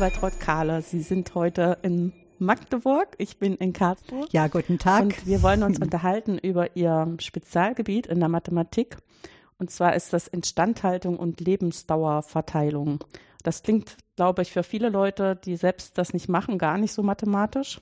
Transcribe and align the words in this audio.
Waltraud 0.00 0.38
Kahler. 0.38 0.82
Sie 0.82 1.00
sind 1.00 1.34
heute 1.34 1.78
in 1.82 2.12
Magdeburg. 2.38 3.08
Ich 3.18 3.38
bin 3.38 3.56
in 3.56 3.72
Karlsruhe. 3.72 4.28
Ja, 4.30 4.46
guten 4.46 4.78
Tag. 4.78 5.02
Und 5.02 5.26
wir 5.26 5.42
wollen 5.42 5.64
uns 5.64 5.78
unterhalten 5.82 6.38
über 6.38 6.76
Ihr 6.76 7.16
Spezialgebiet 7.18 8.06
in 8.06 8.20
der 8.20 8.28
Mathematik. 8.28 8.96
Und 9.58 9.72
zwar 9.72 9.96
ist 9.96 10.12
das 10.12 10.28
Instandhaltung 10.28 11.16
und 11.18 11.40
Lebensdauerverteilung. 11.40 13.02
Das 13.42 13.64
klingt, 13.64 13.96
glaube 14.14 14.42
ich, 14.42 14.52
für 14.52 14.62
viele 14.62 14.88
Leute, 14.88 15.34
die 15.34 15.56
selbst 15.56 15.98
das 15.98 16.12
nicht 16.12 16.28
machen, 16.28 16.58
gar 16.58 16.78
nicht 16.78 16.92
so 16.92 17.02
mathematisch. 17.02 17.80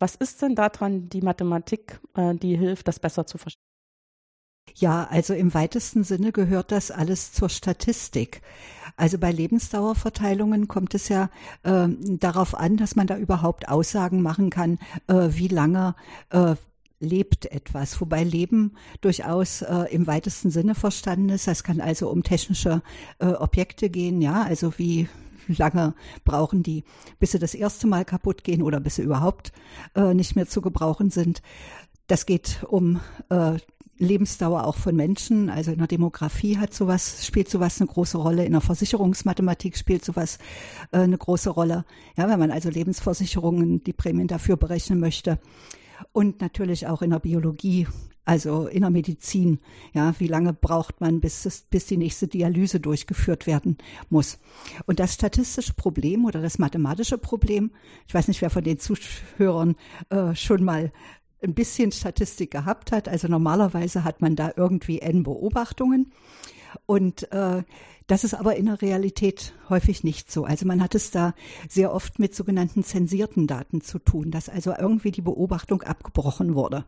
Was 0.00 0.16
ist 0.16 0.42
denn 0.42 0.56
daran 0.56 1.08
die 1.08 1.22
Mathematik, 1.22 2.00
äh, 2.16 2.34
die 2.34 2.56
hilft, 2.56 2.88
das 2.88 2.98
besser 2.98 3.26
zu 3.26 3.38
verstehen? 3.38 3.73
Ja, 4.76 5.06
also 5.10 5.34
im 5.34 5.54
weitesten 5.54 6.04
Sinne 6.04 6.32
gehört 6.32 6.72
das 6.72 6.90
alles 6.90 7.32
zur 7.32 7.48
Statistik. 7.48 8.42
Also 8.96 9.18
bei 9.18 9.30
Lebensdauerverteilungen 9.30 10.68
kommt 10.68 10.94
es 10.94 11.08
ja 11.08 11.30
äh, 11.62 11.88
darauf 11.88 12.54
an, 12.54 12.76
dass 12.76 12.96
man 12.96 13.06
da 13.06 13.16
überhaupt 13.16 13.68
Aussagen 13.68 14.22
machen 14.22 14.50
kann, 14.50 14.78
äh, 15.08 15.28
wie 15.30 15.48
lange 15.48 15.94
äh, 16.30 16.54
lebt 17.00 17.46
etwas, 17.46 18.00
wobei 18.00 18.24
Leben 18.24 18.72
durchaus 19.00 19.62
äh, 19.62 19.84
im 19.90 20.06
weitesten 20.06 20.50
Sinne 20.50 20.74
verstanden 20.74 21.28
ist. 21.28 21.46
Das 21.46 21.64
kann 21.64 21.80
also 21.80 22.08
um 22.08 22.22
technische 22.22 22.82
äh, 23.18 23.26
Objekte 23.26 23.90
gehen, 23.90 24.20
ja, 24.22 24.42
also 24.42 24.78
wie 24.78 25.08
lange 25.48 25.94
brauchen 26.24 26.62
die, 26.62 26.84
bis 27.18 27.32
sie 27.32 27.38
das 27.38 27.54
erste 27.54 27.86
Mal 27.86 28.04
kaputt 28.04 28.44
gehen 28.44 28.62
oder 28.62 28.80
bis 28.80 28.96
sie 28.96 29.02
überhaupt 29.02 29.52
äh, 29.94 30.14
nicht 30.14 30.36
mehr 30.36 30.46
zu 30.46 30.60
gebrauchen 30.60 31.10
sind. 31.10 31.42
Das 32.06 32.26
geht 32.26 32.64
um 32.68 33.00
äh, 33.30 33.58
Lebensdauer 33.98 34.66
auch 34.66 34.76
von 34.76 34.96
Menschen. 34.96 35.50
Also 35.50 35.72
in 35.72 35.78
der 35.78 35.86
Demografie 35.86 36.58
hat 36.58 36.74
sowas, 36.74 37.26
spielt 37.26 37.48
sowas 37.48 37.80
eine 37.80 37.88
große 37.88 38.18
Rolle. 38.18 38.44
In 38.44 38.52
der 38.52 38.60
Versicherungsmathematik 38.60 39.76
spielt 39.76 40.04
sowas 40.04 40.38
äh, 40.92 40.98
eine 40.98 41.18
große 41.18 41.50
Rolle. 41.50 41.84
Ja, 42.16 42.28
wenn 42.28 42.38
man 42.38 42.50
also 42.50 42.70
Lebensversicherungen, 42.70 43.84
die 43.84 43.92
Prämien 43.92 44.28
dafür 44.28 44.56
berechnen 44.56 45.00
möchte. 45.00 45.38
Und 46.12 46.40
natürlich 46.40 46.86
auch 46.86 47.02
in 47.02 47.10
der 47.10 47.20
Biologie, 47.20 47.86
also 48.24 48.66
in 48.66 48.80
der 48.80 48.90
Medizin. 48.90 49.60
Ja, 49.92 50.14
wie 50.18 50.26
lange 50.26 50.52
braucht 50.52 51.00
man, 51.00 51.20
bis, 51.20 51.46
es, 51.46 51.62
bis 51.62 51.86
die 51.86 51.96
nächste 51.96 52.26
Dialyse 52.26 52.80
durchgeführt 52.80 53.46
werden 53.46 53.78
muss? 54.08 54.38
Und 54.86 54.98
das 54.98 55.14
statistische 55.14 55.74
Problem 55.74 56.24
oder 56.24 56.40
das 56.40 56.58
mathematische 56.58 57.18
Problem, 57.18 57.70
ich 58.08 58.14
weiß 58.14 58.28
nicht, 58.28 58.40
wer 58.40 58.50
von 58.50 58.64
den 58.64 58.78
Zuhörern 58.78 59.76
äh, 60.10 60.34
schon 60.34 60.64
mal 60.64 60.92
ein 61.44 61.54
bisschen 61.54 61.92
Statistik 61.92 62.50
gehabt 62.50 62.92
hat. 62.92 63.08
Also 63.08 63.28
normalerweise 63.28 64.04
hat 64.04 64.20
man 64.20 64.36
da 64.36 64.52
irgendwie 64.56 65.00
N 65.00 65.22
Beobachtungen. 65.22 66.12
Und 66.86 67.30
äh, 67.32 67.62
das 68.06 68.24
ist 68.24 68.34
aber 68.34 68.56
in 68.56 68.66
der 68.66 68.82
Realität 68.82 69.54
häufig 69.70 70.04
nicht 70.04 70.30
so. 70.30 70.44
Also 70.44 70.66
man 70.66 70.82
hat 70.82 70.94
es 70.94 71.10
da 71.10 71.34
sehr 71.68 71.92
oft 71.92 72.18
mit 72.18 72.34
sogenannten 72.34 72.84
zensierten 72.84 73.46
Daten 73.46 73.80
zu 73.80 73.98
tun, 73.98 74.30
dass 74.30 74.48
also 74.48 74.74
irgendwie 74.78 75.10
die 75.10 75.22
Beobachtung 75.22 75.82
abgebrochen 75.82 76.54
wurde. 76.54 76.84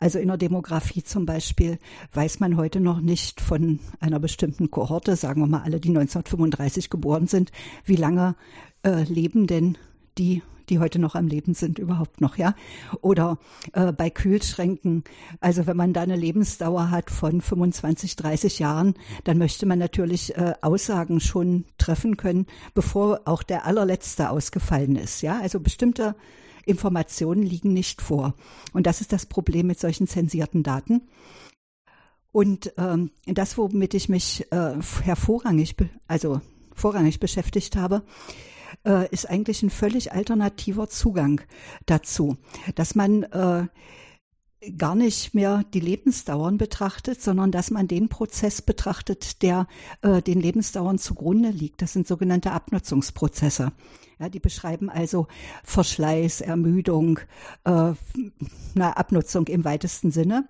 Also 0.00 0.18
in 0.18 0.26
der 0.26 0.36
Demografie 0.36 1.04
zum 1.04 1.26
Beispiel 1.26 1.78
weiß 2.12 2.40
man 2.40 2.56
heute 2.56 2.80
noch 2.80 3.00
nicht 3.00 3.40
von 3.40 3.78
einer 4.00 4.18
bestimmten 4.18 4.68
Kohorte, 4.68 5.14
sagen 5.14 5.42
wir 5.42 5.46
mal 5.46 5.62
alle, 5.62 5.78
die 5.78 5.90
1935 5.90 6.90
geboren 6.90 7.28
sind, 7.28 7.52
wie 7.84 7.94
lange 7.94 8.34
äh, 8.82 9.04
leben 9.04 9.46
denn 9.46 9.78
die 10.18 10.42
die 10.68 10.78
heute 10.78 10.98
noch 10.98 11.14
am 11.14 11.26
Leben 11.26 11.54
sind, 11.54 11.78
überhaupt 11.78 12.20
noch, 12.20 12.36
ja. 12.36 12.54
Oder 13.00 13.38
äh, 13.72 13.92
bei 13.92 14.10
Kühlschränken, 14.10 15.04
also 15.40 15.66
wenn 15.66 15.76
man 15.76 15.92
da 15.92 16.02
eine 16.02 16.16
Lebensdauer 16.16 16.90
hat 16.90 17.10
von 17.10 17.40
25, 17.40 18.16
30 18.16 18.58
Jahren, 18.58 18.94
dann 19.24 19.38
möchte 19.38 19.66
man 19.66 19.78
natürlich 19.78 20.36
äh, 20.36 20.54
Aussagen 20.60 21.20
schon 21.20 21.64
treffen 21.78 22.16
können, 22.16 22.46
bevor 22.74 23.22
auch 23.24 23.42
der 23.42 23.66
allerletzte 23.66 24.30
ausgefallen 24.30 24.96
ist, 24.96 25.22
ja. 25.22 25.40
Also 25.40 25.60
bestimmte 25.60 26.14
Informationen 26.64 27.42
liegen 27.42 27.72
nicht 27.72 28.02
vor. 28.02 28.34
Und 28.72 28.86
das 28.86 29.00
ist 29.00 29.12
das 29.12 29.26
Problem 29.26 29.66
mit 29.66 29.80
solchen 29.80 30.06
zensierten 30.06 30.62
Daten. 30.62 31.02
Und 32.30 32.72
ähm, 32.78 33.10
das, 33.26 33.58
womit 33.58 33.94
ich 33.94 34.08
mich 34.08 34.46
äh, 34.50 34.74
hervorrangig, 35.02 35.76
also 36.06 36.40
vorrangig 36.74 37.20
beschäftigt 37.20 37.76
habe, 37.76 38.02
äh, 38.84 39.08
ist 39.10 39.28
eigentlich 39.28 39.62
ein 39.62 39.70
völlig 39.70 40.12
alternativer 40.12 40.88
Zugang 40.88 41.40
dazu, 41.86 42.36
dass 42.74 42.94
man 42.94 43.24
äh, 43.24 43.66
gar 44.78 44.94
nicht 44.94 45.34
mehr 45.34 45.64
die 45.74 45.80
Lebensdauern 45.80 46.56
betrachtet, 46.56 47.20
sondern 47.20 47.50
dass 47.50 47.70
man 47.70 47.88
den 47.88 48.08
Prozess 48.08 48.62
betrachtet, 48.62 49.42
der 49.42 49.66
äh, 50.02 50.22
den 50.22 50.40
Lebensdauern 50.40 50.98
zugrunde 50.98 51.50
liegt. 51.50 51.82
Das 51.82 51.92
sind 51.92 52.06
sogenannte 52.06 52.52
Abnutzungsprozesse. 52.52 53.72
Ja, 54.20 54.28
die 54.28 54.40
beschreiben 54.40 54.88
also 54.88 55.26
Verschleiß, 55.64 56.42
Ermüdung, 56.42 57.18
äh, 57.64 57.92
na, 58.74 58.92
Abnutzung 58.92 59.48
im 59.48 59.64
weitesten 59.64 60.12
Sinne. 60.12 60.48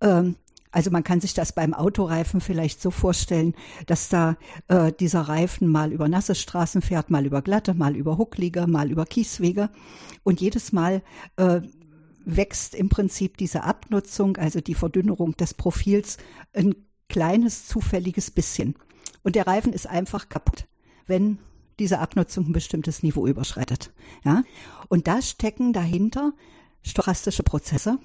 Ähm, 0.00 0.36
also 0.72 0.90
man 0.90 1.04
kann 1.04 1.20
sich 1.20 1.34
das 1.34 1.52
beim 1.52 1.74
Autoreifen 1.74 2.40
vielleicht 2.40 2.80
so 2.80 2.90
vorstellen, 2.90 3.54
dass 3.86 4.08
da 4.08 4.36
äh, 4.68 4.92
dieser 4.92 5.22
Reifen 5.22 5.68
mal 5.68 5.92
über 5.92 6.08
nasse 6.08 6.34
Straßen 6.34 6.82
fährt, 6.82 7.10
mal 7.10 7.26
über 7.26 7.42
glatte, 7.42 7.74
mal 7.74 7.96
über 7.96 8.18
Hucklige, 8.18 8.66
mal 8.66 8.90
über 8.90 9.04
Kieswege 9.04 9.70
und 10.22 10.40
jedes 10.40 10.72
Mal 10.72 11.02
äh, 11.36 11.60
wächst 12.24 12.74
im 12.74 12.88
Prinzip 12.88 13.36
diese 13.36 13.64
Abnutzung, 13.64 14.36
also 14.36 14.60
die 14.60 14.74
Verdünnerung 14.74 15.36
des 15.36 15.54
Profils, 15.54 16.18
ein 16.52 16.74
kleines 17.08 17.66
zufälliges 17.66 18.30
bisschen. 18.30 18.74
Und 19.22 19.36
der 19.36 19.46
Reifen 19.46 19.72
ist 19.72 19.86
einfach 19.86 20.28
kaputt, 20.28 20.66
wenn 21.06 21.38
diese 21.78 21.98
Abnutzung 21.98 22.46
ein 22.48 22.52
bestimmtes 22.52 23.02
Niveau 23.02 23.26
überschreitet. 23.26 23.92
Ja? 24.24 24.44
Und 24.88 25.08
da 25.08 25.20
stecken 25.22 25.72
dahinter 25.72 26.32
stochastische 26.82 27.42
Prozesse, 27.42 27.98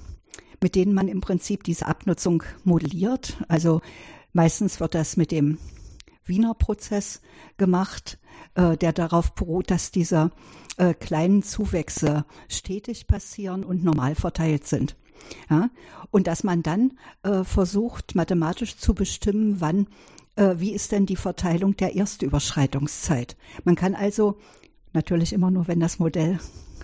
mit 0.62 0.76
denen 0.76 0.94
man 0.94 1.08
im 1.08 1.22
Prinzip 1.22 1.64
diese 1.64 1.86
Abnutzung 1.86 2.44
modelliert. 2.64 3.38
Also 3.48 3.82
meistens 4.34 4.80
wird 4.80 4.96
das 4.96 5.18
mit 5.18 5.32
dem 5.32 5.58
Wiener 6.26 6.54
Prozess 6.54 7.22
gemacht, 7.58 8.18
äh, 8.56 8.78
der 8.78 8.94
darauf 8.94 9.34
beruht, 9.34 9.70
dass 9.70 9.92
diese 9.92 10.32
äh, 10.78 10.94
kleinen 10.94 11.44
Zuwächse 11.44 12.26
stetig 12.50 13.08
passieren 13.08 13.64
und 13.64 13.84
normal 13.84 14.16
verteilt 14.16 14.66
sind. 14.66 14.96
Ja? 15.50 15.70
Und 16.12 16.28
dass 16.28 16.44
man 16.44 16.64
dann 16.64 16.98
äh, 17.24 17.44
versucht, 17.44 18.16
mathematisch 18.16 18.78
zu 18.78 18.94
bestimmen, 18.94 19.62
wann, 19.62 19.88
äh, 20.36 20.56
wie 20.58 20.72
ist 20.72 20.92
denn 20.92 21.06
die 21.06 21.16
Verteilung 21.16 21.78
der 21.78 21.96
Erstüberschreitungszeit. 21.96 23.38
Man 23.64 23.76
kann 23.76 23.96
also 23.96 24.38
natürlich 24.94 25.34
immer 25.34 25.52
nur, 25.52 25.68
wenn 25.68 25.80
das 25.80 26.00
Modell 26.00 26.40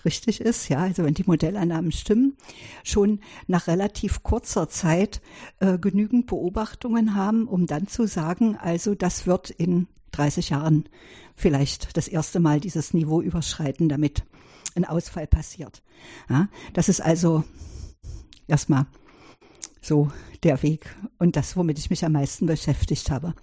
richtig 0.05 0.41
ist, 0.41 0.69
ja, 0.69 0.79
also 0.79 1.03
wenn 1.03 1.13
die 1.13 1.23
Modellannahmen 1.25 1.91
stimmen, 1.91 2.37
schon 2.83 3.19
nach 3.47 3.67
relativ 3.67 4.23
kurzer 4.23 4.69
Zeit 4.69 5.21
äh, 5.59 5.77
genügend 5.77 6.27
Beobachtungen 6.27 7.15
haben, 7.15 7.47
um 7.47 7.65
dann 7.67 7.87
zu 7.87 8.07
sagen, 8.07 8.57
also 8.57 8.95
das 8.95 9.27
wird 9.27 9.49
in 9.49 9.87
30 10.11 10.49
Jahren 10.49 10.89
vielleicht 11.35 11.95
das 11.97 12.07
erste 12.07 12.39
Mal 12.39 12.59
dieses 12.59 12.93
Niveau 12.93 13.21
überschreiten, 13.21 13.89
damit 13.89 14.23
ein 14.75 14.85
Ausfall 14.85 15.27
passiert. 15.27 15.81
Ja, 16.29 16.47
das 16.73 16.89
ist 16.89 17.01
also 17.01 17.43
erstmal 18.47 18.85
so 19.81 20.11
der 20.43 20.61
Weg 20.63 20.95
und 21.17 21.35
das, 21.35 21.55
womit 21.55 21.79
ich 21.79 21.89
mich 21.89 22.05
am 22.05 22.13
meisten 22.13 22.45
beschäftigt 22.45 23.09
habe. 23.11 23.33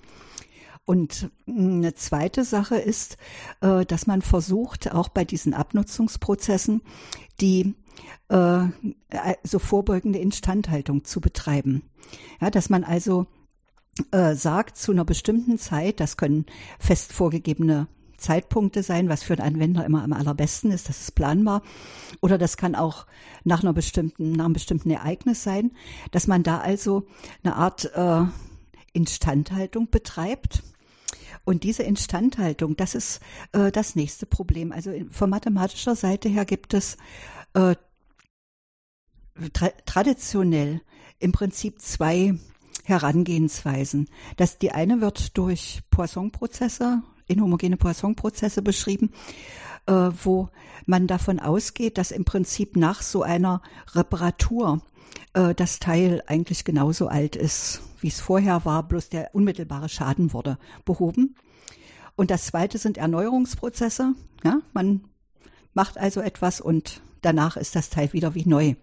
Und 0.89 1.31
eine 1.47 1.93
zweite 1.93 2.45
Sache 2.45 2.77
ist, 2.77 3.19
äh, 3.61 3.85
dass 3.85 4.07
man 4.07 4.23
versucht, 4.23 4.91
auch 4.91 5.11
bei 5.11 5.27
diesen 5.27 5.53
Abnutzungsprozessen 5.53 6.81
die 7.43 7.75
äh, 8.31 8.61
so 9.43 9.59
vorbeugende 9.59 10.19
Instandhaltung 10.19 11.05
zu 11.05 11.21
betreiben. 11.21 11.83
Ja, 12.41 12.49
dass 12.49 12.71
man 12.71 12.85
also 12.85 13.27
äh, 14.13 14.35
sagt, 14.35 14.79
zu 14.79 14.93
einer 14.93 15.05
bestimmten 15.05 15.59
Zeit, 15.59 16.01
das 16.01 16.17
können 16.17 16.47
fest 16.79 17.13
vorgegebene 17.13 17.87
Zeitpunkte 18.17 18.83
sein, 18.83 19.11
was 19.11 19.23
für 19.23 19.35
einen 19.35 19.57
Anwender 19.57 19.85
immer 19.85 20.03
am 20.03 20.15
allerbesten 20.15 20.71
ist, 20.71 20.89
das 20.89 21.03
ist 21.03 21.15
planbar. 21.15 21.61
Oder 22.23 22.39
das 22.39 22.57
kann 22.57 22.75
auch 22.75 23.05
nach 23.45 23.63
einer 23.63 23.75
bestimmten, 23.75 24.33
nach 24.33 24.47
einem 24.47 24.55
bestimmten 24.55 24.89
Ereignis 24.89 25.43
sein, 25.43 25.73
dass 26.13 26.27
man 26.27 26.45
da 26.45 26.61
also 26.61 27.07
eine 27.45 27.57
Art 27.57 27.93
äh, 27.95 28.25
Instandhaltung 28.95 29.91
betreibt 29.91 30.63
und 31.49 31.65
diese 31.65 31.83
Instandhaltung, 31.83 32.77
das 32.77 32.95
ist 32.95 33.21
äh, 33.53 33.73
das 33.73 33.97
nächste 33.97 34.27
Problem. 34.27 34.71
Also 34.71 34.93
von 35.11 35.31
mathematischer 35.31 35.97
Seite 35.97 36.29
her 36.29 36.45
gibt 36.45 36.75
es 36.75 36.99
äh, 37.55 37.75
tra 39.55 39.71
traditionell 39.87 40.83
im 41.19 41.33
Prinzip 41.33 41.81
zwei 41.81 42.35
Herangehensweisen. 42.85 44.11
Das, 44.37 44.59
die 44.59 44.73
eine 44.73 45.01
wird 45.01 45.39
durch 45.39 45.81
Poisson-Prozesse, 45.91 47.03
inhomogene 47.29 47.79
Poisson-Prozesse 47.79 48.61
beschrieben, 48.61 49.11
äh, 49.87 50.11
wo 50.23 50.51
man 50.85 51.07
davon 51.07 51.41
ausgeht, 51.41 51.97
dass 51.97 52.11
im 52.11 52.27
Prinzip 52.27 52.77
nach 52.77 53.01
so 53.01 53.23
einer 53.23 53.63
Reparatur 53.95 54.83
äh, 55.33 55.55
das 55.55 55.79
Teil 55.79 56.23
eigentlich 56.27 56.65
genauso 56.65 57.09
alt 57.09 57.37
ist, 57.37 57.83
wie 58.01 58.09
es 58.09 58.21
vorher 58.21 58.65
war, 58.65 58.83
bloß 58.87 59.09
der 59.09 59.35
unmittelbare 59.35 59.89
Schaden 59.89 60.33
wurde 60.33 60.59
behoben. 60.85 61.37
Und 62.17 62.31
das 62.31 62.47
zweite 62.47 62.79
sind 62.79 62.99
Erneuerungsprozesse. 62.99 64.15
Ja, 64.45 64.61
man 64.73 65.03
macht 65.75 65.99
also 65.99 66.21
etwas 66.21 66.61
und 66.61 67.01
danach 67.23 67.57
ist 67.57 67.77
das 67.77 67.91
Teil 67.91 68.13
wieder 68.13 68.35
wie 68.35 68.49
neu. 68.49 68.75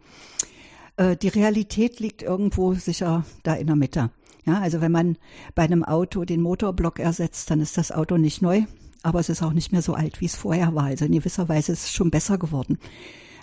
Äh, 0.98 1.18
die 1.18 1.27
Realität 1.27 2.00
liegt 2.00 2.22
irgendwo 2.22 2.74
sicher 2.74 3.25
da 3.44 3.54
in 3.56 3.68
der 3.68 3.75
Mitte. 3.75 4.12
Ja, 4.45 4.60
also 4.60 4.80
wenn 4.80 4.92
man 4.92 5.18
bei 5.56 5.63
einem 5.63 5.83
Auto 5.83 6.24
den 6.24 6.42
Motorblock 6.42 7.00
ersetzt, 7.00 7.50
dann 7.50 7.60
ist 7.60 7.78
das 7.78 7.92
Auto 7.92 8.18
nicht 8.18 8.42
neu, 8.42 8.63
aber 9.01 9.19
es 9.19 9.30
ist 9.30 9.42
auch 9.42 9.54
nicht 9.54 9.71
mehr 9.71 9.81
so 9.81 9.95
alt, 9.95 10.21
wie 10.21 10.25
es 10.25 10.36
vorher 10.36 10.75
war. 10.75 10.86
Also 10.86 11.06
in 11.06 11.13
gewisser 11.13 11.50
Weise 11.50 11.71
ist 11.71 11.86
es 11.86 11.92
schon 11.92 12.12
besser 12.12 12.38
geworden. 12.38 12.78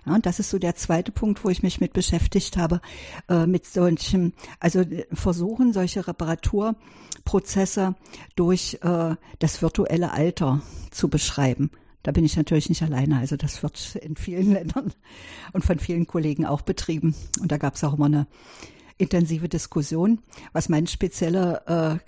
Ja, 0.05 0.15
und 0.15 0.27
das 0.27 0.39
ist 0.41 0.51
so 0.51 0.59
der 0.59 0.75
zweite 0.75 1.13
Punkt, 1.13 1.45
wo 1.45 1.49
ich 1.49 1.63
mich 1.63 1.81
mit 1.81 1.93
beschäftigt 1.93 2.57
habe, 2.57 2.81
äh, 3.29 3.47
mit 3.47 3.67
solchen, 3.67 4.33
also 4.59 4.81
äh, 4.81 5.07
versuchen 5.13 5.73
solche 5.73 6.07
Reparaturprozesse 6.07 7.95
durch 8.35 8.79
äh, 8.83 9.15
das 9.39 9.63
virtuelle 9.63 10.13
Alter 10.13 10.61
zu 10.91 11.09
beschreiben. 11.09 11.71
Da 12.03 12.11
bin 12.11 12.25
ich 12.25 12.37
natürlich 12.37 12.69
nicht 12.69 12.83
alleine. 12.83 13.19
Also 13.19 13.37
das 13.37 13.63
wird 13.63 13.97
in 13.97 14.17
vielen 14.17 14.53
Ländern 14.53 14.93
und 15.53 15.65
von 15.65 15.79
vielen 15.79 16.07
Kollegen 16.07 16.47
auch 16.47 16.63
betrieben. 16.63 17.15
Und 17.41 17.53
da 17.53 17.59
gab 17.59 17.75
es 17.75 17.85
auch 17.85 17.95
immer 17.95 18.07
eine 18.07 18.27
intensive 18.99 19.49
Diskussion. 19.49 20.21
Was 20.53 20.69
mein 20.69 20.89
spezieller 20.89 21.95
äh, 21.95 21.99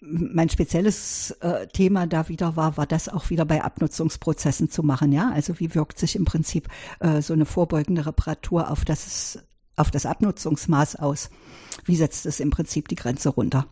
mein 0.00 0.48
spezielles 0.48 1.30
äh, 1.40 1.66
Thema 1.68 2.06
da 2.06 2.28
wieder 2.28 2.56
war, 2.56 2.76
war 2.76 2.86
das 2.86 3.08
auch 3.08 3.30
wieder 3.30 3.44
bei 3.44 3.62
Abnutzungsprozessen 3.62 4.70
zu 4.70 4.82
machen. 4.82 5.12
Ja, 5.12 5.30
also 5.32 5.58
wie 5.58 5.74
wirkt 5.74 5.98
sich 5.98 6.16
im 6.16 6.24
Prinzip 6.24 6.68
äh, 7.00 7.22
so 7.22 7.32
eine 7.32 7.46
vorbeugende 7.46 8.06
Reparatur 8.06 8.70
auf 8.70 8.84
das 8.84 9.38
auf 9.76 9.90
das 9.90 10.06
Abnutzungsmaß 10.06 10.96
aus? 10.96 11.30
Wie 11.84 11.96
setzt 11.96 12.26
es 12.26 12.40
im 12.40 12.50
Prinzip 12.50 12.88
die 12.88 12.94
Grenze 12.94 13.28
runter? 13.30 13.66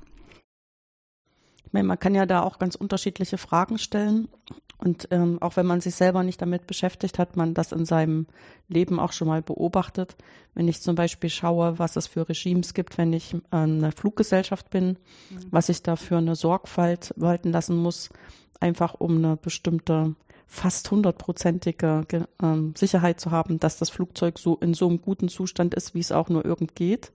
Meine, 1.75 1.89
man 1.89 1.99
kann 1.99 2.15
ja 2.15 2.25
da 2.25 2.45
auch 2.45 2.61
ganz 2.61 2.77
unterschiedliche 2.77 3.37
Fragen 3.37 3.79
stellen. 3.79 4.29
Und 4.79 5.09
ähm, 5.11 5.43
auch 5.43 5.57
wenn 5.57 5.67
man 5.67 5.81
sich 5.81 5.97
selber 5.97 6.23
nicht 6.23 6.41
damit 6.41 6.69
beschäftigt, 6.69 7.19
hat 7.19 7.37
man 7.37 7.53
das 7.53 7.73
in 7.73 7.85
seinem 7.85 8.29
Leben 8.69 9.01
auch 9.01 9.11
schon 9.11 9.27
mal 9.27 9.43
beobachtet. 9.43 10.17
Wenn 10.55 10.69
ich 10.69 10.81
zum 10.81 10.95
Beispiel 10.95 11.31
schaue, 11.31 11.81
was 11.81 11.97
es 11.97 12.07
für 12.07 12.29
Regimes 12.29 12.75
gibt, 12.75 12.97
wenn 12.97 13.13
ich 13.13 13.35
äh, 13.35 13.39
eine 13.51 13.91
Fluggesellschaft 13.91 14.71
bin, 14.71 14.91
mhm. 15.31 15.47
was 15.51 15.69
ich 15.69 15.83
da 15.83 15.97
für 15.97 16.17
eine 16.17 16.37
Sorgfalt 16.37 17.13
walten 17.17 17.51
lassen 17.51 17.77
muss, 17.77 18.11
einfach 18.61 18.95
um 18.95 19.17
eine 19.17 19.37
bestimmte 19.37 20.15
fast 20.47 20.89
hundertprozentige 20.93 22.07
ähm, 22.41 22.75
Sicherheit 22.77 23.19
zu 23.19 23.33
haben, 23.33 23.59
dass 23.59 23.79
das 23.79 23.91
Flugzeug 23.91 24.39
so 24.39 24.59
in 24.59 24.75
so 24.75 24.87
einem 24.89 25.03
guten 25.03 25.29
Zustand 25.29 25.75
ist, 25.75 25.93
wie 25.93 26.01
es 26.01 26.13
auch 26.13 26.29
nur 26.29 26.45
irgend 26.45 26.77
geht. 26.77 27.11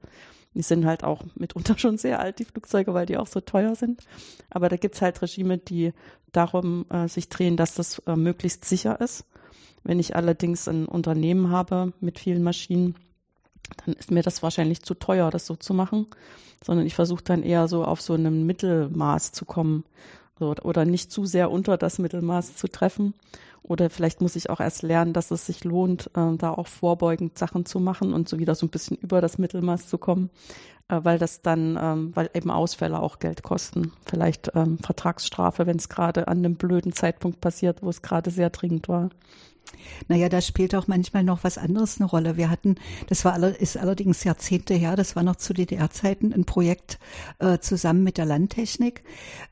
Die 0.60 0.64
sind 0.64 0.86
halt 0.86 1.06
auch 1.06 1.24
mitunter 1.36 1.78
schon 1.78 1.98
sehr 1.98 2.20
alt, 2.20 2.40
die 2.40 2.44
Flugzeuge, 2.44 2.94
weil 2.94 3.06
die 3.06 3.16
auch 3.16 3.28
so 3.28 3.40
teuer 3.40 3.76
sind. 3.76 4.04
Aber 4.50 4.68
da 4.68 4.76
gibt's 4.76 5.02
halt 5.02 5.22
Regime, 5.22 5.58
die 5.58 5.94
darum 6.34 6.86
äh, 6.90 7.08
sich 7.08 7.30
drehen, 7.30 7.56
dass 7.56 7.76
das 7.76 8.00
äh, 8.00 8.18
möglichst 8.18 8.66
sicher 8.66 9.00
ist. 9.00 9.24
Wenn 9.86 10.02
ich 10.02 10.18
allerdings 10.18 10.68
ein 10.68 10.86
Unternehmen 10.86 11.50
habe 11.50 11.94
mit 12.02 12.20
vielen 12.20 12.44
Maschinen, 12.44 12.96
dann 13.86 13.96
ist 13.96 14.12
mir 14.12 14.22
das 14.22 14.44
wahrscheinlich 14.44 14.82
zu 14.82 14.96
teuer, 14.96 15.32
das 15.32 15.46
so 15.46 15.56
zu 15.56 15.74
machen, 15.74 16.08
sondern 16.62 16.86
ich 16.86 16.94
versuche 16.94 17.24
dann 17.24 17.42
eher 17.42 17.70
so 17.70 17.86
auf 17.86 18.02
so 18.02 18.16
einem 18.16 18.46
Mittelmaß 18.46 19.32
zu 19.32 19.46
kommen 19.46 19.86
oder 20.40 20.84
nicht 20.84 21.10
zu 21.10 21.26
sehr 21.26 21.52
unter 21.52 21.78
das 21.78 22.00
Mittelmaß 22.00 22.58
zu 22.58 22.68
treffen. 22.68 23.14
Oder 23.64 23.90
vielleicht 23.90 24.22
muss 24.22 24.36
ich 24.36 24.50
auch 24.50 24.60
erst 24.60 24.84
lernen, 24.84 25.14
dass 25.14 25.32
es 25.32 25.46
sich 25.46 25.64
lohnt, 25.64 26.08
äh, 26.16 26.36
da 26.38 26.52
auch 26.52 26.68
vorbeugend 26.68 27.38
Sachen 27.38 27.66
zu 27.66 27.80
machen 27.80 28.14
und 28.14 28.28
so 28.30 28.40
wieder 28.40 28.56
so 28.56 28.66
ein 28.66 28.70
bisschen 28.70 28.98
über 28.98 29.22
das 29.22 29.38
Mittelmaß 29.38 29.88
zu 29.88 29.98
kommen, 29.98 30.30
äh, 30.88 31.00
weil 31.04 31.20
das 31.20 31.42
dann, 31.42 31.78
ähm, 31.82 32.12
weil 32.16 32.30
eben 32.34 32.52
Ausfälle 32.52 33.00
auch 33.00 33.20
Geld 33.20 33.44
kosten. 33.44 33.92
Vielleicht 34.06 34.52
ähm, 34.56 34.78
Vertragsstrafe, 34.80 35.68
wenn 35.68 35.78
es 35.78 35.90
gerade 35.90 36.28
an 36.28 36.40
einem 36.40 36.56
blöden 36.56 36.94
Zeitpunkt 36.94 37.42
passiert, 37.42 37.84
wo 37.84 37.90
es 37.90 38.02
gerade 38.02 38.32
sehr 38.32 38.50
dringend 38.50 38.88
war. 38.90 39.10
Naja, 40.08 40.30
da 40.30 40.42
spielt 40.42 40.76
auch 40.76 40.88
manchmal 40.88 41.24
noch 41.24 41.44
was 41.44 41.58
anderes 41.58 42.00
eine 42.00 42.10
Rolle. 42.10 42.38
Wir 42.38 42.50
hatten, 42.50 42.76
das 43.08 43.26
war 43.26 43.38
ist 43.44 43.78
allerdings 43.78 44.24
Jahrzehnte 44.24 44.74
her, 44.74 44.96
das 44.96 45.16
war 45.16 45.24
noch 45.24 45.36
zu 45.36 45.54
DDR-Zeiten, 45.54 46.34
ein 46.34 46.46
Projekt 46.46 47.00
äh, 47.40 47.60
zusammen 47.60 48.04
mit 48.04 48.18
der 48.18 48.26
Landtechnik. 48.26 49.04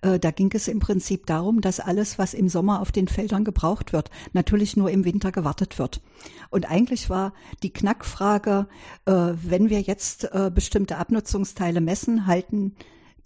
Äh, 0.01 0.19
da 0.19 0.31
ging 0.31 0.51
es 0.53 0.67
im 0.67 0.79
Prinzip 0.79 1.25
darum, 1.25 1.61
dass 1.61 1.79
alles, 1.79 2.17
was 2.17 2.33
im 2.33 2.49
Sommer 2.49 2.81
auf 2.81 2.91
den 2.91 3.07
Feldern 3.07 3.43
gebraucht 3.43 3.93
wird, 3.93 4.09
natürlich 4.33 4.77
nur 4.77 4.89
im 4.89 5.05
Winter 5.05 5.31
gewartet 5.31 5.79
wird. 5.79 6.01
Und 6.49 6.69
eigentlich 6.69 7.09
war 7.09 7.33
die 7.63 7.71
Knackfrage, 7.71 8.67
äh, 9.05 9.11
wenn 9.11 9.69
wir 9.69 9.81
jetzt 9.81 10.25
äh, 10.33 10.51
bestimmte 10.53 10.97
Abnutzungsteile 10.97 11.81
messen, 11.81 12.27
halten 12.27 12.75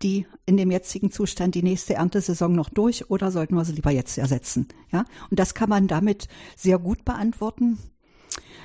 die 0.03 0.25
in 0.45 0.57
dem 0.57 0.71
jetzigen 0.71 1.11
Zustand 1.11 1.55
die 1.55 1.63
nächste 1.63 1.95
Erntesaison 1.95 2.53
noch 2.53 2.69
durch 2.69 3.09
oder 3.09 3.31
sollten 3.31 3.55
wir 3.55 3.65
sie 3.65 3.73
lieber 3.73 3.91
jetzt 3.91 4.17
ersetzen? 4.17 4.67
Ja, 4.91 5.05
und 5.29 5.39
das 5.39 5.53
kann 5.53 5.69
man 5.69 5.87
damit 5.87 6.27
sehr 6.55 6.79
gut 6.79 7.05
beantworten. 7.05 7.77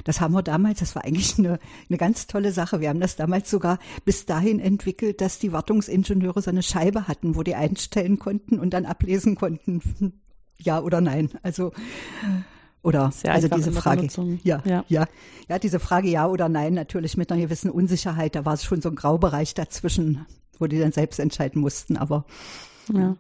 Das 0.04 0.20
haben 0.20 0.34
wir 0.34 0.42
damals, 0.42 0.80
das 0.80 0.94
war 0.94 1.04
eigentlich 1.04 1.38
eine, 1.38 1.58
eine 1.88 1.98
ganz 1.98 2.26
tolle 2.26 2.52
Sache. 2.52 2.80
Wir 2.80 2.90
haben 2.90 3.00
das 3.00 3.16
damals 3.16 3.50
sogar 3.50 3.78
bis 4.04 4.26
dahin 4.26 4.60
entwickelt, 4.60 5.20
dass 5.20 5.38
die 5.38 5.52
Wartungsingenieure 5.52 6.42
so 6.42 6.50
eine 6.50 6.62
Scheibe 6.62 7.08
hatten, 7.08 7.34
wo 7.34 7.42
die 7.42 7.54
einstellen 7.54 8.18
konnten 8.18 8.58
und 8.60 8.70
dann 8.70 8.86
ablesen 8.86 9.34
konnten, 9.34 10.20
ja 10.58 10.80
oder 10.80 11.00
nein. 11.00 11.30
Also 11.42 11.72
oder 12.86 13.10
Sehr 13.10 13.32
also 13.32 13.48
diese 13.48 13.72
Frage, 13.72 14.06
ja, 14.44 14.62
ja, 14.64 14.84
ja, 14.86 15.06
ja, 15.48 15.58
diese 15.58 15.80
Frage 15.80 16.08
ja 16.08 16.28
oder 16.28 16.48
nein 16.48 16.72
natürlich 16.74 17.16
mit 17.16 17.32
einer 17.32 17.40
gewissen 17.40 17.68
Unsicherheit. 17.68 18.36
Da 18.36 18.44
war 18.44 18.54
es 18.54 18.62
schon 18.62 18.80
so 18.80 18.90
ein 18.90 18.94
Graubereich 18.94 19.54
dazwischen 19.54 20.24
wo 20.60 20.66
die 20.66 20.78
dann 20.78 20.92
selbst 20.92 21.18
entscheiden 21.18 21.60
mussten, 21.60 21.96
aber. 21.96 22.24
Ja. 22.92 23.16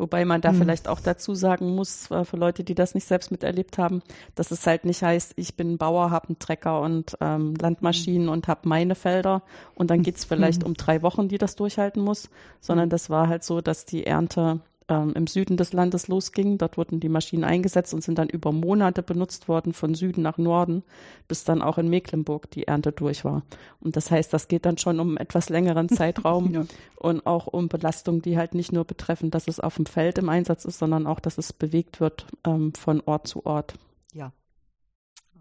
Wobei 0.00 0.24
man 0.24 0.40
da 0.40 0.48
hm. 0.48 0.56
vielleicht 0.56 0.88
auch 0.88 0.98
dazu 1.00 1.34
sagen 1.34 1.74
muss, 1.74 2.10
äh, 2.10 2.24
für 2.24 2.38
Leute, 2.38 2.64
die 2.64 2.74
das 2.74 2.94
nicht 2.94 3.06
selbst 3.06 3.30
miterlebt 3.30 3.76
haben, 3.76 4.00
dass 4.34 4.50
es 4.50 4.66
halt 4.66 4.86
nicht 4.86 5.02
heißt, 5.02 5.34
ich 5.36 5.56
bin 5.56 5.76
Bauer, 5.76 6.10
habe 6.10 6.28
einen 6.28 6.38
Trecker 6.38 6.80
und 6.80 7.18
ähm, 7.20 7.54
Landmaschinen 7.60 8.24
mhm. 8.24 8.32
und 8.32 8.48
habe 8.48 8.66
meine 8.66 8.94
Felder 8.94 9.42
und 9.74 9.90
dann 9.90 10.02
geht's 10.02 10.24
vielleicht 10.24 10.62
mhm. 10.62 10.68
um 10.68 10.74
drei 10.74 11.02
Wochen, 11.02 11.28
die 11.28 11.36
das 11.36 11.54
durchhalten 11.54 12.02
muss, 12.02 12.30
sondern 12.62 12.84
hm. 12.84 12.90
das 12.90 13.10
war 13.10 13.28
halt 13.28 13.44
so, 13.44 13.60
dass 13.60 13.84
die 13.84 14.06
Ernte 14.06 14.60
ähm, 14.90 15.12
im 15.14 15.26
Süden 15.26 15.56
des 15.56 15.72
Landes 15.72 16.08
losging. 16.08 16.58
Dort 16.58 16.76
wurden 16.76 17.00
die 17.00 17.08
Maschinen 17.08 17.44
eingesetzt 17.44 17.94
und 17.94 18.02
sind 18.02 18.18
dann 18.18 18.28
über 18.28 18.52
Monate 18.52 19.02
benutzt 19.02 19.48
worden 19.48 19.72
von 19.72 19.94
Süden 19.94 20.22
nach 20.22 20.36
Norden, 20.36 20.82
bis 21.28 21.44
dann 21.44 21.62
auch 21.62 21.78
in 21.78 21.88
Mecklenburg 21.88 22.50
die 22.50 22.66
Ernte 22.66 22.92
durch 22.92 23.24
war. 23.24 23.42
Und 23.80 23.96
das 23.96 24.10
heißt, 24.10 24.32
das 24.32 24.48
geht 24.48 24.66
dann 24.66 24.76
schon 24.76 25.00
um 25.00 25.10
einen 25.10 25.16
etwas 25.16 25.48
längeren 25.48 25.88
Zeitraum 25.90 26.52
ja. 26.52 26.66
und 26.96 27.24
auch 27.24 27.46
um 27.46 27.68
Belastungen, 27.68 28.20
die 28.20 28.36
halt 28.36 28.54
nicht 28.54 28.72
nur 28.72 28.84
betreffen, 28.84 29.30
dass 29.30 29.48
es 29.48 29.60
auf 29.60 29.76
dem 29.76 29.86
Feld 29.86 30.18
im 30.18 30.28
Einsatz 30.28 30.64
ist, 30.64 30.78
sondern 30.78 31.06
auch, 31.06 31.20
dass 31.20 31.38
es 31.38 31.52
bewegt 31.52 32.00
wird 32.00 32.26
ähm, 32.44 32.74
von 32.74 33.00
Ort 33.06 33.28
zu 33.28 33.46
Ort. 33.46 33.74
Ja, 34.12 34.32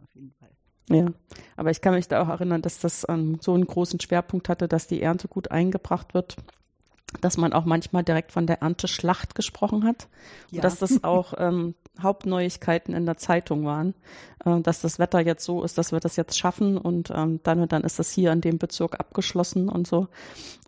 auf 0.04 0.14
jeden 0.14 0.32
Fall. 0.32 0.50
Ja, 0.92 1.08
aber 1.56 1.72
ich 1.72 1.82
kann 1.82 1.94
mich 1.94 2.08
da 2.08 2.22
auch 2.24 2.30
erinnern, 2.30 2.62
dass 2.62 2.80
das 2.80 3.06
ähm, 3.10 3.38
so 3.42 3.54
einen 3.54 3.68
großen 3.68 4.00
Schwerpunkt 4.00 4.50
hatte, 4.50 4.68
dass 4.68 4.88
die 4.88 5.02
Ernte 5.02 5.28
gut 5.28 5.52
eingebracht 5.52 6.14
wird 6.14 6.38
dass 7.22 7.38
man 7.38 7.54
auch 7.54 7.66
manchmal 7.66 8.04
direkt 8.04 8.32
von 8.32 8.48
der 8.48 8.62
Ernteschlacht 8.62 9.36
gesprochen 9.36 9.84
hat. 9.84 10.08
Ja. 10.52 10.58
Und 10.58 10.64
dass 10.64 10.80
das 10.80 11.04
auch 11.04 11.34
ähm, 11.38 11.76
Hauptneuigkeiten 12.02 12.94
in 12.94 13.06
der 13.06 13.18
Zeitung 13.18 13.66
waren, 13.66 13.94
äh, 14.46 14.62
dass 14.62 14.82
das 14.82 15.00
Wetter 15.00 15.20
jetzt 15.20 15.44
so 15.44 15.64
ist, 15.64 15.78
dass 15.78 15.92
wir 15.92 16.00
das 16.00 16.16
jetzt 16.16 16.38
schaffen 16.38 16.78
und 16.78 17.12
ähm, 17.14 17.40
dann 17.44 17.60
und 17.60 17.72
dann 17.72 17.84
ist 17.84 18.00
das 18.00 18.12
hier 18.12 18.32
in 18.32 18.42
dem 18.42 18.58
Bezirk 18.58 19.00
abgeschlossen 19.00 19.70
und 19.70 19.88
so. 19.88 20.08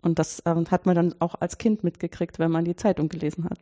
Und 0.02 0.18
das 0.18 0.42
ähm, 0.46 0.66
hat 0.70 0.86
man 0.86 0.96
dann 0.96 1.14
auch 1.20 1.36
als 1.36 1.58
Kind 1.58 1.84
mitgekriegt, 1.84 2.38
wenn 2.38 2.50
man 2.50 2.64
die 2.64 2.76
Zeitung 2.76 3.08
gelesen 3.08 3.44
hat. 3.44 3.58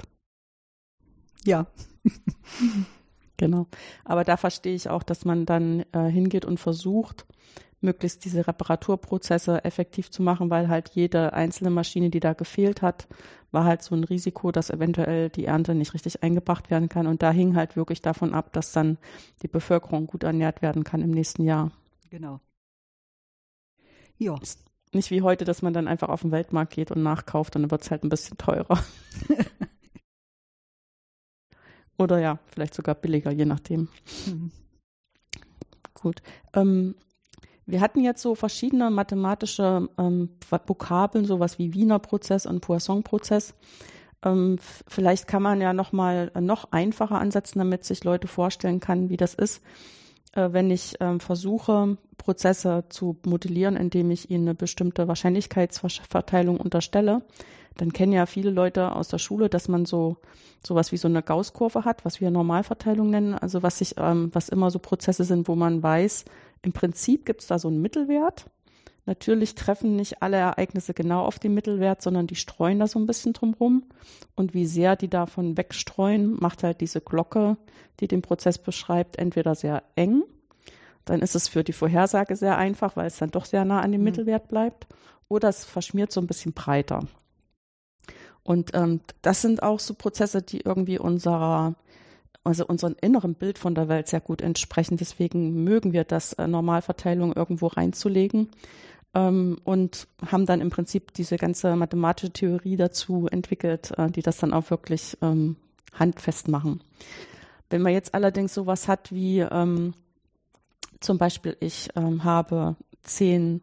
Ja. 1.45 1.67
genau. 3.41 3.67
Aber 4.05 4.23
da 4.23 4.37
verstehe 4.37 4.75
ich 4.75 4.89
auch, 4.89 5.03
dass 5.03 5.25
man 5.25 5.47
dann 5.47 5.85
äh, 5.93 6.05
hingeht 6.05 6.45
und 6.45 6.61
versucht, 6.61 7.27
möglichst 7.81 8.25
diese 8.27 8.47
Reparaturprozesse 8.47 9.65
effektiv 9.65 10.11
zu 10.11 10.23
machen, 10.23 10.51
weil 10.51 10.69
halt 10.69 10.91
jede 10.91 11.33
einzelne 11.33 11.71
Maschine, 11.71 12.11
die 12.11 12.21
da 12.21 12.35
gefehlt 12.35 12.83
hat, 12.83 13.09
war 13.51 13.65
halt 13.65 13.83
so 13.83 13.95
ein 13.95 14.05
Risiko, 14.05 14.53
dass 14.53 14.69
eventuell 14.69 15.31
die 15.31 15.47
Ernte 15.47 15.75
nicht 15.75 15.95
richtig 15.95 16.23
eingebracht 16.23 16.71
werden 16.71 16.91
kann. 16.91 17.07
Und 17.07 17.23
da 17.23 17.33
hing 17.33 17.57
halt 17.57 17.77
wirklich 17.77 18.03
davon 18.03 18.35
ab, 18.35 18.53
dass 18.53 18.73
dann 18.73 18.99
die 19.43 19.49
Bevölkerung 19.49 20.07
gut 20.07 20.23
ernährt 20.23 20.61
werden 20.61 20.85
kann 20.85 21.01
im 21.01 21.11
nächsten 21.11 21.45
Jahr. 21.45 21.73
Genau. 22.11 22.41
Ja. 24.19 24.37
Ist 24.41 24.63
nicht 24.93 25.11
wie 25.11 25.23
heute, 25.23 25.47
dass 25.47 25.63
man 25.63 25.73
dann 25.73 25.89
einfach 25.89 26.11
auf 26.11 26.21
den 26.21 26.33
Weltmarkt 26.33 26.75
geht 26.75 26.91
und 26.91 27.03
nachkauft 27.03 27.57
und 27.57 27.63
dann 27.63 27.71
wird 27.71 27.83
es 27.83 27.91
halt 27.91 28.05
ein 28.05 28.11
bisschen 28.11 28.37
teurer. 28.37 28.79
Oder 32.01 32.19
ja, 32.19 32.39
vielleicht 32.47 32.75
sogar 32.75 32.95
billiger, 32.95 33.31
je 33.31 33.45
nachdem. 33.45 33.89
Mhm. 34.27 34.51
Gut. 35.95 36.23
Ähm, 36.55 36.95
Wir 37.67 37.81
hatten 37.81 38.01
jetzt 38.01 38.23
so 38.23 38.35
verschiedene 38.35 38.91
mathematische 38.91 39.89
ähm, 39.97 40.31
Vokabeln, 40.67 41.25
sowas 41.25 41.59
wie 41.59 41.73
Wiener 41.75 42.01
Prozess 42.01 42.47
und 42.47 42.63
Poisson-Prozess. 42.63 43.55
Ähm, 44.25 44.59
vielleicht 44.89 45.29
kann 45.29 45.43
man 45.43 45.61
ja 45.61 45.73
noch 45.73 45.93
mal 45.93 46.33
noch 46.41 46.73
einfacher 46.73 47.21
ansetzen, 47.21 47.59
damit 47.61 47.85
sich 47.85 48.03
Leute 48.03 48.27
vorstellen 48.29 48.81
kann, 48.81 49.09
wie 49.09 49.17
das 49.17 49.35
ist, 49.35 49.63
äh, 50.33 50.49
wenn 50.53 50.71
ich 50.71 50.97
ähm, 51.01 51.21
versuche, 51.21 51.97
Prozesse 52.17 52.85
zu 52.89 53.19
modellieren, 53.25 53.77
indem 53.77 54.11
ich 54.11 54.31
ihnen 54.31 54.49
eine 54.49 54.55
bestimmte 54.55 55.07
Wahrscheinlichkeitsverteilung 55.07 56.59
unterstelle. 56.59 57.23
Dann 57.77 57.93
kennen 57.93 58.13
ja 58.13 58.27
viele 58.27 58.51
Leute 58.51 58.95
aus 58.95 59.09
der 59.09 59.19
Schule, 59.19 59.49
dass 59.49 59.69
man 59.69 59.87
so 59.87 60.17
sowas 60.67 60.93
wie 60.93 60.97
so 60.97 61.09
eine 61.09 61.23
Gaußkurve 61.23 61.85
hat, 61.85 62.05
was 62.05 62.21
wir 62.21 62.31
Normalverteilung 62.31 63.11
nennen. 63.11 63.35
Also 63.35 63.63
was 63.63 63.79
sich, 63.79 63.95
ähm, 63.99 64.31
was 64.33 64.49
immer 64.49 64.71
so 64.71 64.79
Prozesse 64.79 65.25
sind, 65.25 65.49
wo 65.49 65.55
man 65.55 65.83
weiß, 65.83 66.25
im 66.63 66.73
Prinzip 66.73 67.25
gibt 67.25 67.41
es 67.41 67.47
da 67.47 67.59
so 67.59 67.69
einen 67.69 67.81
Mittelwert. 67.81 68.47
Natürlich 69.07 69.55
treffen 69.55 69.97
nicht 69.97 70.23
alle 70.23 70.37
Ereignisse 70.37 70.93
genau 70.93 71.25
auf 71.25 71.39
den 71.39 71.55
Mittelwert, 71.55 72.03
sondern 72.03 72.27
die 72.27 72.37
streuen 72.37 72.79
da 72.79 72.87
so 72.87 72.99
ein 72.99 73.07
bisschen 73.07 73.33
drumherum. 73.33 73.85
Und 74.37 74.53
wie 74.53 74.67
sehr 74.67 74.95
die 74.95 75.09
davon 75.09 75.57
wegstreuen, 75.57 76.37
macht 76.39 76.63
halt 76.63 76.81
diese 76.81 77.01
Glocke, 77.01 77.57
die 78.01 78.09
den 78.09 78.23
Prozess 78.23 78.59
beschreibt, 78.59 79.19
entweder 79.19 79.55
sehr 79.55 79.83
eng, 79.97 80.23
dann 81.05 81.23
ist 81.23 81.35
es 81.35 81.49
für 81.49 81.65
die 81.65 81.73
Vorhersage 81.73 82.37
sehr 82.37 82.57
einfach, 82.57 82.97
weil 82.97 83.07
es 83.07 83.19
dann 83.19 83.31
doch 83.31 83.45
sehr 83.45 83.65
nah 83.65 83.81
an 83.81 83.93
dem 83.93 84.01
mhm. 84.01 84.07
Mittelwert 84.07 84.49
bleibt, 84.49 84.87
oder 85.29 85.49
es 85.49 85.65
verschmiert 85.65 86.13
so 86.13 86.21
ein 86.21 86.27
bisschen 86.27 86.53
breiter. 86.53 87.01
Und 88.43 88.71
ähm, 88.75 89.01
das 89.23 89.43
sind 89.43 89.63
auch 89.63 89.81
so 89.81 89.95
Prozesse, 89.95 90.43
die 90.43 90.61
irgendwie 90.61 90.99
unserer 90.99 91.75
also 92.43 92.67
unserem 92.67 92.97
inneren 93.01 93.35
Bild 93.35 93.59
von 93.59 93.75
der 93.75 93.89
Welt 93.89 94.09
sehr 94.09 94.21
gut 94.21 94.41
entsprechen. 94.41 94.97
Deswegen 94.97 95.63
mögen 95.63 95.93
wir 95.93 96.05
das, 96.05 96.33
äh, 96.35 96.47
Normalverteilung 96.47 97.35
irgendwo 97.35 97.67
reinzulegen 97.67 98.49
ähm, 99.15 99.59
und 99.65 100.09
haben 100.27 100.47
dann 100.47 100.61
im 100.61 100.71
Prinzip 100.71 101.13
diese 101.13 101.37
ganze 101.37 101.77
mathematische 101.77 102.33
Theorie 102.33 102.77
dazu 102.77 103.27
entwickelt, 103.31 103.93
äh, 103.99 104.11
die 104.11 104.23
das 104.23 104.39
dann 104.39 104.55
auch 104.55 104.71
wirklich 104.71 105.19
ähm, 105.21 105.57
handfest 105.93 106.49
machen. 106.49 106.81
Wenn 107.69 107.83
man 107.83 107.93
jetzt 107.93 108.15
allerdings 108.15 108.55
sowas 108.55 108.89
hat 108.89 109.13
wie 109.13 109.41
ähm, 109.41 109.95
zum 111.01 111.19
Beispiel, 111.19 111.57
ich 111.61 111.89
ähm, 111.95 112.25
habe 112.25 112.77
zehn 113.03 113.61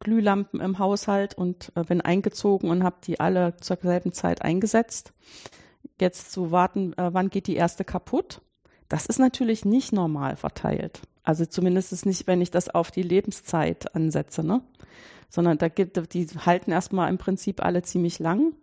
Glühlampen 0.00 0.60
im 0.60 0.78
Haushalt 0.78 1.34
und 1.34 1.72
äh, 1.74 1.84
bin 1.84 2.00
eingezogen 2.00 2.70
und 2.70 2.84
habe 2.84 2.96
die 3.04 3.20
alle 3.20 3.56
zur 3.56 3.78
selben 3.82 4.12
Zeit 4.12 4.42
eingesetzt, 4.42 5.12
jetzt 6.00 6.32
zu 6.32 6.50
warten, 6.50 6.92
äh, 6.94 7.12
wann 7.12 7.30
geht 7.30 7.46
die 7.46 7.56
erste 7.56 7.84
kaputt, 7.84 8.40
das 8.88 9.06
ist 9.06 9.18
natürlich 9.18 9.64
nicht 9.64 9.92
normal 9.92 10.36
verteilt. 10.36 11.00
Also 11.22 11.44
zumindest 11.44 11.92
ist 11.92 12.06
nicht, 12.06 12.26
wenn 12.26 12.40
ich 12.40 12.50
das 12.50 12.70
auf 12.70 12.90
die 12.90 13.02
Lebenszeit 13.02 13.94
ansetze, 13.94 14.42
ne? 14.42 14.62
Sondern 15.28 15.58
da 15.58 15.68
gibt, 15.68 16.14
die 16.14 16.26
halten 16.26 16.70
erstmal 16.70 17.10
im 17.10 17.18
Prinzip 17.18 17.62
alle 17.62 17.82
ziemlich 17.82 18.18
lang. 18.18 18.54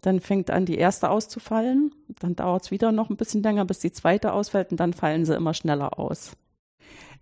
Dann 0.00 0.20
fängt 0.20 0.50
an, 0.50 0.66
die 0.66 0.78
erste 0.78 1.10
auszufallen. 1.10 1.94
Dann 2.18 2.34
dauert 2.34 2.64
es 2.64 2.70
wieder 2.72 2.90
noch 2.90 3.08
ein 3.08 3.16
bisschen 3.16 3.44
länger, 3.44 3.64
bis 3.64 3.78
die 3.78 3.92
zweite 3.92 4.32
ausfällt 4.32 4.72
und 4.72 4.80
dann 4.80 4.94
fallen 4.94 5.24
sie 5.24 5.36
immer 5.36 5.54
schneller 5.54 6.00
aus. 6.00 6.32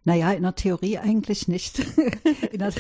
Naja, 0.06 0.30
in 0.30 0.44
der 0.44 0.54
Theorie 0.54 0.98
eigentlich 0.98 1.48
nicht. 1.48 1.80
in, 2.52 2.60
der, 2.60 2.72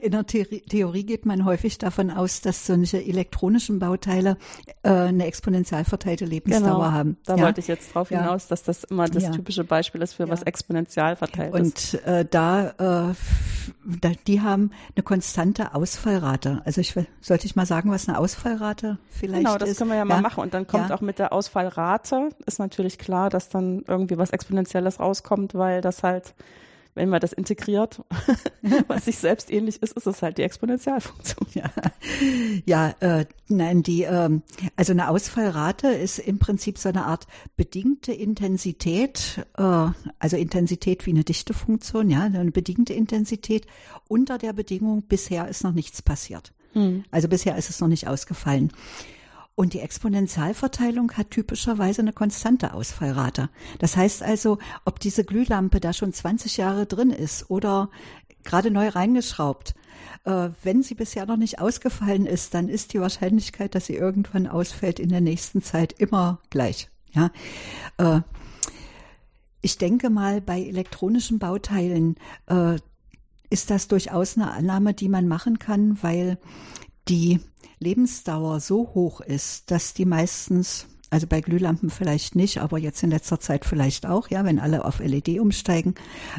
in 0.00 0.10
der 0.10 0.24
Theorie, 0.26 1.04
geht 1.04 1.26
man 1.26 1.44
häufig 1.44 1.76
davon 1.76 2.10
aus, 2.10 2.40
dass 2.40 2.64
solche 2.64 3.04
elektronischen 3.04 3.78
Bauteile 3.78 4.38
äh, 4.82 4.88
eine 4.88 5.26
exponentiell 5.26 5.84
verteilte 5.84 6.24
Lebensdauer 6.24 6.62
genau, 6.62 6.92
haben. 6.92 7.18
Da 7.26 7.36
ja. 7.36 7.44
wollte 7.44 7.60
ich 7.60 7.68
jetzt 7.68 7.94
drauf 7.94 8.08
hinaus, 8.08 8.44
ja. 8.44 8.48
dass 8.48 8.62
das 8.62 8.84
immer 8.84 9.06
das 9.06 9.24
ja. 9.24 9.30
typische 9.32 9.64
Beispiel 9.64 10.00
ist 10.00 10.14
für 10.14 10.26
was 10.26 10.42
exponentiell 10.42 11.14
verteilt 11.16 11.54
ist. 11.54 11.94
Und 11.94 12.04
äh, 12.06 12.24
da, 12.24 13.10
äh, 13.10 13.14
da, 13.84 14.12
die 14.26 14.40
haben 14.40 14.70
eine 14.96 15.02
konstante 15.02 15.74
Ausfallrate. 15.74 16.62
Also 16.64 16.80
ich 16.80 16.94
sollte 17.20 17.44
ich 17.44 17.54
mal 17.54 17.66
sagen, 17.66 17.90
was 17.90 18.08
eine 18.08 18.18
Ausfallrate 18.18 18.96
vielleicht 19.10 19.40
ist. 19.40 19.44
Genau, 19.44 19.58
das 19.58 19.68
ist? 19.68 19.76
können 19.76 19.90
wir 19.90 19.98
ja 19.98 20.06
mal 20.06 20.22
machen. 20.22 20.42
Und 20.42 20.54
dann 20.54 20.66
kommt 20.66 20.90
auch 20.90 21.02
mit 21.02 21.18
der 21.18 21.34
Ausfallrate, 21.34 22.30
ist 22.46 22.58
natürlich 22.58 22.96
klar, 22.96 23.28
dass 23.28 23.50
dann 23.50 23.84
irgendwie 23.86 24.16
was 24.16 24.30
Exponentielles 24.30 25.00
rauskommt, 25.00 25.54
weil 25.54 25.82
das 25.82 26.02
halt 26.02 26.13
wenn 26.94 27.08
man 27.08 27.20
das 27.20 27.32
integriert, 27.32 28.02
was 28.86 29.06
sich 29.06 29.18
selbst 29.18 29.50
ähnlich 29.50 29.82
ist, 29.82 29.96
ist 29.96 30.06
es 30.06 30.22
halt 30.22 30.38
die 30.38 30.42
Exponentialfunktion. 30.42 31.48
Ja, 31.54 31.70
ja 32.64 32.94
äh, 33.00 33.26
nein, 33.48 33.82
die, 33.82 34.02
ähm, 34.02 34.42
also 34.76 34.92
eine 34.92 35.08
Ausfallrate 35.08 35.88
ist 35.88 36.18
im 36.18 36.38
Prinzip 36.38 36.78
so 36.78 36.88
eine 36.88 37.04
Art 37.04 37.26
bedingte 37.56 38.12
Intensität, 38.12 39.44
äh, 39.56 39.86
also 40.18 40.36
Intensität 40.36 41.04
wie 41.06 41.10
eine 41.10 41.24
Dichtefunktion, 41.24 42.10
ja, 42.10 42.22
eine 42.22 42.52
bedingte 42.52 42.94
Intensität 42.94 43.66
unter 44.08 44.38
der 44.38 44.52
Bedingung, 44.52 45.02
bisher 45.02 45.48
ist 45.48 45.64
noch 45.64 45.72
nichts 45.72 46.00
passiert. 46.00 46.52
Hm. 46.74 47.04
Also 47.10 47.28
bisher 47.28 47.56
ist 47.56 47.70
es 47.70 47.80
noch 47.80 47.88
nicht 47.88 48.06
ausgefallen. 48.06 48.72
Und 49.56 49.72
die 49.72 49.80
Exponentialverteilung 49.80 51.12
hat 51.12 51.30
typischerweise 51.30 52.02
eine 52.02 52.12
konstante 52.12 52.74
Ausfallrate. 52.74 53.50
Das 53.78 53.96
heißt 53.96 54.22
also, 54.22 54.58
ob 54.84 54.98
diese 54.98 55.24
Glühlampe 55.24 55.78
da 55.78 55.92
schon 55.92 56.12
20 56.12 56.56
Jahre 56.56 56.86
drin 56.86 57.10
ist 57.10 57.50
oder 57.50 57.88
gerade 58.42 58.72
neu 58.72 58.88
reingeschraubt, 58.88 59.74
äh, 60.24 60.48
wenn 60.62 60.82
sie 60.82 60.94
bisher 60.94 61.26
noch 61.26 61.36
nicht 61.36 61.60
ausgefallen 61.60 62.26
ist, 62.26 62.54
dann 62.54 62.68
ist 62.68 62.92
die 62.92 63.00
Wahrscheinlichkeit, 63.00 63.74
dass 63.74 63.86
sie 63.86 63.94
irgendwann 63.94 64.48
ausfällt 64.48 64.98
in 64.98 65.08
der 65.08 65.20
nächsten 65.20 65.62
Zeit 65.62 65.92
immer 65.92 66.40
gleich. 66.50 66.88
Ja. 67.12 67.30
Äh, 67.98 68.20
ich 69.60 69.78
denke 69.78 70.10
mal, 70.10 70.40
bei 70.40 70.60
elektronischen 70.62 71.38
Bauteilen 71.38 72.16
äh, 72.46 72.76
ist 73.50 73.70
das 73.70 73.88
durchaus 73.88 74.36
eine 74.36 74.50
Annahme, 74.50 74.94
die 74.94 75.08
man 75.08 75.28
machen 75.28 75.58
kann, 75.58 76.02
weil 76.02 76.38
die 77.08 77.40
Lebensdauer 77.84 78.60
so 78.60 78.90
hoch 78.94 79.20
ist, 79.20 79.70
dass 79.70 79.94
die 79.94 80.06
meistens 80.06 80.86
also 81.10 81.28
bei 81.28 81.40
Glühlampen 81.40 81.90
vielleicht 81.90 82.34
nicht, 82.34 82.58
aber 82.58 82.76
jetzt 82.76 83.02
in 83.04 83.10
letzter 83.10 83.38
Zeit 83.38 83.64
vielleicht 83.64 84.04
auch, 84.04 84.28
ja, 84.30 84.44
wenn 84.44 84.58
alle 84.58 84.84
auf 84.84 84.98
LED 84.98 85.38
umsteigen, 85.38 85.94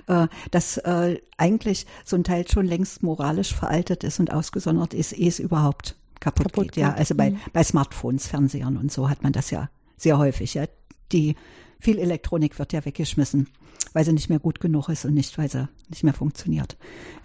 äh, 0.07 0.27
dass 0.51 0.77
äh, 0.79 1.21
eigentlich 1.37 1.85
so 2.03 2.17
ein 2.17 2.25
Teil 2.25 2.45
schon 2.45 2.65
längst 2.65 3.01
moralisch 3.01 3.55
veraltet 3.55 4.03
ist 4.03 4.19
und 4.19 4.33
ausgesondert 4.33 4.93
ist, 4.93 5.13
ehe 5.13 5.29
es 5.29 5.39
überhaupt 5.39 5.95
kaputt, 6.19 6.51
kaputt 6.51 6.71
geht. 6.73 6.81
Ja, 6.81 6.93
also 6.93 7.15
bei, 7.15 7.31
mhm. 7.31 7.39
bei 7.53 7.63
Smartphones, 7.63 8.27
Fernsehern 8.27 8.75
und 8.75 8.91
so 8.91 9.09
hat 9.09 9.23
man 9.23 9.31
das 9.31 9.49
ja 9.49 9.69
sehr 9.95 10.17
häufig. 10.17 10.55
Ja. 10.55 10.65
Die 11.13 11.37
viel 11.79 11.97
Elektronik 11.97 12.59
wird 12.59 12.73
ja 12.73 12.83
weggeschmissen, 12.83 13.47
weil 13.93 14.03
sie 14.03 14.11
nicht 14.11 14.29
mehr 14.29 14.39
gut 14.39 14.59
genug 14.59 14.89
ist 14.89 15.05
und 15.05 15.13
nicht, 15.13 15.37
weil 15.37 15.49
sie 15.49 15.69
nicht 15.87 16.03
mehr 16.03 16.13
funktioniert. 16.13 16.75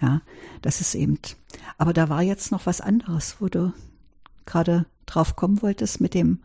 Ja, 0.01 0.23
das 0.63 0.81
ist 0.81 0.95
eben. 0.95 1.19
Aber 1.79 1.93
da 1.93 2.09
war 2.09 2.23
jetzt 2.23 2.53
noch 2.53 2.67
was 2.67 2.81
anderes, 2.81 3.37
wo 3.41 3.49
du 3.49 3.73
gerade 4.51 4.87
drauf 5.07 5.37
kommen 5.37 5.63
wolltest 5.63 6.01
mit 6.01 6.15
dem, 6.15 6.41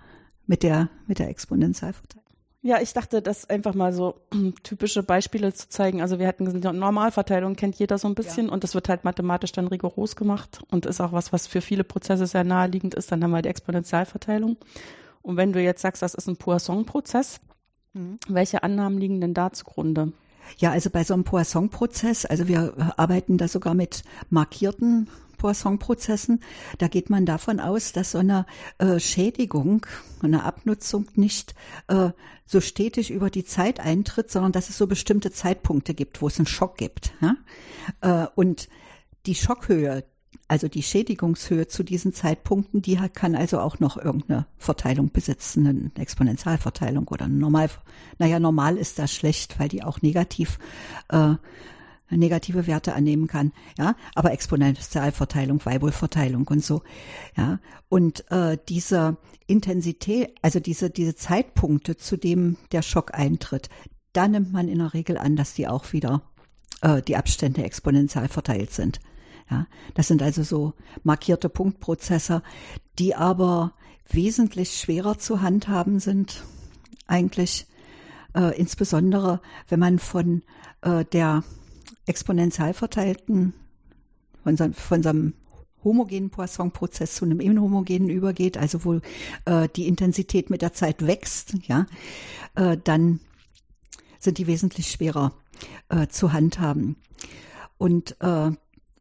mit 0.45 0.63
der, 0.63 0.89
mit 1.07 1.19
der 1.19 1.29
Exponentialverteilung. 1.29 2.25
Ja, 2.61 2.81
ich 2.81 2.93
dachte, 2.93 3.21
das 3.21 3.47
einfach 3.47 3.75
mal 3.75 3.93
so 3.93 4.15
typische 4.63 5.03
Beispiele 5.03 5.53
zu 5.53 5.69
zeigen. 5.69 6.01
Also 6.01 6.17
wir 6.17 6.27
hatten 6.27 6.47
eine 6.47 6.73
Normalverteilung, 6.73 7.55
kennt 7.55 7.75
jeder 7.75 7.97
so 7.97 8.07
ein 8.07 8.15
bisschen 8.15 8.47
ja. 8.47 8.53
und 8.53 8.63
das 8.63 8.73
wird 8.73 8.89
halt 8.89 9.03
mathematisch 9.03 9.51
dann 9.51 9.67
rigoros 9.67 10.15
gemacht 10.15 10.61
und 10.71 10.85
ist 10.87 10.99
auch 10.99 11.11
was, 11.11 11.31
was 11.31 11.45
für 11.45 11.61
viele 11.61 11.83
Prozesse 11.83 12.25
sehr 12.25 12.43
naheliegend 12.43 12.95
ist. 12.95 13.11
Dann 13.11 13.23
haben 13.23 13.31
wir 13.31 13.43
die 13.43 13.49
Exponentialverteilung. 13.49 14.57
Und 15.21 15.37
wenn 15.37 15.53
du 15.53 15.61
jetzt 15.61 15.81
sagst, 15.81 16.01
das 16.01 16.15
ist 16.15 16.27
ein 16.27 16.37
Poisson-Prozess, 16.37 17.39
mhm. 17.93 18.17
welche 18.27 18.63
Annahmen 18.63 18.97
liegen 18.97 19.21
denn 19.21 19.33
da 19.33 19.51
zugrunde? 19.51 20.13
Ja, 20.57 20.71
also 20.71 20.89
bei 20.89 21.03
so 21.03 21.13
einem 21.13 21.23
Poisson-Prozess, 21.23 22.25
also 22.25 22.47
wir 22.47 22.93
arbeiten 22.97 23.37
da 23.37 23.47
sogar 23.47 23.73
mit 23.73 24.03
markierten 24.29 25.07
Poisson-Prozessen, 25.45 26.39
da 26.79 26.87
geht 26.87 27.11
man 27.11 27.27
davon 27.27 27.59
aus, 27.59 27.91
dass 27.91 28.13
so 28.13 28.17
eine 28.17 28.47
äh, 28.79 28.99
Schädigung, 28.99 29.85
eine 30.23 30.43
Abnutzung 30.43 31.05
nicht 31.13 31.53
äh, 31.87 32.09
so 32.47 32.61
stetig 32.61 33.11
über 33.11 33.29
die 33.29 33.45
Zeit 33.45 33.79
eintritt, 33.79 34.31
sondern 34.31 34.53
dass 34.53 34.69
es 34.69 34.77
so 34.79 34.87
bestimmte 34.87 35.31
Zeitpunkte 35.31 35.93
gibt, 35.93 36.23
wo 36.23 36.27
es 36.27 36.39
einen 36.39 36.47
Schock 36.47 36.77
gibt. 36.77 37.13
Ja? 37.21 37.35
Äh, 38.01 38.27
und 38.33 38.69
die 39.27 39.35
Schockhöhe, 39.35 40.03
also 40.47 40.67
die 40.67 40.81
Schädigungshöhe 40.81 41.67
zu 41.67 41.83
diesen 41.83 42.11
Zeitpunkten, 42.11 42.81
die 42.81 42.99
hat, 42.99 43.13
kann 43.13 43.35
also 43.35 43.59
auch 43.59 43.79
noch 43.79 43.97
irgendeine 43.97 44.47
Verteilung 44.57 45.11
besitzen, 45.11 45.67
eine 45.67 45.91
Exponentialverteilung 45.95 47.07
oder 47.09 47.27
Normal. 47.27 47.69
Naja, 48.17 48.39
normal 48.39 48.77
ist 48.77 48.97
das 48.97 49.13
schlecht, 49.13 49.59
weil 49.59 49.69
die 49.69 49.83
auch 49.83 50.01
negativ 50.01 50.57
äh, 51.09 51.35
negative 52.09 52.67
Werte 52.67 52.93
annehmen 52.93 53.27
kann, 53.27 53.51
ja, 53.77 53.95
aber 54.13 54.31
Exponentialverteilung, 54.31 55.63
Weibullverteilung 55.65 56.47
und 56.47 56.63
so, 56.63 56.83
ja, 57.35 57.59
und 57.89 58.29
äh, 58.31 58.57
diese 58.69 59.17
Intensität, 59.47 60.35
also 60.41 60.59
diese 60.59 60.89
diese 60.89 61.15
Zeitpunkte, 61.15 61.97
zu 61.97 62.17
dem 62.17 62.57
der 62.71 62.81
Schock 62.81 63.13
eintritt, 63.13 63.69
da 64.13 64.27
nimmt 64.27 64.53
man 64.53 64.67
in 64.67 64.79
der 64.79 64.93
Regel 64.93 65.17
an, 65.17 65.35
dass 65.35 65.53
die 65.53 65.67
auch 65.67 65.91
wieder 65.93 66.21
äh, 66.81 67.01
die 67.01 67.17
Abstände 67.17 67.63
exponentiell 67.63 68.27
verteilt 68.27 68.71
sind. 68.71 68.99
Ja, 69.49 69.67
das 69.93 70.07
sind 70.07 70.23
also 70.23 70.41
so 70.41 70.73
markierte 71.03 71.49
Punktprozesse, 71.49 72.41
die 72.97 73.13
aber 73.13 73.73
wesentlich 74.09 74.79
schwerer 74.79 75.17
zu 75.19 75.41
handhaben 75.41 75.99
sind, 75.99 76.43
eigentlich 77.07 77.67
äh, 78.35 78.57
insbesondere 78.59 79.41
wenn 79.67 79.79
man 79.79 79.99
von 79.99 80.43
äh, 80.81 81.05
der 81.05 81.43
exponentiell 82.05 82.73
verteilten, 82.73 83.53
von, 84.43 84.57
so, 84.57 84.71
von 84.73 85.03
so 85.03 85.09
einem 85.09 85.33
homogenen 85.83 86.29
Poisson-Prozess 86.29 87.15
zu 87.15 87.25
einem 87.25 87.39
inhomogenen 87.39 88.09
übergeht, 88.09 88.57
also 88.57 88.83
wo 88.83 88.99
äh, 89.45 89.69
die 89.75 89.87
Intensität 89.87 90.49
mit 90.49 90.61
der 90.61 90.73
Zeit 90.73 91.05
wächst, 91.05 91.55
ja, 91.67 91.85
äh, 92.55 92.77
dann 92.83 93.19
sind 94.19 94.37
die 94.37 94.47
wesentlich 94.47 94.91
schwerer 94.91 95.33
äh, 95.89 96.07
zu 96.07 96.33
handhaben. 96.33 96.97
Und 97.77 98.15
äh, 98.21 98.51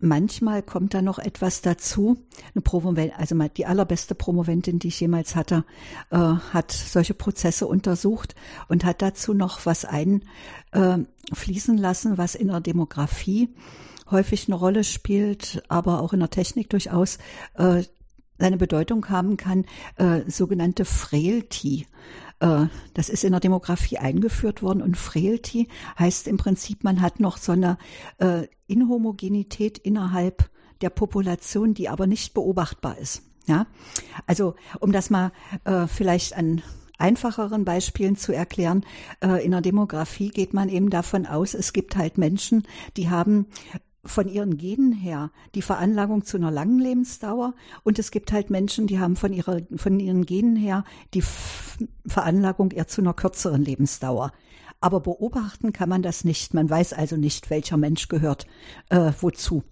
manchmal 0.05 0.63
kommt 0.63 0.95
da 0.95 1.03
noch 1.03 1.19
etwas 1.19 1.63
dazu. 1.63 2.19
Eine 2.55 2.63
Promovent, 2.63 3.13
also 3.19 3.37
die 3.57 3.67
allerbeste 3.67 4.15
Promoventin, 4.15 4.79
die 4.79 4.89
ich 4.89 5.01
jemals 5.01 5.35
hatte, 5.35 5.65
äh, 6.11 6.17
hat 6.17 6.73
solche 6.73 7.15
Prozesse 7.15 7.67
untersucht 7.67 8.35
und 8.69 8.85
hat 8.85 9.03
dazu 9.03 9.35
noch 9.35 9.67
was 9.67 9.85
einfließen 9.85 11.79
äh, 11.79 11.81
lassen, 11.81 12.19
was 12.19 12.35
in 12.35 12.49
der 12.49 12.61
Demografie 12.61 13.49
häufig 14.11 14.49
eine 14.49 14.57
Rolle 14.57 14.85
spielt, 14.85 15.63
aber 15.69 16.01
auch 16.01 16.13
in 16.13 16.21
der 16.21 16.31
Technik 16.31 16.71
durchaus 16.71 17.19
äh, 17.55 17.83
seine 18.45 18.59
Bedeutung 18.59 19.09
haben 19.09 19.39
kann, 19.39 19.65
äh, 19.97 20.21
sogenannte 20.31 20.85
Frailty. 20.85 21.87
Äh, 22.41 22.67
das 22.93 23.09
ist 23.09 23.25
in 23.25 23.31
der 23.31 23.41
Demografie 23.41 23.97
eingeführt 23.97 24.63
worden 24.63 24.83
und 24.83 24.99
Frailty 24.99 25.69
heißt 25.99 26.29
im 26.29 26.37
Prinzip, 26.37 26.85
man 26.85 27.01
hat 27.01 27.21
noch 27.21 27.39
so 27.39 27.53
eine 27.53 27.79
äh, 28.19 28.47
Inhomogenität 28.67 29.79
innerhalb 29.79 30.51
der 30.83 30.91
Population, 30.91 31.73
die 31.73 31.89
aber 31.89 32.07
nicht 32.07 32.35
beobachtbar 32.35 32.99
ist. 32.99 33.23
Ja, 33.47 33.67
also 34.27 34.57
um 34.79 34.93
das 34.93 35.09
mal 35.09 35.33
äh, 35.65 35.87
vielleicht 35.87 36.37
an 36.37 36.63
einfacheren 36.99 37.65
Beispielen 37.65 38.15
zu 38.15 38.33
erklären. 38.33 38.85
Äh, 39.23 39.43
in 39.43 39.53
der 39.53 39.63
Demografie 39.63 40.29
geht 40.29 40.53
man 40.53 40.69
eben 40.69 40.91
davon 40.91 41.25
aus, 41.25 41.55
es 41.55 41.73
gibt 41.73 41.97
halt 41.97 42.19
Menschen, 42.19 42.65
die 42.99 43.09
haben 43.09 43.47
von 44.05 44.29
ihren 44.29 44.57
Genen 44.57 44.93
her 44.93 45.31
die 45.55 45.63
Veranlagung 45.63 46.25
zu 46.25 46.37
einer 46.37 46.51
langen 46.51 46.79
Lebensdauer 46.79 47.55
und 47.83 47.99
es 47.99 48.11
gibt 48.11 48.33
halt 48.33 48.51
Menschen, 48.51 48.87
die 48.87 48.99
haben 48.99 49.17
von 49.17 49.33
ihrer, 49.33 49.61
von 49.77 49.99
ihren 49.99 50.27
Genen 50.27 50.57
her 50.57 50.85
die 51.15 51.23
Veranlagung 52.07 52.71
eher 52.71 52.87
zu 52.87 53.01
einer 53.01 53.15
kürzeren 53.15 53.63
Lebensdauer. 53.63 54.33
Aber 54.81 55.01
beobachten 55.01 55.73
kann 55.73 55.89
man 55.89 56.03
das 56.03 56.25
nicht. 56.25 56.53
Man 56.53 56.69
weiß 56.69 56.93
also 56.93 57.17
nicht, 57.17 57.49
welcher 57.49 57.79
Mensch 57.79 58.09
gehört 58.09 58.47
äh, 58.91 59.13
wozu. 59.21 59.65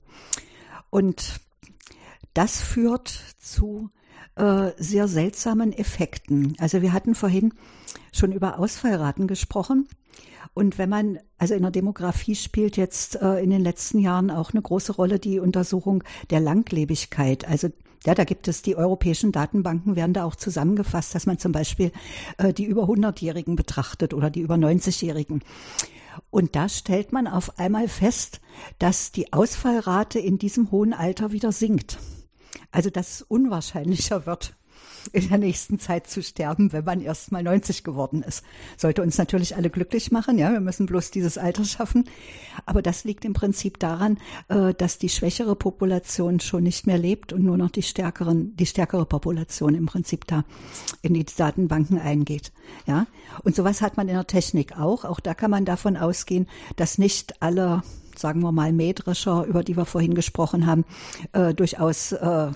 Und 0.88 1.40
das 2.32 2.62
führt 2.62 3.08
zu 3.38 3.90
äh, 4.36 4.70
sehr 4.78 5.08
seltsamen 5.08 5.72
Effekten. 5.72 6.56
Also 6.58 6.80
wir 6.80 6.92
hatten 6.94 7.14
vorhin 7.14 7.52
schon 8.12 8.32
über 8.32 8.58
Ausfallraten 8.58 9.26
gesprochen. 9.26 9.88
Und 10.54 10.76
wenn 10.76 10.88
man, 10.88 11.18
also 11.38 11.54
in 11.54 11.62
der 11.62 11.70
Demografie 11.70 12.34
spielt 12.34 12.76
jetzt 12.76 13.16
äh, 13.16 13.42
in 13.42 13.50
den 13.50 13.62
letzten 13.62 13.98
Jahren 13.98 14.30
auch 14.30 14.52
eine 14.52 14.60
große 14.60 14.92
Rolle 14.92 15.18
die 15.18 15.38
Untersuchung 15.38 16.04
der 16.30 16.40
Langlebigkeit. 16.40 17.46
Also 17.46 17.68
ja, 18.04 18.14
da 18.14 18.24
gibt 18.24 18.48
es 18.48 18.62
die 18.62 18.76
europäischen 18.76 19.32
Datenbanken, 19.32 19.96
werden 19.96 20.12
da 20.12 20.24
auch 20.24 20.34
zusammengefasst, 20.34 21.14
dass 21.14 21.26
man 21.26 21.38
zum 21.38 21.52
Beispiel 21.52 21.92
äh, 22.36 22.52
die 22.52 22.64
über 22.64 22.84
100-Jährigen 22.84 23.56
betrachtet 23.56 24.12
oder 24.12 24.28
die 24.28 24.40
über 24.40 24.56
90-Jährigen. 24.56 25.42
Und 26.30 26.56
da 26.56 26.68
stellt 26.68 27.12
man 27.12 27.26
auf 27.26 27.58
einmal 27.58 27.88
fest, 27.88 28.40
dass 28.78 29.12
die 29.12 29.32
Ausfallrate 29.32 30.18
in 30.18 30.38
diesem 30.38 30.70
hohen 30.70 30.92
Alter 30.92 31.32
wieder 31.32 31.52
sinkt. 31.52 31.98
Also 32.70 32.90
dass 32.90 33.14
es 33.14 33.22
unwahrscheinlicher 33.22 34.26
wird, 34.26 34.54
in 35.12 35.28
der 35.28 35.38
nächsten 35.38 35.78
Zeit 35.78 36.06
zu 36.06 36.22
sterben, 36.22 36.72
wenn 36.72 36.84
man 36.84 37.00
erst 37.00 37.32
mal 37.32 37.42
90 37.42 37.84
geworden 37.84 38.22
ist. 38.22 38.44
Sollte 38.76 39.02
uns 39.02 39.18
natürlich 39.18 39.56
alle 39.56 39.70
glücklich 39.70 40.12
machen, 40.12 40.38
ja, 40.38 40.52
wir 40.52 40.60
müssen 40.60 40.86
bloß 40.86 41.10
dieses 41.10 41.38
Alter 41.38 41.64
schaffen. 41.64 42.04
Aber 42.66 42.82
das 42.82 43.04
liegt 43.04 43.24
im 43.24 43.32
Prinzip 43.32 43.78
daran, 43.78 44.18
äh, 44.48 44.74
dass 44.74 44.98
die 44.98 45.08
schwächere 45.08 45.56
Population 45.56 46.40
schon 46.40 46.62
nicht 46.62 46.86
mehr 46.86 46.98
lebt 46.98 47.32
und 47.32 47.42
nur 47.42 47.56
noch 47.56 47.70
die 47.70 47.82
stärkeren, 47.82 48.56
die 48.56 48.66
stärkere 48.66 49.06
Population 49.06 49.74
im 49.74 49.86
Prinzip 49.86 50.26
da 50.26 50.44
in 51.02 51.14
die 51.14 51.24
Datenbanken 51.24 51.98
eingeht. 51.98 52.52
Ja, 52.86 53.06
und 53.44 53.56
sowas 53.56 53.82
hat 53.82 53.96
man 53.96 54.08
in 54.08 54.14
der 54.14 54.26
Technik 54.26 54.78
auch. 54.78 55.04
Auch 55.04 55.20
da 55.20 55.34
kann 55.34 55.50
man 55.50 55.64
davon 55.64 55.96
ausgehen, 55.96 56.46
dass 56.76 56.98
nicht 56.98 57.42
alle 57.42 57.82
sagen 58.16 58.40
wir 58.40 58.52
mal, 58.52 58.72
Mähdrescher, 58.72 59.44
über 59.44 59.64
die 59.64 59.76
wir 59.76 59.86
vorhin 59.86 60.14
gesprochen 60.14 60.66
haben, 60.66 60.84
äh, 61.32 61.54
durchaus 61.54 62.12
äh, 62.12 62.50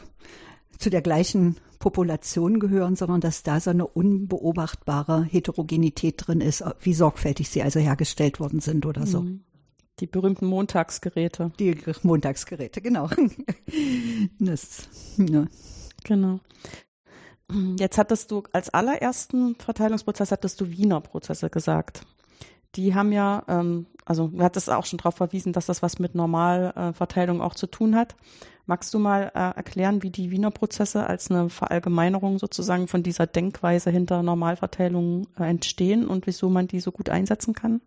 zu 0.78 0.90
der 0.90 1.02
gleichen 1.02 1.56
Population 1.78 2.60
gehören, 2.60 2.96
sondern 2.96 3.20
dass 3.20 3.42
da 3.42 3.60
so 3.60 3.70
eine 3.70 3.86
unbeobachtbare 3.86 5.24
Heterogenität 5.24 6.26
drin 6.26 6.40
ist, 6.40 6.64
wie 6.80 6.94
sorgfältig 6.94 7.48
sie 7.48 7.62
also 7.62 7.80
hergestellt 7.80 8.40
worden 8.40 8.60
sind 8.60 8.86
oder 8.86 9.06
so. 9.06 9.22
Mhm. 9.22 9.40
Die 10.00 10.06
berühmten 10.06 10.46
Montagsgeräte. 10.46 11.52
Die 11.58 11.74
Montagsgeräte, 12.02 12.82
genau. 12.82 13.08
das, 14.38 14.88
ja. 15.16 15.46
Genau. 16.04 16.40
Jetzt 17.78 17.96
hattest 17.96 18.30
du 18.30 18.42
als 18.52 18.70
allerersten 18.70 19.54
Verteilungsprozess 19.54 20.32
hattest 20.32 20.60
du 20.60 20.70
Wiener 20.70 21.00
Prozesse 21.00 21.48
gesagt. 21.48 22.04
Die 22.74 22.94
haben 22.94 23.12
ja, 23.12 23.42
ähm, 23.48 23.86
also 24.04 24.28
du 24.28 24.42
hattest 24.42 24.70
auch 24.70 24.84
schon 24.84 24.98
darauf 24.98 25.14
verwiesen, 25.14 25.52
dass 25.52 25.66
das 25.66 25.82
was 25.82 25.98
mit 25.98 26.14
Normalverteilung 26.14 27.40
auch 27.40 27.54
zu 27.54 27.66
tun 27.66 27.96
hat. 27.96 28.16
Magst 28.66 28.92
du 28.92 28.98
mal 28.98 29.30
äh, 29.34 29.56
erklären, 29.56 30.02
wie 30.02 30.10
die 30.10 30.32
Wiener 30.32 30.50
Prozesse 30.50 31.06
als 31.06 31.30
eine 31.30 31.48
Verallgemeinerung 31.48 32.38
sozusagen 32.38 32.88
von 32.88 33.04
dieser 33.04 33.26
Denkweise 33.26 33.90
hinter 33.90 34.22
Normalverteilung 34.22 35.28
äh, 35.38 35.44
entstehen 35.44 36.06
und 36.06 36.26
wieso 36.26 36.50
man 36.50 36.66
die 36.66 36.80
so 36.80 36.90
gut 36.90 37.08
einsetzen 37.08 37.54
kann? 37.54 37.80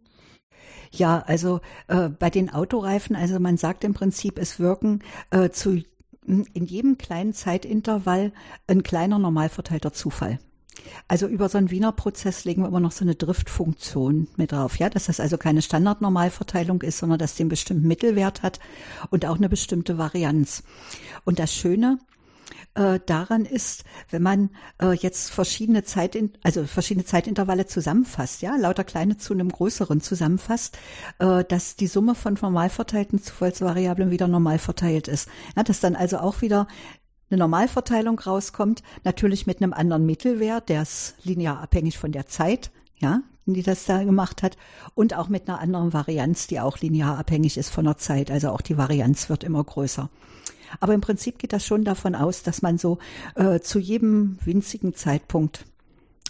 Ja, 0.91 1.19
also 1.27 1.59
äh, 1.87 2.09
bei 2.09 2.29
den 2.29 2.49
Autoreifen, 2.49 3.15
also 3.15 3.39
man 3.39 3.57
sagt 3.57 3.83
im 3.83 3.93
Prinzip, 3.93 4.39
es 4.39 4.59
wirken 4.59 5.03
äh, 5.31 5.49
zu 5.49 5.83
in 6.25 6.65
jedem 6.65 6.97
kleinen 6.99 7.33
Zeitintervall 7.33 8.31
ein 8.67 8.83
kleiner 8.83 9.17
normal 9.17 9.49
verteilter 9.49 9.93
Zufall. 9.93 10.37
Also 11.07 11.27
über 11.27 11.49
so 11.49 11.57
einen 11.57 11.71
Wiener 11.71 11.91
Prozess 11.91 12.45
legen 12.45 12.61
wir 12.61 12.67
immer 12.67 12.79
noch 12.79 12.91
so 12.91 13.03
eine 13.03 13.15
Driftfunktion 13.15 14.27
mit 14.37 14.51
drauf, 14.51 14.77
ja, 14.77 14.89
dass 14.89 15.05
das 15.05 15.19
also 15.19 15.37
keine 15.37 15.61
Standardnormalverteilung 15.61 16.81
ist, 16.81 16.99
sondern 16.99 17.19
dass 17.19 17.35
die 17.35 17.43
einen 17.43 17.49
bestimmten 17.49 17.87
Mittelwert 17.87 18.43
hat 18.43 18.59
und 19.09 19.25
auch 19.25 19.37
eine 19.37 19.49
bestimmte 19.49 19.97
Varianz. 19.97 20.63
Und 21.25 21.39
das 21.39 21.53
Schöne 21.53 21.99
äh, 22.75 22.99
daran 23.05 23.45
ist, 23.45 23.83
wenn 24.09 24.21
man 24.21 24.49
äh, 24.81 24.93
jetzt 24.93 25.31
verschiedene 25.31 25.83
Zeit, 25.83 26.17
also 26.43 26.65
verschiedene 26.65 27.05
Zeitintervalle 27.05 27.65
zusammenfasst, 27.65 28.41
ja, 28.41 28.55
lauter 28.55 28.83
kleine 28.83 29.17
zu 29.17 29.33
einem 29.33 29.49
größeren 29.49 30.01
zusammenfasst, 30.01 30.77
äh, 31.19 31.43
dass 31.43 31.75
die 31.75 31.87
Summe 31.87 32.15
von 32.15 32.37
normal 32.39 32.69
verteilten 32.69 33.21
Zufallsvariablen 33.21 34.11
wieder 34.11 34.27
normal 34.27 34.59
verteilt 34.59 35.07
ist. 35.07 35.29
Ja, 35.57 35.63
dass 35.63 35.79
dann 35.79 35.95
also 35.95 36.19
auch 36.19 36.41
wieder 36.41 36.67
eine 37.29 37.39
Normalverteilung 37.39 38.19
rauskommt, 38.19 38.83
natürlich 39.03 39.47
mit 39.47 39.61
einem 39.61 39.73
anderen 39.73 40.05
Mittelwert, 40.05 40.69
der 40.69 40.81
ist 40.81 41.15
linear 41.23 41.61
abhängig 41.61 41.97
von 41.97 42.11
der 42.11 42.27
Zeit, 42.27 42.71
ja, 42.97 43.21
die 43.45 43.63
das 43.63 43.85
da 43.85 44.03
gemacht 44.03 44.43
hat, 44.43 44.57
und 44.95 45.15
auch 45.15 45.29
mit 45.29 45.47
einer 45.47 45.59
anderen 45.59 45.93
Varianz, 45.93 46.47
die 46.47 46.59
auch 46.59 46.79
linear 46.79 47.17
abhängig 47.17 47.57
ist 47.57 47.69
von 47.69 47.85
der 47.85 47.97
Zeit. 47.97 48.31
Also 48.31 48.49
auch 48.49 48.61
die 48.61 48.77
Varianz 48.77 49.29
wird 49.29 49.43
immer 49.43 49.63
größer. 49.63 50.09
Aber 50.79 50.93
im 50.93 51.01
Prinzip 51.01 51.39
geht 51.39 51.53
das 51.53 51.65
schon 51.65 51.83
davon 51.83 52.15
aus, 52.15 52.43
dass 52.43 52.61
man 52.61 52.77
so 52.77 52.99
äh, 53.35 53.59
zu 53.59 53.79
jedem 53.79 54.37
winzigen 54.43 54.93
Zeitpunkt 54.93 55.65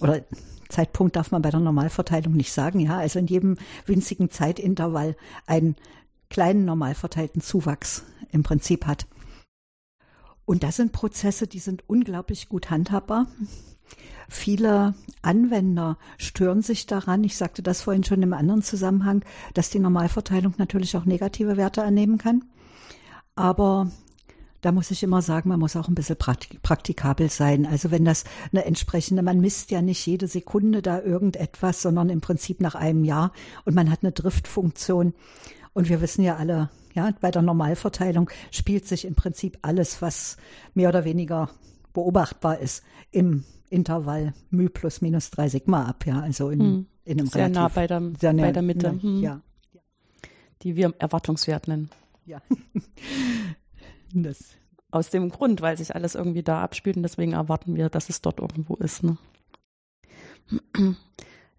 oder 0.01 0.21
Zeitpunkt 0.69 1.15
darf 1.15 1.31
man 1.31 1.41
bei 1.41 1.49
der 1.49 1.59
Normalverteilung 1.59 2.33
nicht 2.33 2.53
sagen, 2.53 2.79
ja, 2.79 2.97
also 2.99 3.19
in 3.19 3.27
jedem 3.27 3.57
winzigen 3.85 4.29
Zeitintervall 4.29 5.17
einen 5.47 5.75
kleinen 6.29 6.63
normal 6.63 6.93
verteilten 6.93 7.41
Zuwachs 7.41 8.03
im 8.31 8.43
Prinzip 8.43 8.85
hat. 8.85 9.07
Und 10.49 10.63
das 10.63 10.77
sind 10.77 10.93
Prozesse, 10.93 11.45
die 11.45 11.59
sind 11.59 11.83
unglaublich 11.85 12.49
gut 12.49 12.71
handhabbar. 12.71 13.27
Viele 14.27 14.95
Anwender 15.21 15.99
stören 16.17 16.63
sich 16.63 16.87
daran. 16.87 17.23
Ich 17.23 17.37
sagte 17.37 17.61
das 17.61 17.83
vorhin 17.83 18.03
schon 18.03 18.23
im 18.23 18.33
anderen 18.33 18.63
Zusammenhang, 18.63 19.23
dass 19.53 19.69
die 19.69 19.77
Normalverteilung 19.77 20.55
natürlich 20.57 20.97
auch 20.97 21.05
negative 21.05 21.55
Werte 21.55 21.83
annehmen 21.83 22.17
kann. 22.17 22.45
Aber 23.35 23.91
da 24.61 24.71
muss 24.71 24.89
ich 24.89 25.03
immer 25.03 25.21
sagen, 25.21 25.49
man 25.49 25.59
muss 25.59 25.75
auch 25.75 25.87
ein 25.87 25.93
bisschen 25.93 26.17
praktikabel 26.17 27.29
sein. 27.29 27.67
Also 27.67 27.91
wenn 27.91 28.03
das 28.03 28.23
eine 28.51 28.65
entsprechende, 28.65 29.21
man 29.21 29.41
misst 29.41 29.69
ja 29.69 29.83
nicht 29.83 30.03
jede 30.03 30.27
Sekunde 30.27 30.81
da 30.81 30.99
irgendetwas, 30.99 31.83
sondern 31.83 32.09
im 32.09 32.21
Prinzip 32.21 32.59
nach 32.59 32.73
einem 32.73 33.03
Jahr 33.03 33.33
und 33.65 33.75
man 33.75 33.91
hat 33.91 33.99
eine 34.01 34.13
Driftfunktion. 34.13 35.13
Und 35.73 35.89
wir 35.89 36.01
wissen 36.01 36.23
ja 36.23 36.35
alle, 36.35 36.69
ja, 36.93 37.11
bei 37.21 37.31
der 37.31 37.41
Normalverteilung 37.41 38.29
spielt 38.51 38.87
sich 38.87 39.05
im 39.05 39.15
Prinzip 39.15 39.57
alles, 39.61 40.01
was 40.01 40.37
mehr 40.73 40.89
oder 40.89 41.05
weniger 41.05 41.49
beobachtbar 41.93 42.59
ist, 42.59 42.83
im 43.11 43.43
Intervall 43.69 44.33
μ 44.49 44.69
plus 44.69 45.01
minus 45.01 45.29
drei 45.29 45.49
Sigma 45.49 45.85
ab, 45.85 46.05
ja, 46.05 46.19
also 46.19 46.49
in, 46.49 46.59
hm. 46.59 46.85
in 47.05 47.19
einem 47.19 47.27
sehr 47.27 47.43
relativ, 47.43 47.55
nah 47.55 47.67
bei 47.67 47.87
der, 47.87 48.11
sehr 48.19 48.33
nah, 48.33 48.43
bei 48.43 48.51
der 48.51 48.61
Mitte, 48.61 48.93
ne, 48.93 49.01
hm. 49.01 49.21
ja. 49.21 49.41
Die 50.61 50.75
wir 50.75 50.93
Erwartungswert 50.97 51.67
nennen. 51.67 51.89
Ja. 52.25 52.41
das. 54.13 54.55
Aus 54.91 55.09
dem 55.09 55.29
Grund, 55.29 55.61
weil 55.61 55.77
sich 55.77 55.95
alles 55.95 56.15
irgendwie 56.15 56.43
da 56.43 56.61
abspielt 56.61 56.97
und 56.97 57.03
deswegen 57.03 57.33
erwarten 57.33 57.75
wir, 57.75 57.89
dass 57.89 58.09
es 58.09 58.21
dort 58.21 58.39
irgendwo 58.39 58.75
ist. 58.75 59.03
Ne? 59.03 59.17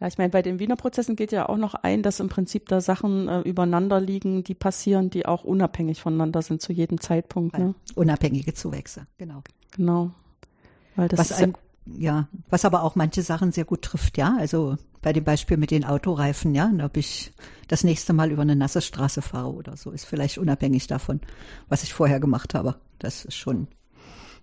Ja, 0.00 0.06
ich 0.06 0.16
meine, 0.16 0.30
bei 0.30 0.40
den 0.40 0.58
Wiener 0.58 0.76
Prozessen 0.76 1.14
geht 1.14 1.30
ja 1.30 1.48
auch 1.48 1.58
noch 1.58 1.74
ein, 1.74 2.02
dass 2.02 2.20
im 2.20 2.30
Prinzip 2.30 2.68
da 2.68 2.80
Sachen 2.80 3.28
äh, 3.28 3.40
übereinander 3.40 4.00
liegen, 4.00 4.42
die 4.42 4.54
passieren, 4.54 5.10
die 5.10 5.26
auch 5.26 5.44
unabhängig 5.44 6.00
voneinander 6.00 6.40
sind 6.40 6.62
zu 6.62 6.72
jedem 6.72 7.00
Zeitpunkt. 7.00 7.58
Ne? 7.58 7.74
Unabhängige 7.94 8.54
Zuwächse, 8.54 9.06
genau. 9.18 9.42
Genau. 9.72 10.10
Weil 10.96 11.08
das 11.08 11.18
was 11.18 11.32
ein, 11.32 11.54
ja, 11.86 12.28
was 12.48 12.64
aber 12.64 12.82
auch 12.82 12.94
manche 12.94 13.22
Sachen 13.22 13.52
sehr 13.52 13.66
gut 13.66 13.82
trifft, 13.82 14.16
ja. 14.16 14.36
Also 14.38 14.76
bei 15.02 15.12
dem 15.12 15.24
Beispiel 15.24 15.58
mit 15.58 15.70
den 15.70 15.84
Autoreifen, 15.84 16.54
ja, 16.54 16.70
ob 16.82 16.96
ich 16.96 17.32
das 17.68 17.84
nächste 17.84 18.14
Mal 18.14 18.30
über 18.30 18.42
eine 18.42 18.56
nasse 18.56 18.80
Straße 18.80 19.20
fahre 19.20 19.52
oder 19.52 19.76
so, 19.76 19.90
ist 19.90 20.06
vielleicht 20.06 20.38
unabhängig 20.38 20.86
davon, 20.86 21.20
was 21.68 21.82
ich 21.82 21.92
vorher 21.92 22.20
gemacht 22.20 22.54
habe. 22.54 22.76
Das 22.98 23.24
ist 23.24 23.36
schon. 23.36 23.68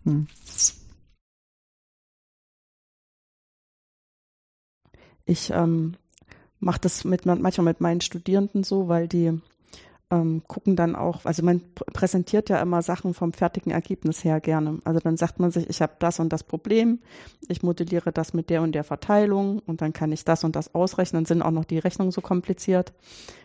Hm. 0.03 0.27
Ich 5.27 5.51
ähm, 5.51 5.95
mache 6.59 6.79
das 6.81 7.03
mit, 7.03 7.25
manchmal 7.25 7.65
mit 7.65 7.81
meinen 7.81 8.01
Studierenden 8.01 8.63
so, 8.63 8.87
weil 8.87 9.07
die 9.07 9.39
ähm, 10.09 10.41
gucken 10.47 10.77
dann 10.77 10.95
auch, 10.95 11.25
also 11.25 11.43
man 11.43 11.61
präsentiert 11.75 12.49
ja 12.49 12.61
immer 12.61 12.81
Sachen 12.81 13.13
vom 13.13 13.33
fertigen 13.33 13.71
Ergebnis 13.71 14.23
her 14.23 14.39
gerne. 14.39 14.79
Also 14.85 15.01
dann 15.01 15.17
sagt 15.17 15.39
man 15.39 15.51
sich, 15.51 15.69
ich 15.69 15.81
habe 15.81 15.93
das 15.99 16.21
und 16.21 16.31
das 16.31 16.43
Problem, 16.43 16.99
ich 17.49 17.61
modelliere 17.61 18.13
das 18.13 18.33
mit 18.33 18.49
der 18.49 18.61
und 18.61 18.71
der 18.71 18.85
Verteilung 18.85 19.59
und 19.59 19.81
dann 19.81 19.91
kann 19.91 20.13
ich 20.13 20.23
das 20.23 20.45
und 20.45 20.55
das 20.55 20.73
ausrechnen. 20.73 21.23
Dann 21.23 21.25
sind 21.25 21.41
auch 21.41 21.51
noch 21.51 21.65
die 21.65 21.79
Rechnungen 21.79 22.11
so 22.11 22.21
kompliziert, 22.21 22.93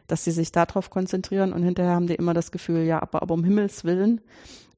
dass 0.07 0.23
sie 0.23 0.31
sich 0.31 0.53
darauf 0.53 0.91
konzentrieren 0.91 1.53
und 1.53 1.65
hinterher 1.65 1.97
haben 1.97 2.07
die 2.07 2.15
immer 2.15 2.35
das 2.35 2.53
Gefühl, 2.53 2.85
ja, 2.85 3.03
aber, 3.03 3.23
aber 3.23 3.35
um 3.35 3.43
Himmels 3.43 3.85
Willen, 3.85 4.21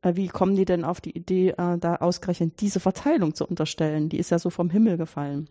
äh, 0.01 0.17
wie 0.17 0.29
kommen 0.29 0.57
die 0.57 0.65
denn 0.65 0.85
auf 0.85 1.03
die 1.03 1.15
Idee, 1.15 1.51
äh, 1.51 1.77
da 1.79 1.97
ausgerechnet 1.97 2.61
diese 2.63 2.81
Verteilung 2.81 3.35
zu 3.35 3.47
unterstellen? 3.47 4.09
Die 4.09 4.19
ist 4.19 4.31
ja 4.31 4.39
so 4.39 4.49
vom 4.49 4.71
Himmel 4.71 4.97
gefallen. 4.97 5.49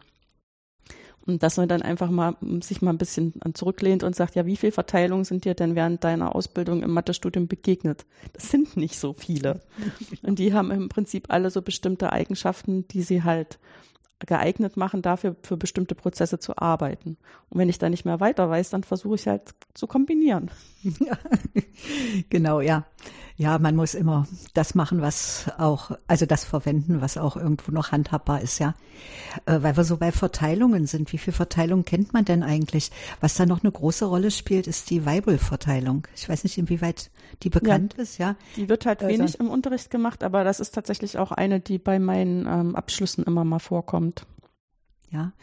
Und 1.25 1.41
dass 1.41 1.57
man 1.57 1.69
dann 1.69 1.81
einfach 1.81 2.09
mal 2.09 2.35
sich 2.61 2.81
mal 2.81 2.91
ein 2.91 2.97
bisschen 2.97 3.33
zurücklehnt 3.53 4.03
und 4.03 4.15
sagt, 4.15 4.35
ja, 4.35 4.45
wie 4.45 4.57
viele 4.57 4.73
Verteilungen 4.73 5.23
sind 5.23 5.45
dir 5.45 5.53
denn 5.53 5.75
während 5.75 6.03
deiner 6.03 6.35
Ausbildung 6.35 6.83
im 6.83 6.91
Mathestudium 6.91 7.47
begegnet? 7.47 8.05
Das 8.33 8.49
sind 8.49 8.75
nicht 8.75 8.99
so 8.99 9.13
viele. 9.13 9.61
Und 10.21 10.39
die 10.39 10.53
haben 10.53 10.71
im 10.71 10.89
Prinzip 10.89 11.27
alle 11.29 11.49
so 11.49 11.61
bestimmte 11.61 12.11
Eigenschaften, 12.11 12.87
die 12.89 13.03
sie 13.03 13.23
halt 13.23 13.57
geeignet 14.25 14.77
machen, 14.77 15.01
dafür 15.01 15.35
für 15.43 15.57
bestimmte 15.57 15.95
Prozesse 15.95 16.39
zu 16.39 16.57
arbeiten. 16.57 17.17
Und 17.49 17.59
wenn 17.59 17.69
ich 17.69 17.79
da 17.79 17.89
nicht 17.89 18.05
mehr 18.05 18.19
weiter 18.19 18.49
weiß, 18.49 18.69
dann 18.69 18.83
versuche 18.83 19.15
ich 19.15 19.27
halt 19.27 19.53
zu 19.73 19.87
kombinieren. 19.87 20.51
Genau, 22.29 22.61
ja. 22.61 22.85
Ja, 23.35 23.57
man 23.57 23.75
muss 23.75 23.95
immer 23.95 24.27
das 24.53 24.75
machen, 24.75 25.01
was 25.01 25.51
auch, 25.57 25.91
also 26.07 26.25
das 26.27 26.43
verwenden, 26.43 27.01
was 27.01 27.17
auch 27.17 27.35
irgendwo 27.35 27.71
noch 27.71 27.91
handhabbar 27.91 28.41
ist, 28.41 28.59
ja. 28.59 28.75
Äh, 29.45 29.63
weil 29.63 29.75
wir 29.75 29.83
so 29.83 29.97
bei 29.97 30.11
Verteilungen 30.11 30.85
sind. 30.85 31.11
Wie 31.11 31.17
viel 31.17 31.33
Verteilung 31.33 31.83
kennt 31.83 32.13
man 32.13 32.25
denn 32.25 32.43
eigentlich? 32.43 32.91
Was 33.21 33.33
da 33.33 33.45
noch 33.45 33.63
eine 33.63 33.71
große 33.71 34.05
Rolle 34.05 34.29
spielt, 34.29 34.67
ist 34.67 34.91
die 34.91 35.05
Weibel-Verteilung. 35.05 36.07
Ich 36.15 36.29
weiß 36.29 36.43
nicht, 36.43 36.57
inwieweit 36.59 37.09
die 37.41 37.49
bekannt 37.49 37.95
ja, 37.97 38.03
ist, 38.03 38.17
ja. 38.17 38.35
Die 38.55 38.69
wird 38.69 38.85
halt 38.85 39.03
also, 39.03 39.17
wenig 39.17 39.39
im 39.39 39.49
Unterricht 39.49 39.89
gemacht, 39.89 40.23
aber 40.23 40.43
das 40.43 40.59
ist 40.59 40.71
tatsächlich 40.71 41.17
auch 41.17 41.31
eine, 41.31 41.59
die 41.59 41.79
bei 41.79 41.99
meinen 41.99 42.45
ähm, 42.47 42.75
Abschlüssen 42.75 43.23
immer 43.23 43.43
mal 43.43 43.59
vorkommt. 43.59 44.25
Ja. 45.11 45.33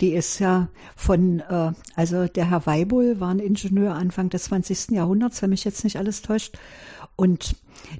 Die 0.00 0.12
ist 0.14 0.38
ja 0.38 0.68
von, 0.96 1.40
äh, 1.40 1.72
also 1.94 2.26
der 2.26 2.50
Herr 2.50 2.64
Weibul 2.66 3.20
war 3.20 3.30
ein 3.30 3.38
Ingenieur 3.38 3.94
Anfang 3.94 4.30
des 4.30 4.44
20. 4.44 4.92
Jahrhunderts, 4.92 5.42
wenn 5.42 5.50
mich 5.50 5.64
jetzt 5.64 5.84
nicht 5.84 5.96
alles 5.96 6.22
täuscht. 6.22 6.58
Und 7.16 7.56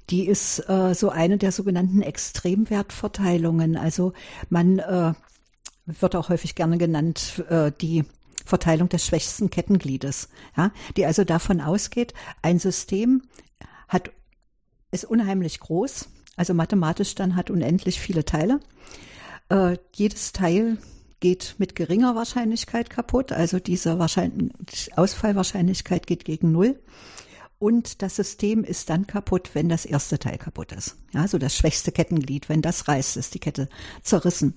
die 0.09 0.27
ist 0.27 0.61
äh, 0.69 0.95
so 0.95 1.11
eine 1.11 1.37
der 1.37 1.53
sogenannten 1.53 2.01
Extremwertverteilungen. 2.01 3.77
Also 3.77 4.15
man 4.49 4.79
äh, 4.79 5.13
wird 5.85 6.17
auch 6.17 6.31
häufig 6.31 6.55
gerne 6.55 6.79
genannt, 6.79 7.45
äh, 7.51 7.71
die 7.81 8.05
Verteilung 8.45 8.89
des 8.89 9.05
schwächsten 9.05 9.51
Kettengliedes, 9.51 10.29
ja, 10.57 10.73
die 10.97 11.07
also 11.07 11.25
davon 11.25 11.61
ausgeht, 11.61 12.15
ein 12.43 12.59
System 12.59 13.23
hat, 13.89 14.11
ist 14.91 15.05
unheimlich 15.05 15.61
groß, 15.61 16.09
also 16.37 16.55
mathematisch 16.55 17.15
dann 17.15 17.37
hat 17.37 17.51
unendlich 17.51 18.01
viele 18.01 18.25
Teile. 18.25 18.61
Äh, 19.49 19.79
jedes 19.95 20.33
Teil 20.33 20.79
geht 21.21 21.57
mit 21.59 21.75
geringer 21.75 22.15
Wahrscheinlichkeit 22.15 22.89
kaputt, 22.89 23.33
also 23.33 23.59
diese 23.59 23.99
Wahrscheinlich 23.99 24.97
Ausfallwahrscheinlichkeit 24.97 26.07
geht 26.07 26.25
gegen 26.25 26.53
Null 26.53 26.81
und 27.61 28.01
das 28.01 28.17
System 28.17 28.65
ist 28.65 28.89
dann 28.89 29.07
kaputt, 29.07 29.51
wenn 29.53 29.69
das 29.69 29.85
erste 29.85 30.19
Teil 30.19 30.39
kaputt 30.39 30.73
ist. 30.73 30.97
Ja, 31.13 31.29
so 31.29 31.37
das 31.37 31.55
schwächste 31.55 31.93
Kettenglied, 31.93 32.49
wenn 32.49 32.63
das 32.63 32.89
reißt, 32.89 33.19
ist 33.19 33.35
die 33.35 33.39
Kette 33.39 33.69
zerrissen. 34.03 34.57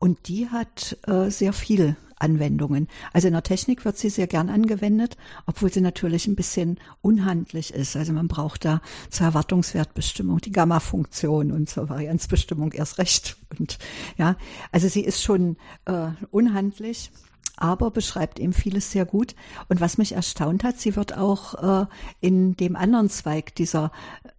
Und 0.00 0.26
die 0.26 0.48
hat 0.48 0.98
äh, 1.06 1.30
sehr 1.30 1.52
viel 1.52 1.96
Anwendungen. 2.22 2.88
Also 3.12 3.28
in 3.28 3.34
der 3.34 3.42
Technik 3.42 3.84
wird 3.84 3.98
sie 3.98 4.08
sehr 4.08 4.26
gern 4.26 4.48
angewendet, 4.48 5.16
obwohl 5.46 5.72
sie 5.72 5.80
natürlich 5.80 6.26
ein 6.26 6.36
bisschen 6.36 6.78
unhandlich 7.00 7.74
ist. 7.74 7.96
Also 7.96 8.12
man 8.12 8.28
braucht 8.28 8.64
da 8.64 8.80
zur 9.10 9.26
Erwartungswertbestimmung 9.26 10.38
die 10.38 10.52
Gamma-Funktion 10.52 11.52
und 11.52 11.68
zur 11.68 11.88
Varianzbestimmung 11.88 12.72
erst 12.72 12.98
recht. 12.98 13.36
Und 13.58 13.78
ja, 14.16 14.36
also 14.70 14.88
sie 14.88 15.02
ist 15.02 15.22
schon 15.22 15.56
äh, 15.84 16.08
unhandlich 16.30 17.10
aber 17.56 17.92
beschreibt 17.92 18.40
eben 18.40 18.52
vieles 18.52 18.90
sehr 18.90 19.04
gut. 19.04 19.36
Und 19.68 19.80
was 19.80 19.96
mich 19.96 20.12
erstaunt 20.12 20.64
hat, 20.64 20.80
sie 20.80 20.96
wird 20.96 21.16
auch 21.16 21.82
äh, 21.82 21.86
in 22.20 22.56
dem 22.56 22.74
anderen 22.74 23.08
Zweig 23.08 23.54
dieser 23.54 23.92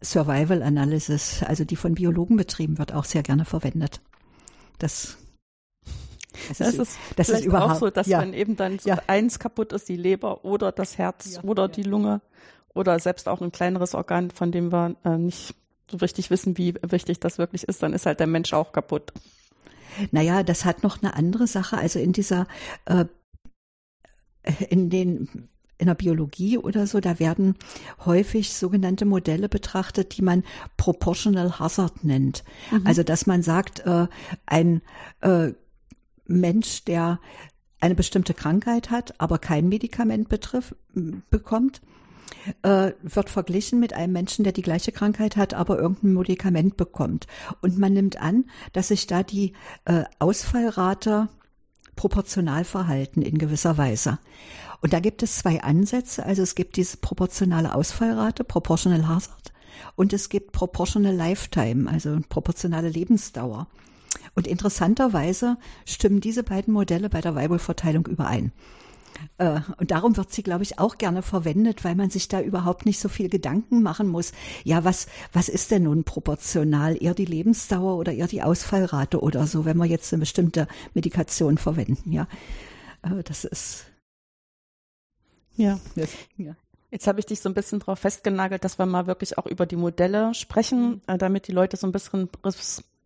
Survival 0.03 0.61
Analysis, 0.61 1.41
also 1.43 1.63
die 1.63 1.77
von 1.77 1.95
Biologen 1.95 2.35
betrieben 2.35 2.79
wird, 2.79 2.91
auch 2.91 3.05
sehr 3.05 3.23
gerne 3.23 3.45
verwendet. 3.45 4.01
Das 4.77 5.17
das, 6.49 6.57
das 6.57 6.75
ist, 6.75 6.97
das 7.15 7.29
ist 7.29 7.45
überhaupt 7.45 7.73
auch 7.73 7.79
so, 7.79 7.89
dass 7.89 8.07
ja. 8.07 8.21
wenn 8.21 8.33
eben 8.33 8.55
dann 8.55 8.79
so 8.79 8.89
ja. 8.89 8.99
eins 9.07 9.39
kaputt 9.39 9.73
ist, 9.73 9.89
die 9.89 9.95
Leber 9.95 10.45
oder 10.45 10.71
das 10.71 10.97
Herz 10.97 11.35
ja. 11.35 11.43
oder 11.43 11.67
die 11.67 11.83
Lunge 11.83 12.21
oder 12.73 12.99
selbst 12.99 13.29
auch 13.29 13.41
ein 13.41 13.51
kleineres 13.51 13.93
Organ, 13.95 14.31
von 14.31 14.51
dem 14.51 14.71
wir 14.71 14.95
äh, 15.03 15.17
nicht 15.17 15.55
so 15.89 15.97
richtig 15.97 16.29
wissen, 16.29 16.57
wie 16.57 16.75
wichtig 16.81 17.19
das 17.19 17.37
wirklich 17.37 17.63
ist, 17.63 17.83
dann 17.83 17.93
ist 17.93 18.05
halt 18.05 18.19
der 18.19 18.27
Mensch 18.27 18.53
auch 18.53 18.71
kaputt. 18.71 19.13
Naja, 20.11 20.43
das 20.43 20.65
hat 20.65 20.81
noch 20.83 21.01
eine 21.01 21.15
andere 21.15 21.45
Sache. 21.45 21.77
Also 21.77 21.99
in 21.99 22.13
dieser, 22.13 22.47
äh, 22.85 23.05
in 24.69 24.89
den 24.89 25.49
in 25.79 25.87
der 25.87 25.95
Biologie 25.95 26.57
oder 26.57 26.87
so, 26.87 26.99
da 26.99 27.19
werden 27.19 27.55
häufig 28.05 28.53
sogenannte 28.53 29.05
Modelle 29.05 29.49
betrachtet, 29.49 30.15
die 30.15 30.21
man 30.21 30.43
Proportional 30.77 31.59
Hazard 31.59 32.03
nennt. 32.03 32.43
Mhm. 32.71 32.87
Also 32.87 33.03
dass 33.03 33.25
man 33.25 33.43
sagt, 33.43 33.81
äh, 33.85 34.07
ein 34.45 34.81
äh, 35.21 35.51
Mensch, 36.25 36.83
der 36.85 37.19
eine 37.79 37.95
bestimmte 37.95 38.33
Krankheit 38.33 38.89
hat, 38.89 39.19
aber 39.19 39.39
kein 39.39 39.67
Medikament 39.67 40.29
betrifft, 40.29 40.75
bekommt, 41.29 41.81
äh, 42.61 42.91
wird 43.01 43.29
verglichen 43.29 43.79
mit 43.79 43.93
einem 43.93 44.13
Menschen, 44.13 44.43
der 44.43 44.53
die 44.53 44.61
gleiche 44.61 44.91
Krankheit 44.91 45.35
hat, 45.35 45.53
aber 45.53 45.79
irgendein 45.79 46.13
Medikament 46.13 46.77
bekommt. 46.77 47.27
Und 47.61 47.77
man 47.77 47.93
nimmt 47.93 48.21
an, 48.21 48.45
dass 48.71 48.87
sich 48.87 49.07
da 49.07 49.23
die 49.23 49.53
äh, 49.85 50.03
Ausfallrate 50.19 51.29
proportional 51.95 52.63
verhalten 52.63 53.21
in 53.21 53.37
gewisser 53.37 53.77
Weise. 53.77 54.19
Und 54.81 54.93
da 54.93 54.99
gibt 54.99 55.23
es 55.23 55.37
zwei 55.37 55.61
Ansätze. 55.61 56.25
Also 56.25 56.41
es 56.41 56.55
gibt 56.55 56.75
diese 56.77 56.97
proportionale 56.97 57.73
Ausfallrate, 57.73 58.43
Proportional 58.43 59.07
Hazard, 59.07 59.53
und 59.95 60.13
es 60.13 60.29
gibt 60.29 60.51
Proportional 60.51 61.15
Lifetime, 61.15 61.89
also 61.89 62.17
proportionale 62.29 62.89
Lebensdauer. 62.89 63.67
Und 64.35 64.47
interessanterweise 64.47 65.57
stimmen 65.85 66.21
diese 66.21 66.43
beiden 66.43 66.73
Modelle 66.73 67.09
bei 67.09 67.21
der 67.21 67.35
Weibelverteilung 67.35 68.07
überein. 68.07 68.51
Äh, 69.37 69.61
und 69.77 69.91
darum 69.91 70.17
wird 70.17 70.31
sie, 70.31 70.43
glaube 70.43 70.63
ich, 70.63 70.79
auch 70.79 70.97
gerne 70.97 71.21
verwendet, 71.21 71.83
weil 71.83 71.95
man 71.95 72.09
sich 72.09 72.27
da 72.27 72.41
überhaupt 72.41 72.85
nicht 72.85 72.99
so 72.99 73.09
viel 73.09 73.29
Gedanken 73.29 73.81
machen 73.81 74.07
muss. 74.07 74.31
Ja, 74.63 74.83
was, 74.83 75.07
was 75.31 75.49
ist 75.49 75.71
denn 75.71 75.83
nun 75.83 76.03
proportional? 76.03 77.01
Eher 77.01 77.13
die 77.13 77.25
Lebensdauer 77.25 77.97
oder 77.97 78.13
eher 78.13 78.27
die 78.27 78.41
Ausfallrate 78.41 79.21
oder 79.21 79.47
so, 79.47 79.65
wenn 79.65 79.77
wir 79.77 79.85
jetzt 79.85 80.11
eine 80.13 80.21
bestimmte 80.21 80.67
Medikation 80.93 81.57
verwenden, 81.57 82.11
ja. 82.11 82.27
Äh, 83.03 83.23
das 83.23 83.45
ist. 83.45 83.85
Ja. 85.55 85.79
Ja. 86.37 86.55
Jetzt 86.89 87.07
habe 87.07 87.19
ich 87.19 87.25
dich 87.25 87.41
so 87.41 87.49
ein 87.49 87.55
bisschen 87.55 87.79
darauf 87.79 87.99
festgenagelt, 87.99 88.63
dass 88.63 88.77
wir 88.77 88.85
mal 88.85 89.07
wirklich 89.07 89.37
auch 89.37 89.47
über 89.47 89.65
die 89.65 89.75
Modelle 89.75 90.33
sprechen, 90.33 91.01
äh, 91.07 91.17
damit 91.17 91.47
die 91.47 91.51
Leute 91.51 91.77
so 91.77 91.87
ein 91.87 91.91
bisschen 91.91 92.29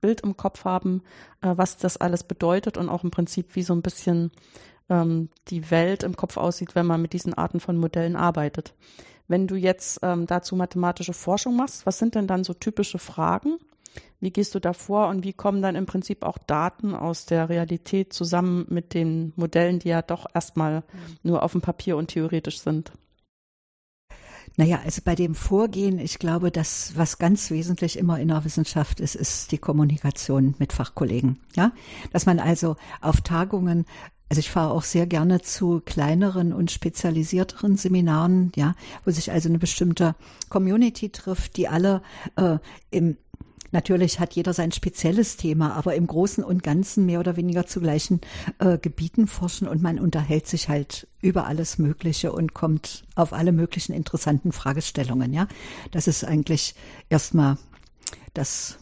Bild 0.01 0.21
im 0.21 0.38
Kopf 0.38 0.65
haben, 0.65 1.01
was 1.41 1.77
das 1.77 1.97
alles 1.97 2.23
bedeutet 2.23 2.77
und 2.77 2.89
auch 2.89 3.03
im 3.03 3.12
Prinzip 3.12 3.55
wie 3.55 3.63
so 3.63 3.73
ein 3.73 3.81
bisschen 3.81 4.31
ähm, 4.89 5.29
die 5.49 5.69
Welt 5.71 6.03
im 6.03 6.15
Kopf 6.15 6.38
aussieht, 6.38 6.75
wenn 6.75 6.86
man 6.86 7.01
mit 7.01 7.13
diesen 7.13 7.33
Arten 7.33 7.60
von 7.60 7.77
Modellen 7.77 8.15
arbeitet. 8.15 8.73
Wenn 9.27 9.47
du 9.47 9.55
jetzt 9.55 9.99
ähm, 10.03 10.25
dazu 10.25 10.55
mathematische 10.55 11.13
Forschung 11.13 11.55
machst, 11.55 11.86
was 11.86 11.99
sind 11.99 12.15
denn 12.15 12.27
dann 12.27 12.43
so 12.43 12.53
typische 12.53 12.99
Fragen? 12.99 13.57
Wie 14.19 14.31
gehst 14.31 14.55
du 14.55 14.60
da 14.60 14.73
vor 14.73 15.07
und 15.10 15.23
wie 15.23 15.33
kommen 15.33 15.62
dann 15.62 15.75
im 15.75 15.86
Prinzip 15.86 16.23
auch 16.23 16.38
Daten 16.38 16.95
aus 16.95 17.25
der 17.25 17.49
Realität 17.49 18.13
zusammen 18.13 18.65
mit 18.69 18.93
den 18.93 19.33
Modellen, 19.36 19.79
die 19.79 19.89
ja 19.89 20.01
doch 20.01 20.25
erstmal 20.33 20.83
nur 21.23 21.43
auf 21.43 21.51
dem 21.51 21.62
Papier 21.62 21.97
und 21.97 22.07
theoretisch 22.07 22.60
sind? 22.60 22.91
Naja, 24.60 24.82
also 24.84 25.02
bei 25.06 25.13
dem 25.13 25.36
Vorgehen, 25.36 26.00
ich 26.00 26.17
glaube, 26.17 26.52
das, 26.52 26.93
was 26.96 27.20
ganz 27.20 27.52
wesentlich 27.52 27.98
immer 27.98 28.20
in 28.20 28.30
der 28.30 28.43
Wissenschaft 28.43 29.00
ist, 29.00 29.13
ist 29.13 29.52
die 29.52 29.60
Kommunikation 29.60 30.56
mit 30.58 30.74
Fachkollegen. 30.74 31.39
Ja, 31.56 31.72
dass 32.12 32.26
man 32.26 32.39
also 32.39 32.76
auf 33.00 33.22
Tagungen 33.22 33.86
also 34.30 34.39
ich 34.41 34.50
fahre 34.50 34.74
auch 34.74 34.84
sehr 34.84 35.08
gerne 35.08 35.41
zu 35.41 35.82
kleineren 35.86 36.52
und 36.52 36.70
spezialisierteren 36.70 37.78
Seminaren, 37.78 38.52
ja, 38.58 38.76
wo 39.06 39.12
sich 39.12 39.32
also 39.32 39.48
eine 39.48 39.58
bestimmte 39.58 40.15
Community 40.50 41.10
trifft, 41.10 41.56
die 41.56 41.70
alle 41.70 42.02
äh, 42.36 42.58
im 42.91 43.15
Natürlich 43.71 44.19
hat 44.19 44.34
jeder 44.34 44.53
sein 44.53 44.71
spezielles 44.71 45.38
Thema, 45.38 45.73
aber 45.73 45.95
im 45.95 46.08
Großen 46.08 46.43
und 46.43 46.63
Ganzen 46.63 47.06
mehr 47.06 47.19
oder 47.19 47.36
weniger 47.36 47.65
zu 47.65 47.80
gleichen 47.80 48.21
äh, 48.60 48.77
Gebieten 48.77 49.27
forschen 49.27 49.67
und 49.67 49.82
man 49.82 49.99
unterhält 49.99 50.47
sich 50.47 50.69
halt 50.69 51.08
über 51.21 51.47
alles 51.47 51.77
Mögliche 51.77 52.32
und 52.32 52.53
kommt 52.53 53.06
auf 53.15 53.34
alle 53.34 53.51
möglichen 53.51 53.93
interessanten 53.93 54.51
Fragestellungen. 54.51 55.34
Ja, 55.34 55.47
das 55.91 56.08
ist 56.08 56.23
eigentlich 56.23 56.75
erstmal 57.10 57.58
das 58.34 58.80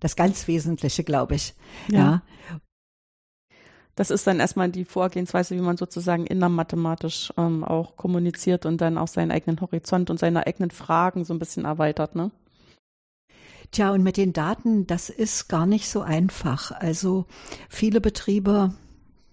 das 0.00 0.16
ganz 0.16 0.48
Wesentliche, 0.48 1.04
glaube 1.04 1.34
ich. 1.34 1.54
Ja. 1.88 1.98
ja. 1.98 2.22
Das 3.94 4.10
ist 4.10 4.26
dann 4.26 4.40
erstmal 4.40 4.70
die 4.70 4.86
Vorgehensweise, 4.86 5.54
wie 5.54 5.60
man 5.60 5.76
sozusagen 5.76 6.26
innermathematisch 6.26 7.32
ähm, 7.36 7.64
auch 7.64 7.96
kommuniziert 7.96 8.64
und 8.64 8.80
dann 8.80 8.96
auch 8.96 9.08
seinen 9.08 9.30
eigenen 9.30 9.60
Horizont 9.60 10.08
und 10.08 10.18
seine 10.18 10.46
eigenen 10.46 10.70
Fragen 10.70 11.24
so 11.24 11.34
ein 11.34 11.38
bisschen 11.38 11.66
erweitert, 11.66 12.14
ne? 12.14 12.30
Tja, 13.72 13.92
und 13.92 14.02
mit 14.02 14.16
den 14.16 14.32
Daten, 14.32 14.86
das 14.86 15.10
ist 15.10 15.48
gar 15.48 15.66
nicht 15.66 15.88
so 15.88 16.00
einfach. 16.00 16.72
Also 16.72 17.26
viele 17.68 18.00
Betriebe 18.00 18.74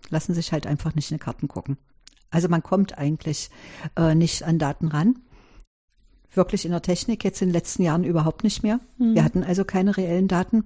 lassen 0.09 0.33
sich 0.33 0.51
halt 0.51 0.67
einfach 0.67 0.93
nicht 0.93 1.11
in 1.11 1.17
die 1.17 1.23
Karten 1.23 1.47
gucken. 1.47 1.77
Also 2.29 2.49
man 2.49 2.61
kommt 2.61 2.97
eigentlich 2.97 3.49
äh, 3.95 4.13
nicht 4.13 4.43
an 4.43 4.59
Daten 4.59 4.89
ran. 4.89 5.19
Wirklich 6.33 6.65
in 6.65 6.71
der 6.71 6.81
Technik 6.81 7.23
jetzt 7.23 7.41
in 7.41 7.49
den 7.49 7.53
letzten 7.53 7.83
Jahren 7.83 8.03
überhaupt 8.03 8.43
nicht 8.43 8.61
mehr. 8.61 8.79
Mhm. 8.97 9.15
Wir 9.15 9.23
hatten 9.23 9.43
also 9.43 9.65
keine 9.65 9.97
reellen 9.97 10.27
Daten. 10.27 10.65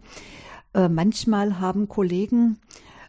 Äh, 0.73 0.89
manchmal 0.89 1.59
haben 1.59 1.87
Kollegen 1.87 2.59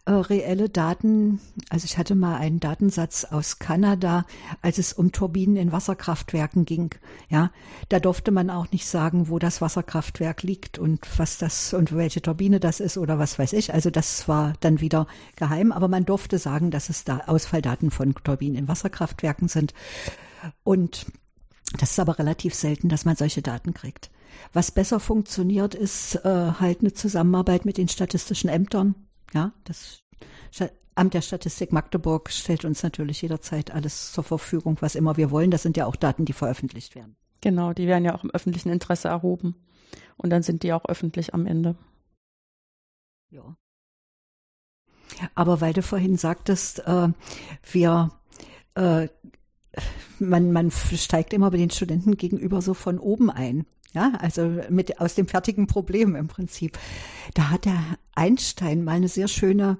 äh, 0.04 0.12
reelle 0.12 0.68
Daten. 0.68 1.40
Also 1.68 1.84
ich 1.84 1.96
hatte 1.96 2.14
mal 2.14 2.36
einen 2.36 2.58
Datensatz 2.58 3.24
aus 3.24 3.60
Kanada, 3.60 4.24
als 4.60 4.78
es 4.78 4.92
um 4.92 5.12
Turbinen 5.12 5.56
in 5.56 5.70
Wasserkraftwerken 5.70 6.64
ging. 6.64 6.94
Ja, 7.28 7.52
da 7.88 8.00
durfte 8.00 8.32
man 8.32 8.50
auch 8.50 8.70
nicht 8.72 8.86
sagen, 8.86 9.28
wo 9.28 9.38
das 9.38 9.60
Wasserkraftwerk 9.60 10.42
liegt 10.42 10.78
und 10.78 11.06
was 11.18 11.38
das 11.38 11.72
und 11.72 11.94
welche 11.94 12.20
Turbine 12.20 12.58
das 12.58 12.80
ist 12.80 12.98
oder 12.98 13.18
was 13.20 13.38
weiß 13.38 13.52
ich. 13.52 13.72
Also 13.72 13.90
das 13.90 14.26
war 14.26 14.54
dann 14.60 14.80
wieder 14.80 15.06
geheim, 15.36 15.70
aber 15.70 15.86
man 15.86 16.04
durfte 16.04 16.38
sagen, 16.38 16.72
dass 16.72 16.88
es 16.88 17.04
da 17.04 17.18
Ausfalldaten 17.26 17.90
von 17.92 18.14
Turbinen 18.14 18.56
in 18.56 18.68
Wasserkraftwerken 18.68 19.46
sind. 19.46 19.72
Und 20.64 21.06
das 21.78 21.92
ist 21.92 22.00
aber 22.00 22.18
relativ 22.18 22.54
selten, 22.54 22.88
dass 22.88 23.04
man 23.04 23.16
solche 23.16 23.40
Daten 23.40 23.72
kriegt. 23.72 24.10
Was 24.52 24.70
besser 24.70 24.98
funktioniert, 24.98 25.74
ist 25.74 26.16
äh, 26.24 26.52
halt 26.58 26.80
eine 26.80 26.92
Zusammenarbeit 26.92 27.64
mit 27.64 27.78
den 27.78 27.88
statistischen 27.88 28.50
Ämtern. 28.50 28.94
Ja, 29.33 29.53
das 29.64 30.03
Amt 30.95 31.14
der 31.14 31.23
Statistik 31.23 31.73
Magdeburg 31.73 32.31
stellt 32.31 32.64
uns 32.64 32.83
natürlich 32.83 33.23
jederzeit 33.23 33.71
alles 33.71 34.12
zur 34.12 34.25
Verfügung, 34.25 34.77
was 34.81 34.95
immer 34.95 35.16
wir 35.16 35.31
wollen. 35.31 35.51
Das 35.51 35.62
sind 35.62 35.77
ja 35.77 35.87
auch 35.87 35.97
Daten, 35.97 36.27
die 36.27 36.35
veröffentlicht 36.35 36.95
werden. 36.95 37.16
Genau, 37.40 37.73
die 37.73 37.87
werden 37.87 38.05
ja 38.05 38.14
auch 38.14 38.25
im 38.25 38.31
öffentlichen 38.31 38.71
Interesse 38.71 39.09
erhoben. 39.09 39.55
Und 40.16 40.31
dann 40.31 40.42
sind 40.42 40.62
die 40.62 40.73
auch 40.73 40.85
öffentlich 40.85 41.33
am 41.33 41.47
Ende. 41.47 41.77
Ja. 43.31 43.57
Aber 45.35 45.61
weil 45.61 45.73
du 45.73 45.83
vorhin 45.83 46.16
sagtest, 46.16 46.81
äh, 46.81 47.09
wir, 47.71 48.11
äh, 48.75 49.09
man, 50.18 50.53
man 50.53 50.71
steigt 50.71 51.33
immer 51.33 51.51
bei 51.51 51.57
den 51.57 51.71
Studenten 51.71 52.16
gegenüber 52.18 52.61
so 52.61 52.75
von 52.75 52.99
oben 52.99 53.31
ein. 53.31 53.66
Ja, 53.94 54.12
also 54.20 54.50
mit, 54.70 55.00
aus 55.00 55.14
dem 55.14 55.28
fertigen 55.28 55.66
Problem 55.66 56.16
im 56.16 56.28
Prinzip. 56.28 56.78
Da 57.35 57.50
hat 57.50 57.66
der 57.66 57.78
Einstein 58.14 58.85
mal 58.85 58.92
eine 58.92 59.09
sehr 59.09 59.28
schöne 59.28 59.76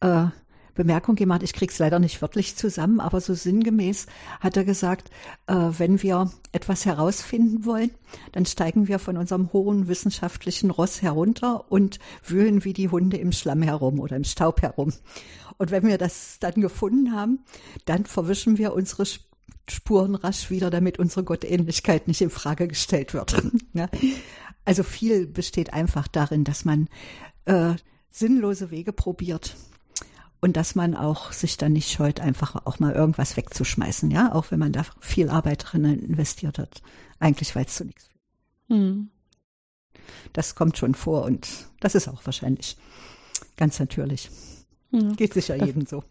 äh, 0.00 0.26
Bemerkung 0.74 1.14
gemacht. 1.14 1.42
Ich 1.42 1.52
krieg's 1.52 1.78
leider 1.78 1.98
nicht 1.98 2.22
wörtlich 2.22 2.56
zusammen, 2.56 3.00
aber 3.00 3.20
so 3.20 3.34
sinngemäß 3.34 4.06
hat 4.40 4.56
er 4.56 4.64
gesagt, 4.64 5.10
äh, 5.46 5.54
wenn 5.54 6.02
wir 6.02 6.30
etwas 6.52 6.86
herausfinden 6.86 7.64
wollen, 7.64 7.90
dann 8.32 8.46
steigen 8.46 8.88
wir 8.88 8.98
von 8.98 9.16
unserem 9.16 9.52
hohen 9.52 9.88
wissenschaftlichen 9.88 10.70
Ross 10.70 11.02
herunter 11.02 11.70
und 11.70 11.98
wühlen 12.24 12.64
wie 12.64 12.72
die 12.72 12.88
Hunde 12.88 13.16
im 13.16 13.32
Schlamm 13.32 13.62
herum 13.62 14.00
oder 14.00 14.16
im 14.16 14.24
Staub 14.24 14.62
herum. 14.62 14.92
Und 15.58 15.70
wenn 15.70 15.86
wir 15.86 15.98
das 15.98 16.38
dann 16.40 16.54
gefunden 16.54 17.12
haben, 17.12 17.40
dann 17.84 18.06
verwischen 18.06 18.56
wir 18.56 18.72
unsere 18.72 19.04
Spuren 19.70 20.14
rasch 20.14 20.50
wieder, 20.50 20.70
damit 20.70 20.98
unsere 20.98 21.24
Gottähnlichkeit 21.24 22.08
nicht 22.08 22.20
in 22.20 22.30
Frage 22.30 22.68
gestellt 22.68 23.14
wird. 23.14 23.42
ja. 23.72 23.88
Also 24.64 24.82
viel 24.82 25.26
besteht 25.26 25.72
einfach 25.72 26.08
darin, 26.08 26.44
dass 26.44 26.64
man 26.64 26.88
äh, 27.44 27.74
sinnlose 28.10 28.70
Wege 28.70 28.92
probiert 28.92 29.56
und 30.40 30.56
dass 30.56 30.74
man 30.74 30.94
auch 30.94 31.32
sich 31.32 31.56
dann 31.56 31.72
nicht 31.72 31.90
scheut, 31.90 32.20
einfach 32.20 32.66
auch 32.66 32.78
mal 32.78 32.92
irgendwas 32.92 33.36
wegzuschmeißen, 33.36 34.10
ja, 34.10 34.32
auch 34.34 34.50
wenn 34.50 34.58
man 34.58 34.72
da 34.72 34.84
viel 35.00 35.28
Arbeit 35.28 35.64
drin 35.66 35.84
investiert 35.84 36.58
hat, 36.58 36.82
eigentlich 37.18 37.54
weil 37.54 37.66
es 37.66 37.74
zu 37.74 37.84
nichts 37.84 38.06
führt. 38.06 38.20
Hm. 38.68 39.10
Das 40.32 40.54
kommt 40.54 40.78
schon 40.78 40.94
vor 40.94 41.24
und 41.24 41.48
das 41.80 41.94
ist 41.94 42.08
auch 42.08 42.24
wahrscheinlich 42.24 42.76
ganz 43.56 43.78
natürlich. 43.78 44.30
Ja. 44.90 45.12
Geht 45.12 45.34
sicher 45.34 45.56
jedem 45.64 45.86
so 45.86 46.02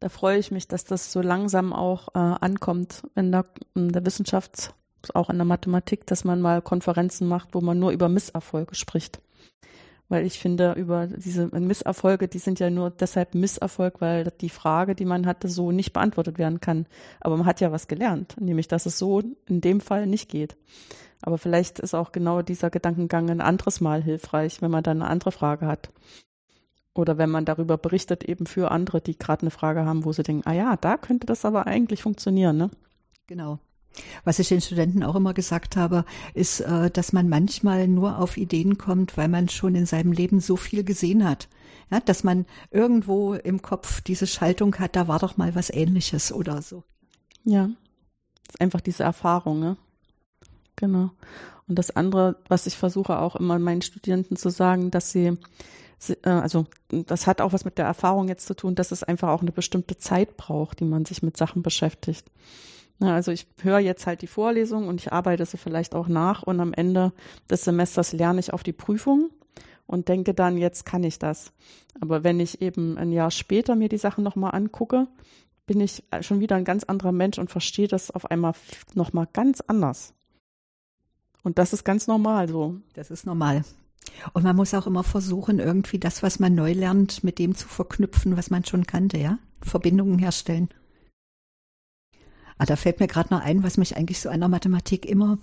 da 0.00 0.08
freue 0.08 0.38
ich 0.38 0.50
mich, 0.50 0.68
dass 0.68 0.84
das 0.84 1.12
so 1.12 1.20
langsam 1.20 1.72
auch 1.72 2.08
äh, 2.14 2.18
ankommt 2.18 3.02
in 3.14 3.32
der, 3.32 3.46
in 3.74 3.90
der 3.90 4.04
Wissenschaft, 4.06 4.74
auch 5.14 5.30
in 5.30 5.36
der 5.36 5.44
Mathematik, 5.44 6.06
dass 6.06 6.24
man 6.24 6.40
mal 6.40 6.62
Konferenzen 6.62 7.28
macht, 7.28 7.48
wo 7.52 7.60
man 7.60 7.78
nur 7.78 7.90
über 7.90 8.08
Misserfolge 8.08 8.74
spricht. 8.74 9.20
Weil 10.10 10.24
ich 10.24 10.38
finde, 10.38 10.72
über 10.72 11.06
diese 11.06 11.48
Misserfolge, 11.48 12.28
die 12.28 12.38
sind 12.38 12.60
ja 12.60 12.70
nur 12.70 12.90
deshalb 12.90 13.34
Misserfolg, 13.34 14.00
weil 14.00 14.32
die 14.40 14.48
Frage, 14.48 14.94
die 14.94 15.04
man 15.04 15.26
hatte, 15.26 15.48
so 15.48 15.70
nicht 15.70 15.92
beantwortet 15.92 16.38
werden 16.38 16.60
kann. 16.60 16.86
Aber 17.20 17.36
man 17.36 17.44
hat 17.44 17.60
ja 17.60 17.72
was 17.72 17.88
gelernt, 17.88 18.36
nämlich, 18.40 18.68
dass 18.68 18.86
es 18.86 18.98
so 18.98 19.22
in 19.46 19.60
dem 19.60 19.80
Fall 19.80 20.06
nicht 20.06 20.30
geht. 20.30 20.56
Aber 21.20 21.36
vielleicht 21.36 21.78
ist 21.78 21.94
auch 21.94 22.12
genau 22.12 22.40
dieser 22.40 22.70
Gedankengang 22.70 23.28
ein 23.28 23.40
anderes 23.42 23.80
Mal 23.80 24.02
hilfreich, 24.02 24.62
wenn 24.62 24.70
man 24.70 24.82
dann 24.82 25.02
eine 25.02 25.10
andere 25.10 25.32
Frage 25.32 25.66
hat. 25.66 25.90
Oder 26.94 27.18
wenn 27.18 27.30
man 27.30 27.44
darüber 27.44 27.78
berichtet, 27.78 28.24
eben 28.24 28.46
für 28.46 28.70
andere, 28.70 29.00
die 29.00 29.16
gerade 29.16 29.42
eine 29.42 29.50
Frage 29.50 29.84
haben, 29.84 30.04
wo 30.04 30.12
sie 30.12 30.22
denken, 30.22 30.48
ah 30.48 30.52
ja, 30.52 30.76
da 30.76 30.96
könnte 30.96 31.26
das 31.26 31.44
aber 31.44 31.66
eigentlich 31.66 32.02
funktionieren, 32.02 32.56
ne? 32.56 32.70
Genau. 33.26 33.58
Was 34.24 34.38
ich 34.38 34.48
den 34.48 34.60
Studenten 34.60 35.02
auch 35.02 35.16
immer 35.16 35.34
gesagt 35.34 35.76
habe, 35.76 36.04
ist, 36.34 36.60
äh, 36.60 36.90
dass 36.90 37.12
man 37.12 37.28
manchmal 37.28 37.88
nur 37.88 38.18
auf 38.18 38.36
Ideen 38.36 38.78
kommt, 38.78 39.16
weil 39.16 39.28
man 39.28 39.48
schon 39.48 39.74
in 39.74 39.86
seinem 39.86 40.12
Leben 40.12 40.40
so 40.40 40.56
viel 40.56 40.84
gesehen 40.84 41.28
hat. 41.28 41.48
Ja, 41.90 42.00
dass 42.00 42.22
man 42.22 42.46
irgendwo 42.70 43.34
im 43.34 43.62
Kopf 43.62 44.00
diese 44.02 44.26
Schaltung 44.26 44.74
hat, 44.78 44.94
da 44.94 45.08
war 45.08 45.18
doch 45.18 45.36
mal 45.36 45.54
was 45.54 45.70
ähnliches 45.70 46.32
oder 46.32 46.62
so. 46.62 46.84
Ja. 47.44 47.70
Das 48.46 48.54
ist 48.54 48.60
einfach 48.60 48.80
diese 48.80 49.04
Erfahrung, 49.04 49.60
ne? 49.60 49.76
Genau. 50.76 51.10
Und 51.66 51.78
das 51.78 51.94
andere, 51.94 52.36
was 52.48 52.66
ich 52.66 52.76
versuche 52.76 53.18
auch 53.18 53.36
immer 53.36 53.58
meinen 53.58 53.82
Studierenden 53.82 54.36
zu 54.36 54.48
sagen, 54.48 54.90
dass 54.90 55.10
sie 55.10 55.36
also 56.22 56.66
das 56.88 57.26
hat 57.26 57.40
auch 57.40 57.52
was 57.52 57.64
mit 57.64 57.78
der 57.78 57.86
Erfahrung 57.86 58.28
jetzt 58.28 58.46
zu 58.46 58.54
tun, 58.54 58.74
dass 58.74 58.92
es 58.92 59.02
einfach 59.02 59.28
auch 59.28 59.42
eine 59.42 59.52
bestimmte 59.52 59.96
Zeit 59.96 60.36
braucht, 60.36 60.80
die 60.80 60.84
man 60.84 61.04
sich 61.04 61.22
mit 61.22 61.36
Sachen 61.36 61.62
beschäftigt. 61.62 62.30
also 63.00 63.32
ich 63.32 63.46
höre 63.62 63.80
jetzt 63.80 64.06
halt 64.06 64.22
die 64.22 64.26
Vorlesung 64.28 64.86
und 64.86 65.00
ich 65.00 65.12
arbeite 65.12 65.44
sie 65.44 65.56
vielleicht 65.56 65.94
auch 65.94 66.08
nach 66.08 66.42
und 66.42 66.60
am 66.60 66.72
Ende 66.72 67.12
des 67.50 67.64
Semesters 67.64 68.12
lerne 68.12 68.40
ich 68.40 68.52
auf 68.52 68.62
die 68.62 68.72
Prüfung 68.72 69.30
und 69.86 70.08
denke 70.08 70.34
dann, 70.34 70.56
jetzt 70.56 70.86
kann 70.86 71.02
ich 71.02 71.18
das. 71.18 71.52
Aber 72.00 72.22
wenn 72.22 72.38
ich 72.38 72.62
eben 72.62 72.96
ein 72.96 73.10
Jahr 73.10 73.30
später 73.30 73.74
mir 73.74 73.88
die 73.88 73.98
Sachen 73.98 74.22
nochmal 74.22 74.54
angucke, 74.54 75.08
bin 75.66 75.80
ich 75.80 76.04
schon 76.20 76.40
wieder 76.40 76.56
ein 76.56 76.64
ganz 76.64 76.84
anderer 76.84 77.12
Mensch 77.12 77.38
und 77.38 77.50
verstehe 77.50 77.88
das 77.88 78.10
auf 78.10 78.30
einmal 78.30 78.52
nochmal 78.94 79.26
ganz 79.32 79.60
anders. 79.62 80.14
Und 81.42 81.58
das 81.58 81.72
ist 81.72 81.84
ganz 81.84 82.06
normal 82.06 82.48
so. 82.48 82.76
Das 82.94 83.10
ist 83.10 83.26
normal. 83.26 83.64
Und 84.32 84.44
man 84.44 84.56
muss 84.56 84.74
auch 84.74 84.86
immer 84.86 85.04
versuchen, 85.04 85.58
irgendwie 85.58 85.98
das, 85.98 86.22
was 86.22 86.38
man 86.38 86.54
neu 86.54 86.72
lernt, 86.72 87.24
mit 87.24 87.38
dem 87.38 87.54
zu 87.54 87.68
verknüpfen, 87.68 88.36
was 88.36 88.50
man 88.50 88.64
schon 88.64 88.86
kannte, 88.86 89.18
ja? 89.18 89.38
Verbindungen 89.60 90.18
herstellen. 90.18 90.68
Ah, 92.58 92.66
da 92.66 92.74
fällt 92.74 92.98
mir 92.98 93.06
gerade 93.06 93.32
noch 93.32 93.40
ein, 93.40 93.62
was 93.62 93.76
mich 93.76 93.96
eigentlich 93.96 94.20
so 94.20 94.28
an 94.28 94.40
der 94.40 94.48
Mathematik 94.48 95.06
immer 95.06 95.38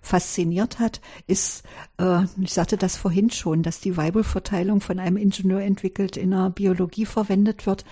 fasziniert 0.00 0.78
hat, 0.78 1.00
ist, 1.26 1.62
äh, 1.98 2.24
ich 2.40 2.52
sagte 2.52 2.76
das 2.76 2.96
vorhin 2.96 3.30
schon, 3.30 3.62
dass 3.62 3.80
die 3.80 3.96
Weibel-Verteilung 3.96 4.80
von 4.80 4.98
einem 4.98 5.16
Ingenieur 5.16 5.60
entwickelt 5.60 6.16
in 6.16 6.30
der 6.30 6.50
Biologie 6.50 7.06
verwendet 7.06 7.66
wird 7.66 7.84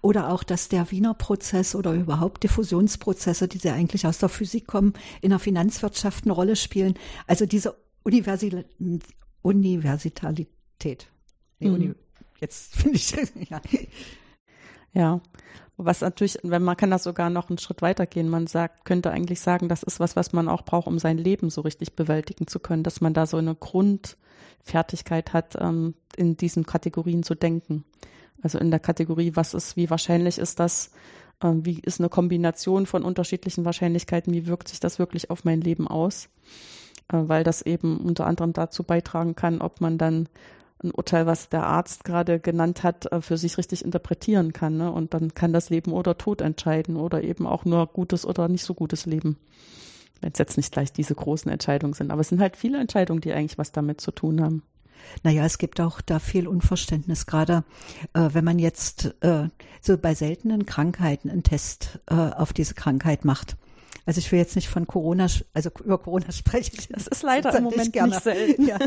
oder 0.00 0.30
auch, 0.30 0.44
dass 0.44 0.68
der 0.68 0.90
Wiener 0.90 1.14
Prozess 1.14 1.74
oder 1.74 1.92
überhaupt 1.92 2.44
Diffusionsprozesse, 2.44 3.48
die 3.48 3.58
ja 3.58 3.74
eigentlich 3.74 4.06
aus 4.06 4.18
der 4.18 4.28
Physik 4.28 4.66
kommen, 4.66 4.94
in 5.20 5.30
der 5.30 5.38
Finanzwirtschaft 5.38 6.24
eine 6.24 6.32
Rolle 6.32 6.56
spielen. 6.56 6.94
Also 7.26 7.46
diese 7.46 7.76
Universi 8.04 8.64
Universalität. 9.46 11.08
Nee, 11.58 11.68
mhm. 11.68 11.74
Uni 11.74 11.94
jetzt 12.40 12.76
finde 12.76 12.96
ich 12.96 13.10
ja. 13.50 13.60
Ja, 14.92 15.20
was 15.76 16.00
natürlich, 16.00 16.38
wenn 16.42 16.62
man 16.62 16.76
kann 16.76 16.90
das 16.90 17.02
sogar 17.02 17.28
noch 17.28 17.50
einen 17.50 17.58
Schritt 17.58 17.82
weiter 17.82 18.06
gehen. 18.06 18.30
Man 18.30 18.46
sagt, 18.46 18.86
könnte 18.86 19.10
eigentlich 19.10 19.40
sagen, 19.40 19.68
das 19.68 19.82
ist 19.82 20.00
was, 20.00 20.16
was 20.16 20.32
man 20.32 20.48
auch 20.48 20.62
braucht, 20.62 20.86
um 20.86 20.98
sein 20.98 21.18
Leben 21.18 21.50
so 21.50 21.60
richtig 21.60 21.94
bewältigen 21.94 22.46
zu 22.46 22.60
können, 22.60 22.82
dass 22.82 23.02
man 23.02 23.12
da 23.12 23.26
so 23.26 23.36
eine 23.36 23.54
Grundfertigkeit 23.54 25.34
hat, 25.34 25.56
ähm, 25.60 25.94
in 26.16 26.36
diesen 26.36 26.64
Kategorien 26.64 27.22
zu 27.22 27.34
denken. 27.34 27.84
Also 28.42 28.58
in 28.58 28.70
der 28.70 28.80
Kategorie, 28.80 29.32
was 29.34 29.52
ist, 29.52 29.76
wie 29.76 29.90
wahrscheinlich 29.90 30.38
ist 30.38 30.60
das, 30.60 30.92
äh, 31.40 31.52
wie 31.52 31.80
ist 31.80 32.00
eine 32.00 32.08
Kombination 32.08 32.86
von 32.86 33.02
unterschiedlichen 33.02 33.66
Wahrscheinlichkeiten, 33.66 34.32
wie 34.32 34.46
wirkt 34.46 34.68
sich 34.68 34.80
das 34.80 34.98
wirklich 34.98 35.28
auf 35.30 35.44
mein 35.44 35.60
Leben 35.60 35.88
aus? 35.88 36.30
Äh, 37.12 37.18
weil 37.26 37.44
das 37.44 37.62
eben 37.62 37.98
unter 37.98 38.26
anderem 38.26 38.52
dazu 38.52 38.82
beitragen 38.82 39.34
kann, 39.34 39.60
ob 39.60 39.80
man 39.80 39.98
dann 39.98 40.28
ein 40.82 40.90
Urteil, 40.90 41.26
was 41.26 41.48
der 41.48 41.66
Arzt 41.66 42.04
gerade 42.04 42.38
genannt 42.38 42.82
hat, 42.82 43.10
äh, 43.10 43.20
für 43.20 43.38
sich 43.38 43.58
richtig 43.58 43.84
interpretieren 43.84 44.52
kann. 44.52 44.76
Ne? 44.76 44.90
Und 44.90 45.14
dann 45.14 45.34
kann 45.34 45.52
das 45.52 45.70
Leben 45.70 45.92
oder 45.92 46.18
Tod 46.18 46.40
entscheiden 46.40 46.96
oder 46.96 47.22
eben 47.22 47.46
auch 47.46 47.64
nur 47.64 47.86
gutes 47.86 48.26
oder 48.26 48.48
nicht 48.48 48.64
so 48.64 48.74
gutes 48.74 49.06
Leben. 49.06 49.36
Wenn 50.20 50.32
es 50.32 50.38
jetzt 50.38 50.56
nicht 50.56 50.72
gleich 50.72 50.92
diese 50.92 51.14
großen 51.14 51.50
Entscheidungen 51.50 51.92
sind. 51.92 52.10
Aber 52.10 52.20
es 52.20 52.28
sind 52.28 52.40
halt 52.40 52.56
viele 52.56 52.80
Entscheidungen, 52.80 53.20
die 53.20 53.32
eigentlich 53.32 53.58
was 53.58 53.72
damit 53.72 54.00
zu 54.00 54.12
tun 54.12 54.42
haben. 54.42 54.62
Naja, 55.22 55.44
es 55.44 55.58
gibt 55.58 55.80
auch 55.80 56.00
da 56.00 56.18
viel 56.18 56.48
Unverständnis, 56.48 57.26
gerade 57.26 57.64
äh, 58.14 58.30
wenn 58.32 58.44
man 58.44 58.58
jetzt 58.58 59.14
äh, 59.20 59.48
so 59.80 59.98
bei 59.98 60.14
seltenen 60.14 60.66
Krankheiten 60.66 61.30
einen 61.30 61.42
Test 61.42 62.00
äh, 62.06 62.14
auf 62.14 62.52
diese 62.52 62.74
Krankheit 62.74 63.24
macht. 63.24 63.56
Also 64.06 64.20
ich 64.20 64.30
will 64.30 64.38
jetzt 64.38 64.54
nicht 64.54 64.68
von 64.68 64.86
Corona, 64.86 65.26
also 65.52 65.70
über 65.84 65.98
Corona 65.98 66.30
sprechen. 66.32 66.86
Das 66.90 67.08
ist 67.08 67.22
leider 67.22 67.54
im 67.56 67.64
Moment 67.64 67.92
gerne. 67.92 68.10
nicht 68.10 68.22
selten. 68.22 68.66
Ja, 68.66 68.78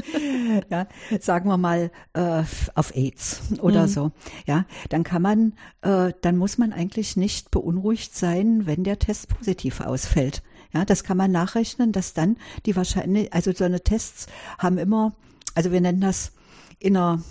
ja, 0.69 0.87
sagen 1.19 1.49
wir 1.49 1.57
mal 1.57 1.91
äh, 2.13 2.43
auf 2.73 2.95
AIDS 2.95 3.41
oder 3.61 3.83
mhm. 3.83 3.87
so. 3.87 4.11
Ja, 4.47 4.65
dann 4.87 5.03
kann 5.03 5.21
man, 5.21 5.53
äh, 5.81 6.13
dann 6.21 6.37
muss 6.37 6.57
man 6.57 6.73
eigentlich 6.73 7.17
nicht 7.17 7.51
beunruhigt 7.51 8.15
sein, 8.15 8.65
wenn 8.65 8.83
der 8.83 8.97
Test 8.97 9.27
positiv 9.27 9.81
ausfällt. 9.81 10.41
Ja, 10.73 10.85
das 10.85 11.03
kann 11.03 11.17
man 11.17 11.31
nachrechnen, 11.31 11.91
dass 11.91 12.13
dann 12.13 12.37
die 12.65 12.75
wahrscheinlich, 12.75 13.33
also 13.33 13.51
so 13.51 13.65
eine 13.65 13.81
Tests 13.81 14.27
haben 14.57 14.77
immer, 14.77 15.13
also 15.55 15.71
wir 15.71 15.81
nennen 15.81 16.01
das 16.01 16.31
in 16.79 16.95
einer 16.95 17.23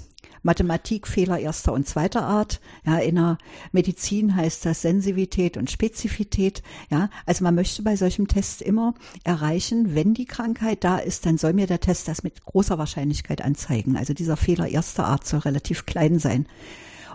Mathematikfehler 0.43 1.39
erster 1.39 1.73
und 1.73 1.87
zweiter 1.87 2.23
Art. 2.23 2.61
Ja, 2.85 2.99
in 2.99 3.17
der 3.17 3.39
Medizin 3.73 4.35
heißt 4.37 4.65
das 4.65 4.83
Sensivität 4.83 5.57
und 5.57 5.71
Spezifität. 5.71 6.63
Ja, 6.91 7.11
also 7.27 7.45
man 7.45 7.55
möchte 7.55 7.83
bei 7.83 7.97
solchem 7.97 8.29
Test 8.29 8.63
immer 8.63 8.95
erreichen, 9.25 9.95
wenn 9.95 10.15
die 10.15 10.27
Krankheit 10.27 10.85
da 10.85 10.99
ist, 10.99 11.27
dann 11.27 11.39
soll 11.39 11.53
mir 11.53 11.67
der 11.67 11.81
Test 11.81 12.09
das 12.09 12.23
mit 12.23 12.45
großer 12.45 12.79
Wahrscheinlichkeit 12.79 13.43
anzeigen. 13.43 13.97
Also 13.97 14.15
dieser 14.15 14.37
Fehler 14.37 14.69
erster 14.69 15.07
Art 15.07 15.27
soll 15.27 15.41
relativ 15.41 15.87
klein 15.87 16.19
sein. 16.19 16.47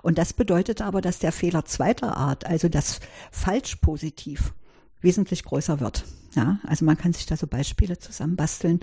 Und 0.02 0.18
das 0.18 0.34
bedeutet 0.34 0.82
aber, 0.82 1.02
dass 1.02 1.20
der 1.20 1.32
Fehler 1.32 1.66
zweiter 1.66 2.18
Art, 2.18 2.46
also 2.46 2.68
das 2.68 3.00
falsch 3.32 3.78
positiv, 3.78 4.54
wesentlich 5.04 5.44
größer 5.44 5.80
wird. 5.80 6.06
Ja, 6.36 6.60
also 6.64 6.84
man 6.86 6.98
kann 6.98 7.14
sich 7.14 7.28
da 7.28 7.38
so 7.38 7.46
Beispiele 7.46 8.00
zusammenbasteln, 8.00 8.80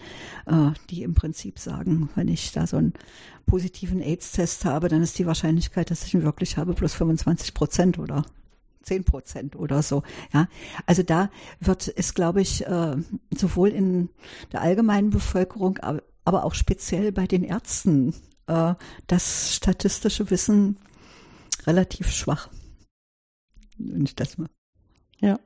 äh, 0.46 0.70
die 0.88 1.02
im 1.02 1.14
Prinzip 1.14 1.58
sagen, 1.58 2.08
wenn 2.14 2.28
ich 2.28 2.52
da 2.52 2.66
so 2.66 2.76
einen 2.76 2.94
positiven 3.46 4.00
AIDS-Test 4.00 4.64
habe, 4.64 4.88
dann 4.88 5.02
ist 5.02 5.18
die 5.18 5.26
Wahrscheinlichkeit, 5.26 5.90
dass 5.90 6.04
ich 6.04 6.14
ihn 6.14 6.22
wirklich 6.22 6.56
habe, 6.56 6.74
plus 6.74 6.94
25 6.94 7.52
Prozent 7.52 7.98
oder 7.98 8.24
10 8.82 9.04
Prozent 9.04 9.56
oder 9.56 9.82
so. 9.82 10.04
Ja, 10.32 10.48
also 10.86 11.02
da 11.02 11.30
wird 11.58 11.92
es, 11.96 12.14
glaube 12.14 12.40
ich, 12.40 12.66
äh, 12.66 12.96
sowohl 13.36 13.70
in 13.70 14.10
der 14.52 14.60
allgemeinen 14.62 15.10
Bevölkerung, 15.10 15.78
aber 15.78 16.44
auch 16.44 16.54
speziell 16.54 17.10
bei 17.10 17.26
den 17.26 17.42
Ärzten 17.42 18.14
äh, 18.46 18.74
das 19.06 19.54
statistische 19.54 20.30
Wissen 20.30 20.76
relativ 21.66 22.10
schwach. 22.10 22.48
Wenn 23.78 24.04
ich 24.04 24.14
das 24.14 24.38
mal. 24.38 24.48
Ja. 25.20 25.38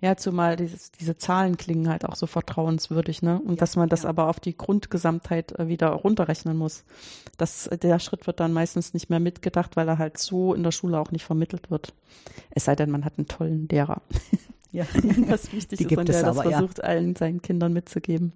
Ja, 0.00 0.16
zumal 0.16 0.54
dieses, 0.54 0.92
diese 0.92 1.16
Zahlen 1.16 1.56
klingen 1.56 1.88
halt 1.88 2.04
auch 2.04 2.14
so 2.14 2.26
vertrauenswürdig, 2.26 3.20
ne? 3.22 3.40
Und 3.40 3.54
ja, 3.54 3.56
dass 3.56 3.74
man 3.74 3.88
das 3.88 4.04
ja. 4.04 4.08
aber 4.10 4.28
auf 4.28 4.38
die 4.38 4.56
Grundgesamtheit 4.56 5.58
äh, 5.58 5.66
wieder 5.66 5.88
runterrechnen 5.88 6.56
muss. 6.56 6.84
Das, 7.36 7.68
der 7.82 7.98
Schritt 7.98 8.28
wird 8.28 8.38
dann 8.38 8.52
meistens 8.52 8.94
nicht 8.94 9.10
mehr 9.10 9.18
mitgedacht, 9.18 9.74
weil 9.76 9.88
er 9.88 9.98
halt 9.98 10.18
so 10.18 10.54
in 10.54 10.62
der 10.62 10.70
Schule 10.70 11.00
auch 11.00 11.10
nicht 11.10 11.24
vermittelt 11.24 11.70
wird. 11.70 11.94
Es 12.50 12.66
sei 12.66 12.76
denn, 12.76 12.90
man 12.90 13.04
hat 13.04 13.14
einen 13.18 13.28
tollen 13.28 13.68
Lehrer. 13.68 14.02
Ja, 14.70 14.84
was 15.28 15.50
wichtig 15.52 15.80
ist 15.80 15.96
und 15.96 16.08
der 16.10 16.22
das 16.22 16.36
aber, 16.36 16.50
versucht, 16.50 16.76
ja. 16.76 16.84
allen 16.84 17.16
seinen 17.16 17.40
Kindern 17.40 17.72
mitzugeben. 17.72 18.34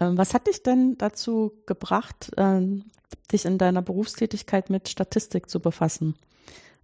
Ähm, 0.00 0.18
was 0.18 0.34
hat 0.34 0.48
dich 0.48 0.64
denn 0.64 0.98
dazu 0.98 1.52
gebracht, 1.66 2.32
ähm, 2.36 2.86
dich 3.32 3.44
in 3.44 3.56
deiner 3.56 3.82
Berufstätigkeit 3.82 4.68
mit 4.68 4.88
Statistik 4.88 5.48
zu 5.48 5.60
befassen? 5.60 6.16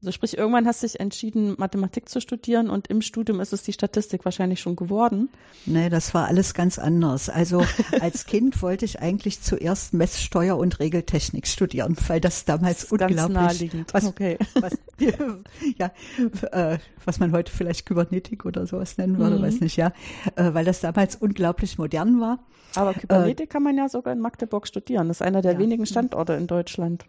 Also 0.03 0.11
sprich, 0.11 0.37
irgendwann 0.37 0.67
hast 0.67 0.83
du 0.83 0.87
dich 0.89 0.99
entschieden, 0.99 1.55
Mathematik 1.59 2.09
zu 2.09 2.21
studieren 2.21 2.71
und 2.71 2.89
im 2.89 3.03
Studium 3.03 3.39
ist 3.39 3.53
es 3.53 3.63
die 3.63 3.73
Statistik 3.73 4.25
wahrscheinlich 4.25 4.59
schon 4.59 4.75
geworden. 4.75 5.29
Nee, 5.65 5.91
das 5.91 6.13
war 6.13 6.27
alles 6.27 6.55
ganz 6.55 6.81
anders. 6.81 7.29
Also 7.29 7.65
als 8.01 8.27
Kind 8.27 8.61
wollte 8.63 8.85
ich 8.85 8.99
eigentlich 8.99 9.43
zuerst 9.43 9.95
Messsteuer 9.95 10.59
und 10.59 10.81
Regeltechnik 10.81 11.47
studieren, 11.47 11.97
weil 12.09 12.21
das 12.21 12.45
damals 12.45 12.81
das 12.81 12.91
unglaublich. 12.91 13.71
Was, 13.93 14.05
okay. 14.05 14.39
was, 14.55 14.77
ja, 15.79 15.93
äh, 16.51 16.79
was 17.05 17.21
man 17.21 17.31
heute 17.31 17.53
vielleicht 17.53 17.87
Kybernetik 17.87 18.45
oder 18.45 18.67
sowas 18.67 18.99
nennen 18.99 19.19
würde, 19.19 19.39
mhm. 19.39 19.43
weiß 19.43 19.61
nicht, 19.61 19.77
ja, 19.77 19.93
äh, 20.35 20.53
weil 20.53 20.65
das 20.65 20.81
damals 20.81 21.15
unglaublich 21.15 21.79
modern 21.79 22.21
war. 22.21 22.41
Aber 22.75 22.93
Kybernetik 22.93 23.45
äh, 23.45 23.47
kann 23.47 23.63
man 23.63 23.79
ja 23.79 23.89
sogar 23.89 24.13
in 24.13 24.19
Magdeburg 24.19 24.67
studieren. 24.67 25.07
Das 25.07 25.19
ist 25.19 25.23
einer 25.23 25.43
der 25.43 25.53
ja. 25.53 25.59
wenigen 25.61 25.87
Standorte 25.87 26.33
in 26.33 26.49
Deutschland. 26.49 27.05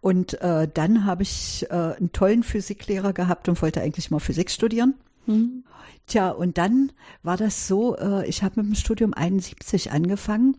Und 0.00 0.40
äh, 0.40 0.68
dann 0.72 1.04
habe 1.04 1.22
ich 1.22 1.66
äh, 1.70 1.74
einen 1.74 2.12
tollen 2.12 2.42
Physiklehrer 2.42 3.12
gehabt 3.12 3.48
und 3.48 3.60
wollte 3.62 3.80
eigentlich 3.80 4.10
mal 4.10 4.20
Physik 4.20 4.50
studieren. 4.50 4.94
Mhm. 5.26 5.64
Tja, 6.06 6.30
und 6.30 6.58
dann 6.58 6.90
war 7.22 7.36
das 7.36 7.68
so, 7.68 7.96
äh, 7.96 8.26
ich 8.28 8.42
habe 8.42 8.60
mit 8.60 8.66
dem 8.66 8.74
Studium 8.74 9.14
71 9.14 9.92
angefangen. 9.92 10.56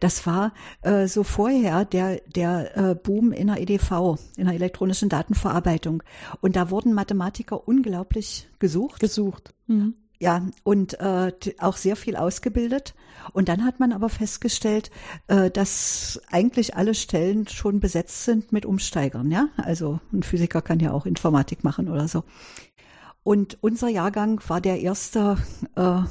Das 0.00 0.26
war 0.26 0.54
äh, 0.80 1.06
so 1.06 1.22
vorher 1.22 1.84
der, 1.84 2.20
der 2.34 2.76
äh, 2.76 2.94
Boom 2.94 3.32
in 3.32 3.48
der 3.48 3.60
EDV, 3.60 4.16
in 4.36 4.46
der 4.46 4.54
elektronischen 4.54 5.10
Datenverarbeitung. 5.10 6.02
Und 6.40 6.56
da 6.56 6.70
wurden 6.70 6.94
Mathematiker 6.94 7.68
unglaublich 7.68 8.48
gesucht. 8.58 9.00
Gesucht. 9.00 9.52
Mhm. 9.66 9.94
Ja, 10.18 10.46
und 10.62 10.98
äh, 10.98 11.32
auch 11.58 11.76
sehr 11.76 11.96
viel 11.96 12.16
ausgebildet. 12.16 12.94
Und 13.32 13.48
dann 13.48 13.64
hat 13.64 13.80
man 13.80 13.92
aber 13.92 14.08
festgestellt, 14.08 14.90
äh, 15.26 15.50
dass 15.50 16.20
eigentlich 16.30 16.74
alle 16.74 16.94
Stellen 16.94 17.46
schon 17.48 17.80
besetzt 17.80 18.24
sind 18.24 18.52
mit 18.52 18.64
Umsteigern. 18.64 19.30
Ja, 19.30 19.48
also 19.56 20.00
ein 20.12 20.22
Physiker 20.22 20.62
kann 20.62 20.80
ja 20.80 20.92
auch 20.92 21.06
Informatik 21.06 21.64
machen 21.64 21.88
oder 21.90 22.08
so. 22.08 22.24
Und 23.22 23.58
unser 23.60 23.88
Jahrgang 23.88 24.40
war 24.48 24.60
der 24.60 24.80
erste, 24.80 25.36
äh, 25.74 26.02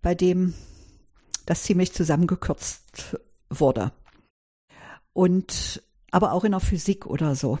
bei 0.00 0.14
dem 0.14 0.54
das 1.44 1.64
ziemlich 1.64 1.92
zusammengekürzt 1.92 3.18
wurde. 3.50 3.92
Und 5.12 5.82
aber 6.12 6.32
auch 6.32 6.44
in 6.44 6.52
der 6.52 6.60
Physik 6.60 7.06
oder 7.06 7.34
so. 7.34 7.58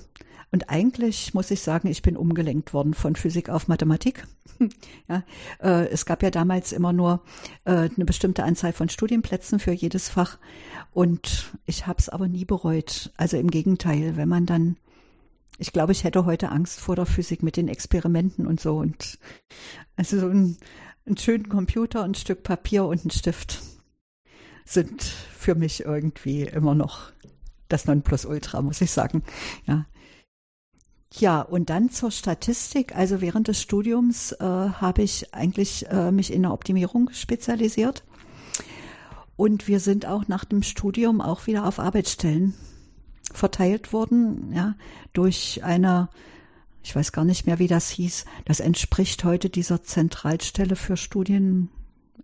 Und 0.52 0.68
eigentlich 0.68 1.32
muss 1.32 1.50
ich 1.50 1.62
sagen, 1.62 1.88
ich 1.88 2.02
bin 2.02 2.14
umgelenkt 2.14 2.74
worden 2.74 2.92
von 2.92 3.16
Physik 3.16 3.48
auf 3.48 3.68
Mathematik. 3.68 4.26
ja, 5.08 5.24
äh, 5.60 5.88
es 5.88 6.04
gab 6.04 6.22
ja 6.22 6.30
damals 6.30 6.72
immer 6.72 6.92
nur 6.92 7.22
äh, 7.64 7.88
eine 7.96 8.04
bestimmte 8.04 8.44
Anzahl 8.44 8.74
von 8.74 8.90
Studienplätzen 8.90 9.58
für 9.58 9.72
jedes 9.72 10.10
Fach. 10.10 10.38
Und 10.92 11.54
ich 11.64 11.86
habe 11.86 11.98
es 11.98 12.10
aber 12.10 12.28
nie 12.28 12.44
bereut. 12.44 13.10
Also 13.16 13.38
im 13.38 13.50
Gegenteil, 13.50 14.18
wenn 14.18 14.28
man 14.28 14.44
dann, 14.44 14.76
ich 15.56 15.72
glaube, 15.72 15.92
ich 15.92 16.04
hätte 16.04 16.26
heute 16.26 16.50
Angst 16.50 16.80
vor 16.80 16.96
der 16.96 17.06
Physik 17.06 17.42
mit 17.42 17.56
den 17.56 17.68
Experimenten 17.68 18.46
und 18.46 18.60
so. 18.60 18.76
Und 18.76 19.18
also 19.96 20.20
so 20.20 20.28
ein, 20.28 20.58
einen 21.06 21.16
schönen 21.16 21.48
Computer, 21.48 22.04
ein 22.04 22.14
Stück 22.14 22.42
Papier 22.42 22.84
und 22.84 23.06
ein 23.06 23.10
Stift 23.10 23.62
sind 24.66 25.02
für 25.02 25.54
mich 25.54 25.86
irgendwie 25.86 26.42
immer 26.42 26.74
noch 26.74 27.10
das 27.68 27.86
Nonplusultra, 27.86 28.60
muss 28.60 28.82
ich 28.82 28.90
sagen. 28.90 29.22
Ja, 29.66 29.86
ja, 31.18 31.42
und 31.42 31.70
dann 31.70 31.90
zur 31.90 32.10
Statistik. 32.10 32.96
Also 32.96 33.20
während 33.20 33.48
des 33.48 33.60
Studiums 33.60 34.32
äh, 34.32 34.44
habe 34.44 35.02
ich 35.02 35.34
eigentlich 35.34 35.86
äh, 35.88 36.10
mich 36.10 36.32
in 36.32 36.42
der 36.42 36.52
Optimierung 36.52 37.10
spezialisiert. 37.12 38.04
Und 39.36 39.68
wir 39.68 39.80
sind 39.80 40.06
auch 40.06 40.28
nach 40.28 40.44
dem 40.44 40.62
Studium 40.62 41.20
auch 41.20 41.46
wieder 41.46 41.66
auf 41.66 41.78
Arbeitsstellen 41.78 42.54
verteilt 43.32 43.92
worden, 43.92 44.52
ja, 44.54 44.74
durch 45.12 45.64
eine, 45.64 46.08
ich 46.82 46.94
weiß 46.94 47.12
gar 47.12 47.24
nicht 47.24 47.46
mehr, 47.46 47.58
wie 47.58 47.66
das 47.66 47.88
hieß. 47.88 48.24
Das 48.44 48.60
entspricht 48.60 49.24
heute 49.24 49.48
dieser 49.48 49.82
Zentralstelle 49.82 50.76
für 50.76 50.96
Studien, 50.96 51.70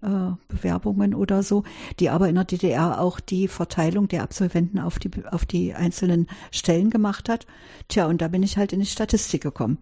äh, 0.03 0.31
Bewerbungen 0.49 1.15
oder 1.15 1.43
so, 1.43 1.65
die 1.99 2.11
aber 2.11 2.29
in 2.29 2.35
der 2.35 2.45
DDR 2.45 3.01
auch 3.01 3.21
die 3.21 3.49
Verteilung 3.49 4.09
der 4.09 4.23
Absolventen 4.23 4.79
auf 4.79 4.99
die, 4.99 5.11
auf 5.27 5.47
die 5.47 5.75
einzelnen 5.75 6.29
Stellen 6.51 6.91
gemacht 6.91 7.29
hat. 7.29 7.47
Tja, 7.89 8.07
und 8.07 8.23
da 8.23 8.29
bin 8.29 8.43
ich 8.43 8.57
halt 8.57 8.73
in 8.73 8.81
die 8.81 8.87
Statistik 8.87 9.43
gekommen. 9.43 9.79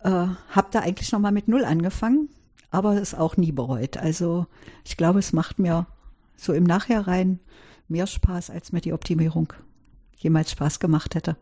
Äh, 0.00 0.28
hab 0.50 0.70
da 0.70 0.80
eigentlich 0.80 1.12
nochmal 1.12 1.32
mit 1.32 1.48
Null 1.48 1.64
angefangen, 1.64 2.28
aber 2.70 3.00
es 3.00 3.14
auch 3.14 3.36
nie 3.36 3.52
bereut. 3.52 3.96
Also 3.96 4.46
ich 4.84 4.96
glaube, 4.96 5.18
es 5.18 5.32
macht 5.32 5.58
mir 5.58 5.86
so 6.36 6.52
im 6.52 6.64
Nachhinein 6.64 7.40
mehr 7.88 8.06
Spaß, 8.06 8.50
als 8.50 8.72
mir 8.72 8.80
die 8.80 8.92
Optimierung 8.92 9.52
jemals 10.16 10.50
Spaß 10.52 10.80
gemacht 10.80 11.14
hätte. 11.14 11.36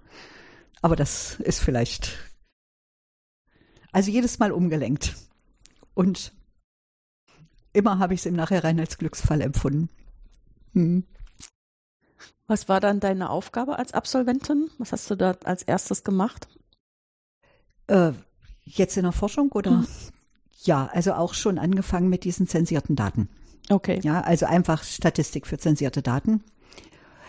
Aber 0.82 0.96
das 0.96 1.40
ist 1.40 1.60
vielleicht 1.60 2.16
also 3.92 4.10
jedes 4.10 4.38
Mal 4.38 4.52
umgelenkt. 4.52 5.16
Und 5.94 6.32
immer 7.76 7.98
habe 7.98 8.14
ich 8.14 8.20
es 8.20 8.26
im 8.26 8.34
Nachhinein 8.34 8.80
als 8.80 8.98
Glücksfall 8.98 9.40
empfunden. 9.40 9.88
Hm. 10.72 11.04
Was 12.46 12.68
war 12.68 12.80
dann 12.80 13.00
deine 13.00 13.30
Aufgabe 13.30 13.78
als 13.78 13.92
Absolventin? 13.92 14.70
Was 14.78 14.92
hast 14.92 15.10
du 15.10 15.16
da 15.16 15.36
als 15.44 15.62
erstes 15.62 16.04
gemacht? 16.04 16.48
Äh, 17.88 18.12
jetzt 18.64 18.96
in 18.96 19.02
der 19.02 19.12
Forschung 19.12 19.50
oder? 19.52 19.70
Mhm. 19.72 19.86
Ja, 20.62 20.86
also 20.92 21.14
auch 21.14 21.34
schon 21.34 21.58
angefangen 21.58 22.08
mit 22.08 22.24
diesen 22.24 22.46
zensierten 22.46 22.96
Daten. 22.96 23.28
Okay. 23.68 24.00
Ja, 24.02 24.20
also 24.20 24.46
einfach 24.46 24.84
Statistik 24.84 25.46
für 25.46 25.58
zensierte 25.58 26.02
Daten. 26.02 26.42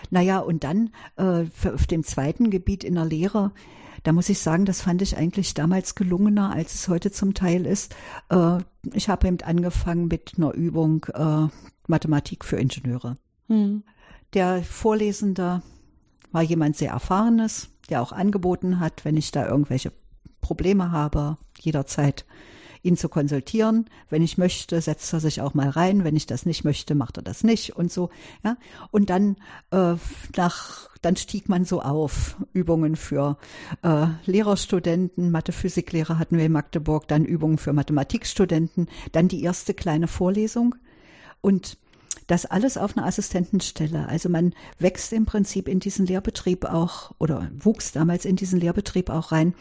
Naja, 0.10 0.39
und 0.39 0.64
dann 0.64 0.91
äh, 1.18 1.45
auf 1.68 1.88
dem 1.88 2.04
zweiten 2.04 2.50
Gebiet 2.50 2.84
in 2.84 2.95
der 2.95 3.06
Lehre, 3.06 3.52
da 4.08 4.14
muss 4.14 4.30
ich 4.30 4.39
sagen, 4.39 4.64
das 4.64 4.80
fand 4.80 5.01
ich 5.01 5.18
eigentlich 5.18 5.53
damals 5.53 5.93
gelungener, 5.93 6.53
als 6.53 6.74
es 6.76 6.88
heute 6.88 7.12
zum 7.12 7.34
Teil 7.34 7.66
ist. 7.66 7.93
Äh, 8.30 8.60
ich 8.93 9.10
habe 9.10 9.28
eben 9.28 9.41
angefangen 9.41 10.08
mit 10.08 10.36
einer 10.38 10.53
Übung 10.53 11.05
äh, 11.14 11.47
Mathematik 11.88 12.45
für 12.45 12.55
Ingenieure. 12.55 13.18
Hm. 13.47 13.84
Der 14.34 14.64
Vorlesende 14.64 15.62
war 16.32 16.41
jemand 16.41 16.78
sehr 16.78 16.91
Erfahrenes, 16.91 17.68
der 17.89 18.01
auch 18.01 18.14
angeboten 18.14 18.80
hat, 18.80 19.03
wenn 19.03 19.18
ich 19.18 19.32
da 19.32 19.45
irgendwelche 19.45 19.91
Probleme 20.39 20.91
habe, 20.91 21.36
jederzeit 21.60 22.26
ihn 22.84 22.97
zu 22.97 23.09
konsultieren. 23.09 23.86
Wenn 24.09 24.21
ich 24.21 24.38
möchte, 24.38 24.80
setzt 24.82 25.11
er 25.13 25.19
sich 25.19 25.41
auch 25.41 25.53
mal 25.53 25.69
rein. 25.69 26.03
Wenn 26.03 26.15
ich 26.15 26.25
das 26.25 26.45
nicht 26.45 26.63
möchte, 26.63 26.95
macht 26.95 27.17
er 27.17 27.23
das 27.23 27.43
nicht 27.43 27.75
und 27.75 27.91
so. 27.91 28.09
Ja. 28.43 28.57
Und 28.91 29.09
dann 29.09 29.38
äh, 29.71 29.95
nach, 30.36 30.89
dann 31.01 31.15
stieg 31.15 31.49
man 31.49 31.65
so 31.65 31.82
auf. 31.82 32.38
Übungen 32.53 32.95
für 32.95 33.38
äh, 33.82 34.07
Lehrerstudenten, 34.25 35.32
Mathe-Physiklehrer 35.32 36.19
hatten 36.19 36.38
wir 36.38 36.45
in 36.45 36.51
Magdeburg, 36.51 37.07
dann 37.07 37.25
Übungen 37.25 37.57
für 37.57 37.73
Mathematikstudenten, 37.73 38.88
dann 39.11 39.28
die 39.28 39.43
erste 39.43 39.73
kleine 39.73 40.07
Vorlesung. 40.07 40.75
Und 41.41 41.78
das 42.28 42.45
alles 42.45 42.78
auf 42.78 42.97
einer 42.97 43.05
Assistentenstelle. 43.05 44.07
Also 44.07 44.28
man 44.30 44.53
wächst 44.80 45.13
im 45.13 45.25
Prinzip 45.25 45.67
in 45.67 45.80
diesen 45.80 46.05
Lehrbetrieb 46.05 46.65
auch 46.65 47.11
oder 47.19 47.49
wuchs 47.57 47.93
damals 47.93 48.25
in 48.25 48.36
diesen 48.36 48.59
Lehrbetrieb 48.59 49.09
auch 49.09 49.32
rein, 49.32 49.55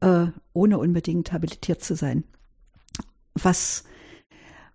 äh, 0.00 0.26
ohne 0.54 0.78
unbedingt 0.78 1.32
habilitiert 1.32 1.84
zu 1.84 1.94
sein 1.94 2.24
was 3.42 3.84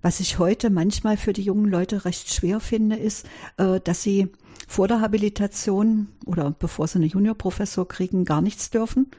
was 0.01 0.19
ich 0.19 0.39
heute 0.39 0.69
manchmal 0.69 1.15
für 1.15 1.33
die 1.33 1.43
jungen 1.43 1.69
Leute 1.69 2.05
recht 2.05 2.33
schwer 2.33 2.59
finde, 2.59 2.95
ist, 2.95 3.27
äh, 3.57 3.79
dass 3.79 4.01
sie 4.01 4.29
vor 4.67 4.87
der 4.87 5.01
Habilitation 5.01 6.07
oder 6.25 6.51
bevor 6.51 6.87
sie 6.87 6.97
eine 6.97 7.05
Juniorprofessor 7.05 7.87
kriegen, 7.87 8.25
gar 8.25 8.41
nichts 8.41 8.69
dürfen. 8.69 9.11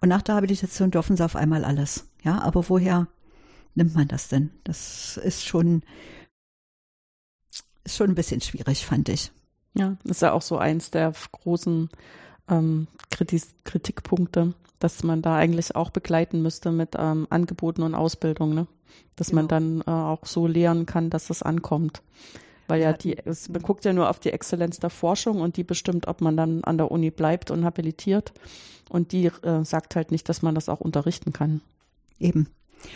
Und 0.00 0.08
nach 0.08 0.22
der 0.22 0.36
Habilitation 0.36 0.90
dürfen 0.90 1.16
sie 1.16 1.24
auf 1.24 1.34
einmal 1.34 1.64
alles. 1.64 2.06
Ja, 2.22 2.40
aber 2.40 2.68
woher 2.68 3.08
nimmt 3.74 3.94
man 3.94 4.06
das 4.06 4.28
denn? 4.28 4.50
Das 4.64 5.16
ist 5.16 5.44
schon, 5.44 5.82
ist 7.84 7.96
schon 7.96 8.10
ein 8.10 8.14
bisschen 8.14 8.40
schwierig, 8.40 8.86
fand 8.86 9.08
ich. 9.08 9.32
Ja, 9.74 9.96
ist 10.04 10.22
ja 10.22 10.32
auch 10.32 10.42
so 10.42 10.58
eins 10.58 10.90
der 10.90 11.12
großen 11.32 11.88
ähm, 12.48 12.86
Kritikpunkte, 13.10 14.54
dass 14.78 15.02
man 15.02 15.22
da 15.22 15.36
eigentlich 15.36 15.74
auch 15.74 15.90
begleiten 15.90 16.42
müsste 16.42 16.70
mit 16.70 16.94
ähm, 16.96 17.26
Angeboten 17.30 17.82
und 17.82 17.94
Ausbildung, 17.94 18.54
ne? 18.54 18.66
Dass 19.16 19.28
genau. 19.28 19.42
man 19.42 19.48
dann 19.48 19.80
äh, 19.82 19.90
auch 19.90 20.26
so 20.26 20.46
lehren 20.46 20.86
kann, 20.86 21.10
dass 21.10 21.30
es 21.30 21.42
ankommt. 21.42 22.02
Weil 22.68 22.82
ja, 22.82 22.92
die, 22.92 23.16
es, 23.16 23.48
man 23.48 23.62
guckt 23.62 23.84
ja 23.84 23.92
nur 23.92 24.10
auf 24.10 24.20
die 24.20 24.30
Exzellenz 24.30 24.78
der 24.78 24.90
Forschung 24.90 25.40
und 25.40 25.56
die 25.56 25.64
bestimmt, 25.64 26.06
ob 26.06 26.20
man 26.20 26.36
dann 26.36 26.62
an 26.64 26.76
der 26.76 26.90
Uni 26.90 27.10
bleibt 27.10 27.50
und 27.50 27.64
habilitiert. 27.64 28.32
Und 28.90 29.12
die 29.12 29.26
äh, 29.26 29.64
sagt 29.64 29.96
halt 29.96 30.10
nicht, 30.10 30.28
dass 30.28 30.42
man 30.42 30.54
das 30.54 30.68
auch 30.68 30.80
unterrichten 30.80 31.32
kann. 31.32 31.62
Eben. 32.18 32.48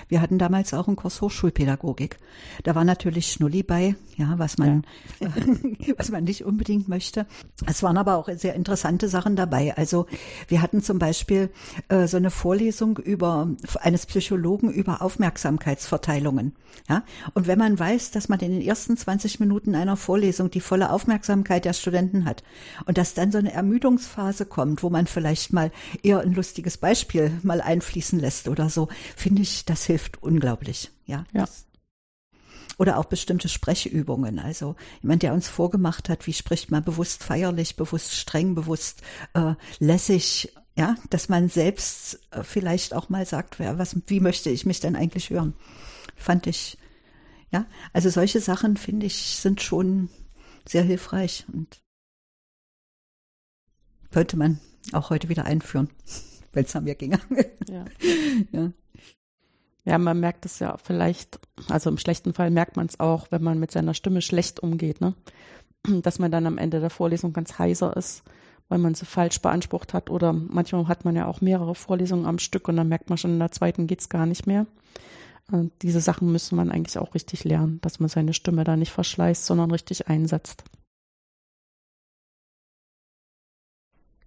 Wir 0.08 0.20
hatten 0.20 0.38
damals 0.38 0.74
auch 0.74 0.86
einen 0.86 0.96
Kurs 0.96 1.20
Hochschulpädagogik. 1.20 2.18
Da 2.64 2.74
war 2.74 2.84
natürlich 2.84 3.32
Schnulli 3.32 3.62
bei, 3.62 3.94
ja, 4.16 4.34
was 4.38 4.58
man, 4.58 4.84
ja. 5.20 5.28
was 5.96 6.10
man 6.10 6.24
nicht 6.24 6.44
unbedingt 6.44 6.88
möchte. 6.88 7.26
Es 7.66 7.82
waren 7.82 7.96
aber 7.96 8.16
auch 8.16 8.28
sehr 8.34 8.54
interessante 8.54 9.08
Sachen 9.08 9.36
dabei. 9.36 9.76
Also 9.76 10.06
wir 10.48 10.62
hatten 10.62 10.82
zum 10.82 10.98
Beispiel 10.98 11.50
äh, 11.88 12.06
so 12.06 12.16
eine 12.16 12.30
Vorlesung 12.30 12.98
über 12.98 13.48
eines 13.80 14.06
Psychologen 14.06 14.70
über 14.70 15.02
Aufmerksamkeitsverteilungen. 15.02 16.54
Ja, 16.88 17.04
und 17.34 17.46
wenn 17.46 17.58
man 17.58 17.78
weiß, 17.78 18.10
dass 18.10 18.28
man 18.28 18.40
in 18.40 18.50
den 18.52 18.62
ersten 18.62 18.96
20 18.96 19.40
Minuten 19.40 19.74
einer 19.74 19.96
Vorlesung 19.96 20.50
die 20.50 20.60
volle 20.60 20.90
Aufmerksamkeit 20.90 21.64
der 21.64 21.74
Studenten 21.74 22.24
hat 22.24 22.42
und 22.86 22.98
dass 22.98 23.14
dann 23.14 23.30
so 23.30 23.38
eine 23.38 23.52
Ermüdungsphase 23.52 24.46
kommt, 24.46 24.82
wo 24.82 24.90
man 24.90 25.06
vielleicht 25.06 25.52
mal 25.52 25.70
eher 26.02 26.20
ein 26.20 26.32
lustiges 26.32 26.78
Beispiel 26.78 27.32
mal 27.42 27.60
einfließen 27.60 28.18
lässt 28.18 28.48
oder 28.48 28.68
so, 28.68 28.88
finde 29.16 29.42
ich, 29.42 29.64
das 29.72 29.86
hilft 29.86 30.22
unglaublich. 30.22 30.90
Ja. 31.06 31.24
ja. 31.32 31.48
Oder 32.76 32.98
auch 32.98 33.06
bestimmte 33.06 33.48
Sprechübungen. 33.48 34.38
Also 34.38 34.76
jemand, 35.00 35.22
der 35.22 35.32
uns 35.32 35.48
vorgemacht 35.48 36.10
hat, 36.10 36.26
wie 36.26 36.34
spricht 36.34 36.70
man 36.70 36.84
bewusst 36.84 37.24
feierlich, 37.24 37.76
bewusst 37.76 38.14
streng, 38.14 38.54
bewusst 38.54 39.00
äh, 39.32 39.54
lässig, 39.78 40.54
ja, 40.76 40.96
dass 41.08 41.30
man 41.30 41.48
selbst 41.48 42.20
äh, 42.32 42.42
vielleicht 42.42 42.92
auch 42.92 43.08
mal 43.08 43.24
sagt, 43.24 43.60
ja, 43.60 43.78
was, 43.78 43.96
wie 44.08 44.20
möchte 44.20 44.50
ich 44.50 44.66
mich 44.66 44.80
denn 44.80 44.94
eigentlich 44.94 45.30
hören? 45.30 45.54
Fand 46.16 46.46
ich, 46.46 46.76
ja, 47.50 47.64
also 47.94 48.10
solche 48.10 48.40
Sachen 48.40 48.76
finde 48.76 49.06
ich 49.06 49.38
sind 49.38 49.62
schon 49.62 50.10
sehr 50.68 50.82
hilfreich 50.82 51.46
und 51.50 51.80
könnte 54.10 54.36
man 54.36 54.60
auch 54.92 55.08
heute 55.08 55.30
wieder 55.30 55.46
einführen, 55.46 55.88
wenn 56.52 56.66
es 56.66 56.76
an 56.76 56.84
mir 56.84 56.94
ginge. 56.94 57.20
Ja. 57.68 57.86
ja. 58.52 58.72
Ja, 59.84 59.98
man 59.98 60.20
merkt 60.20 60.46
es 60.46 60.60
ja 60.60 60.76
vielleicht, 60.76 61.40
also 61.68 61.90
im 61.90 61.98
schlechten 61.98 62.34
Fall 62.34 62.50
merkt 62.50 62.76
man 62.76 62.86
es 62.86 63.00
auch, 63.00 63.26
wenn 63.30 63.42
man 63.42 63.58
mit 63.58 63.72
seiner 63.72 63.94
Stimme 63.94 64.22
schlecht 64.22 64.60
umgeht, 64.60 65.00
ne? 65.00 65.14
Dass 66.02 66.18
man 66.20 66.30
dann 66.30 66.46
am 66.46 66.58
Ende 66.58 66.80
der 66.80 66.90
Vorlesung 66.90 67.32
ganz 67.32 67.58
heiser 67.58 67.96
ist, 67.96 68.22
weil 68.68 68.78
man 68.78 68.94
sie 68.94 69.06
falsch 69.06 69.40
beansprucht 69.42 69.92
hat. 69.94 70.10
Oder 70.10 70.32
manchmal 70.32 70.86
hat 70.86 71.04
man 71.04 71.16
ja 71.16 71.26
auch 71.26 71.40
mehrere 71.40 71.74
Vorlesungen 71.74 72.26
am 72.26 72.38
Stück 72.38 72.68
und 72.68 72.76
dann 72.76 72.88
merkt 72.88 73.08
man 73.08 73.18
schon, 73.18 73.32
in 73.32 73.38
der 73.40 73.50
zweiten 73.50 73.88
geht's 73.88 74.08
gar 74.08 74.26
nicht 74.26 74.46
mehr. 74.46 74.66
Und 75.50 75.72
diese 75.82 76.00
Sachen 76.00 76.30
müsste 76.30 76.54
man 76.54 76.70
eigentlich 76.70 76.98
auch 76.98 77.14
richtig 77.14 77.44
lernen, 77.44 77.80
dass 77.82 78.00
man 78.00 78.08
seine 78.08 78.34
Stimme 78.34 78.64
da 78.64 78.76
nicht 78.76 78.92
verschleißt, 78.92 79.44
sondern 79.44 79.70
richtig 79.72 80.08
einsetzt. 80.08 80.64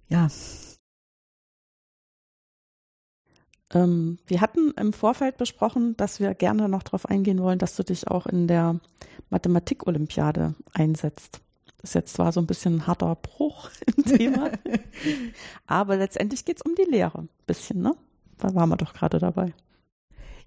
Ja, 0.09 0.29
Ähm, 3.76 4.17
wir 4.26 4.41
hatten 4.41 4.71
im 4.80 4.93
Vorfeld 4.93 5.38
besprochen, 5.38 5.95
dass 5.97 6.19
wir 6.19 6.34
gerne 6.34 6.69
noch 6.69 6.82
darauf 6.82 7.07
eingehen 7.07 7.41
wollen, 7.43 7.59
dass 7.59 7.76
du 7.76 7.84
dich 7.84 8.07
auch 8.07 8.26
in 8.26 8.47
der 8.47 8.80
Mathematik-Olympiade 9.30 10.55
einsetzt. 10.73 11.41
Das 11.82 11.91
ist 11.91 11.93
jetzt 11.93 12.13
zwar 12.15 12.32
so 12.32 12.39
ein 12.39 12.47
bisschen 12.47 12.78
ein 12.78 12.88
harter 12.88 13.13
Bruch 13.15 13.69
im 13.97 14.05
Thema, 14.05 14.49
aber 15.67 15.97
letztendlich 15.97 16.45
geht 16.45 16.57
es 16.57 16.61
um 16.63 16.73
die 16.73 16.89
Lehre. 16.89 17.19
Ein 17.19 17.30
bisschen, 17.45 17.82
ne? 17.82 17.93
Da 18.38 18.55
waren 18.55 18.69
wir 18.69 18.78
doch 18.78 18.93
gerade 18.93 19.19
dabei. 19.19 19.53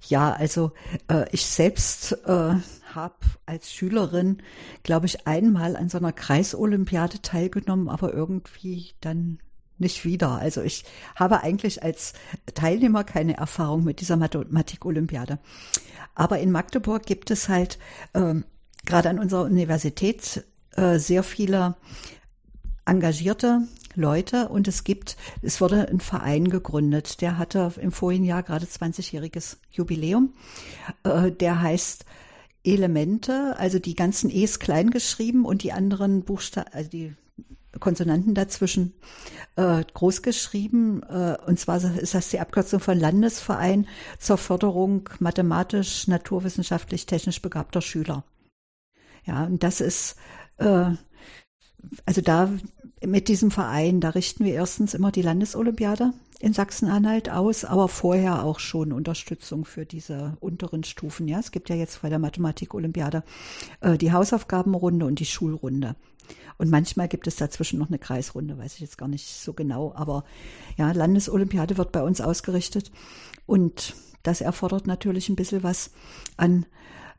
Ja, 0.06 0.32
also 0.32 0.72
äh, 1.08 1.26
ich 1.32 1.44
selbst 1.44 2.12
äh, 2.24 2.54
habe 2.94 3.16
als 3.46 3.72
Schülerin, 3.72 4.38
glaube 4.84 5.06
ich, 5.06 5.26
einmal 5.26 5.76
an 5.76 5.88
so 5.88 5.98
einer 5.98 6.12
Kreisolympiade 6.12 7.20
teilgenommen, 7.20 7.88
aber 7.88 8.14
irgendwie 8.14 8.92
dann 9.00 9.38
nicht 9.78 10.04
wieder. 10.04 10.32
Also 10.32 10.62
ich 10.62 10.84
habe 11.14 11.42
eigentlich 11.42 11.82
als 11.82 12.14
Teilnehmer 12.54 13.04
keine 13.04 13.36
Erfahrung 13.36 13.84
mit 13.84 14.00
dieser 14.00 14.16
Mathematik-Olympiade. 14.16 15.38
Aber 16.14 16.38
in 16.38 16.50
Magdeburg 16.50 17.06
gibt 17.06 17.30
es 17.30 17.48
halt 17.48 17.78
äh, 18.12 18.34
gerade 18.84 19.08
an 19.08 19.18
unserer 19.18 19.44
Universität 19.44 20.44
äh, 20.76 20.98
sehr 20.98 21.22
viele 21.22 21.76
engagierte 22.84 23.68
Leute 23.94 24.48
und 24.48 24.68
es 24.68 24.84
gibt, 24.84 25.16
es 25.42 25.60
wurde 25.60 25.88
ein 25.88 26.00
Verein 26.00 26.48
gegründet, 26.48 27.20
der 27.20 27.36
hatte 27.36 27.72
im 27.80 27.92
vorigen 27.92 28.24
Jahr 28.24 28.42
gerade 28.42 28.64
20-jähriges 28.64 29.56
Jubiläum. 29.70 30.32
Äh, 31.04 31.32
der 31.32 31.60
heißt 31.60 32.04
Elemente, 32.64 33.56
also 33.58 33.78
die 33.78 33.94
ganzen 33.94 34.30
E's 34.30 34.58
klein 34.58 34.90
geschrieben 34.90 35.44
und 35.44 35.62
die 35.62 35.72
anderen 35.72 36.22
Buchstaben, 36.22 36.70
also 36.72 36.90
die 36.90 37.14
Konsonanten 37.80 38.34
dazwischen 38.34 38.94
äh, 39.56 39.84
groß 39.92 40.22
geschrieben. 40.22 41.02
Äh, 41.02 41.36
und 41.46 41.58
zwar 41.58 41.82
ist 41.96 42.14
das 42.14 42.30
die 42.30 42.40
Abkürzung 42.40 42.80
von 42.80 42.98
Landesverein 42.98 43.86
zur 44.18 44.38
Förderung 44.38 45.08
mathematisch, 45.18 46.06
naturwissenschaftlich, 46.08 47.06
technisch 47.06 47.42
begabter 47.42 47.80
Schüler. 47.80 48.24
Ja, 49.24 49.44
und 49.44 49.62
das 49.62 49.80
ist, 49.80 50.16
äh, 50.58 50.90
also 52.06 52.20
da 52.22 52.50
mit 53.06 53.28
diesem 53.28 53.50
Verein, 53.50 54.00
da 54.00 54.10
richten 54.10 54.44
wir 54.44 54.54
erstens 54.54 54.94
immer 54.94 55.12
die 55.12 55.22
Landesolympiade 55.22 56.12
in 56.40 56.52
Sachsen-Anhalt 56.52 57.30
aus, 57.30 57.64
aber 57.64 57.88
vorher 57.88 58.44
auch 58.44 58.60
schon 58.60 58.92
Unterstützung 58.92 59.64
für 59.64 59.84
diese 59.84 60.36
unteren 60.40 60.84
Stufen. 60.84 61.26
Ja, 61.26 61.38
es 61.40 61.50
gibt 61.50 61.68
ja 61.68 61.76
jetzt 61.76 62.02
bei 62.02 62.08
der 62.08 62.18
Mathematik-Olympiade 62.18 63.24
äh, 63.80 63.98
die 63.98 64.12
Hausaufgabenrunde 64.12 65.06
und 65.06 65.18
die 65.18 65.26
Schulrunde. 65.26 65.96
Und 66.58 66.70
manchmal 66.70 67.08
gibt 67.08 67.26
es 67.26 67.36
dazwischen 67.36 67.78
noch 67.78 67.88
eine 67.88 67.98
Kreisrunde, 67.98 68.58
weiß 68.58 68.74
ich 68.74 68.80
jetzt 68.80 68.98
gar 68.98 69.08
nicht 69.08 69.26
so 69.26 69.52
genau. 69.52 69.92
Aber 69.94 70.24
ja, 70.76 70.92
Landesolympiade 70.92 71.76
wird 71.76 71.92
bei 71.92 72.02
uns 72.02 72.20
ausgerichtet. 72.20 72.90
Und 73.46 73.94
das 74.22 74.40
erfordert 74.40 74.86
natürlich 74.86 75.28
ein 75.28 75.36
bisschen 75.36 75.62
was 75.62 75.90
an 76.36 76.66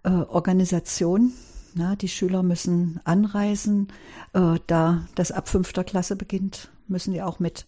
äh, 0.03 0.09
Organisation. 0.09 1.34
Na, 1.76 1.95
die 1.95 2.09
Schüler 2.09 2.43
müssen 2.43 2.99
anreisen. 3.03 3.89
Äh, 4.34 4.59
da 4.67 5.07
das 5.15 5.32
ab 5.32 5.49
fünfter 5.49 5.84
Klasse 5.84 6.15
beginnt, 6.15 6.70
müssen 6.88 7.13
die 7.13 7.22
auch 7.22 7.39
mit 7.39 7.67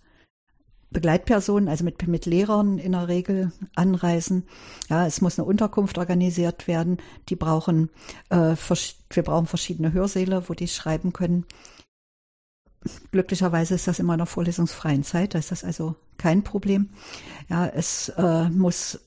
Begleitpersonen, 0.92 1.70
also 1.70 1.86
mit, 1.86 2.06
mit 2.08 2.26
Lehrern 2.26 2.78
in 2.78 2.92
der 2.92 3.08
Regel 3.08 3.52
anreisen. 3.76 4.44
Ja, 4.90 5.08
es 5.08 5.22
muss 5.22 5.40
eine 5.40 5.48
Unterkunft 5.48 5.98
organisiert 5.98 6.68
werden. 6.68 6.98
Die 7.30 7.38
brauchen, 7.38 7.90
äh, 8.30 8.56
wir 8.56 9.24
brauchen 9.24 9.48
verschiedene 9.48 9.94
Hörsäle, 9.94 10.50
wo 10.50 10.54
die 10.54 10.68
schreiben 10.68 11.14
können. 11.14 11.46
Glücklicherweise 13.12 13.76
ist 13.76 13.88
das 13.88 14.00
immer 14.00 14.14
in 14.16 14.20
der 14.20 14.26
vorlesungsfreien 14.26 15.04
Zeit, 15.04 15.36
da 15.36 15.40
ist 15.40 15.52
das 15.52 15.64
also 15.64 15.96
kein 16.18 16.44
Problem. 16.44 16.90
Ja, 17.48 17.68
es 17.68 18.10
äh, 18.10 18.50
muss 18.50 19.00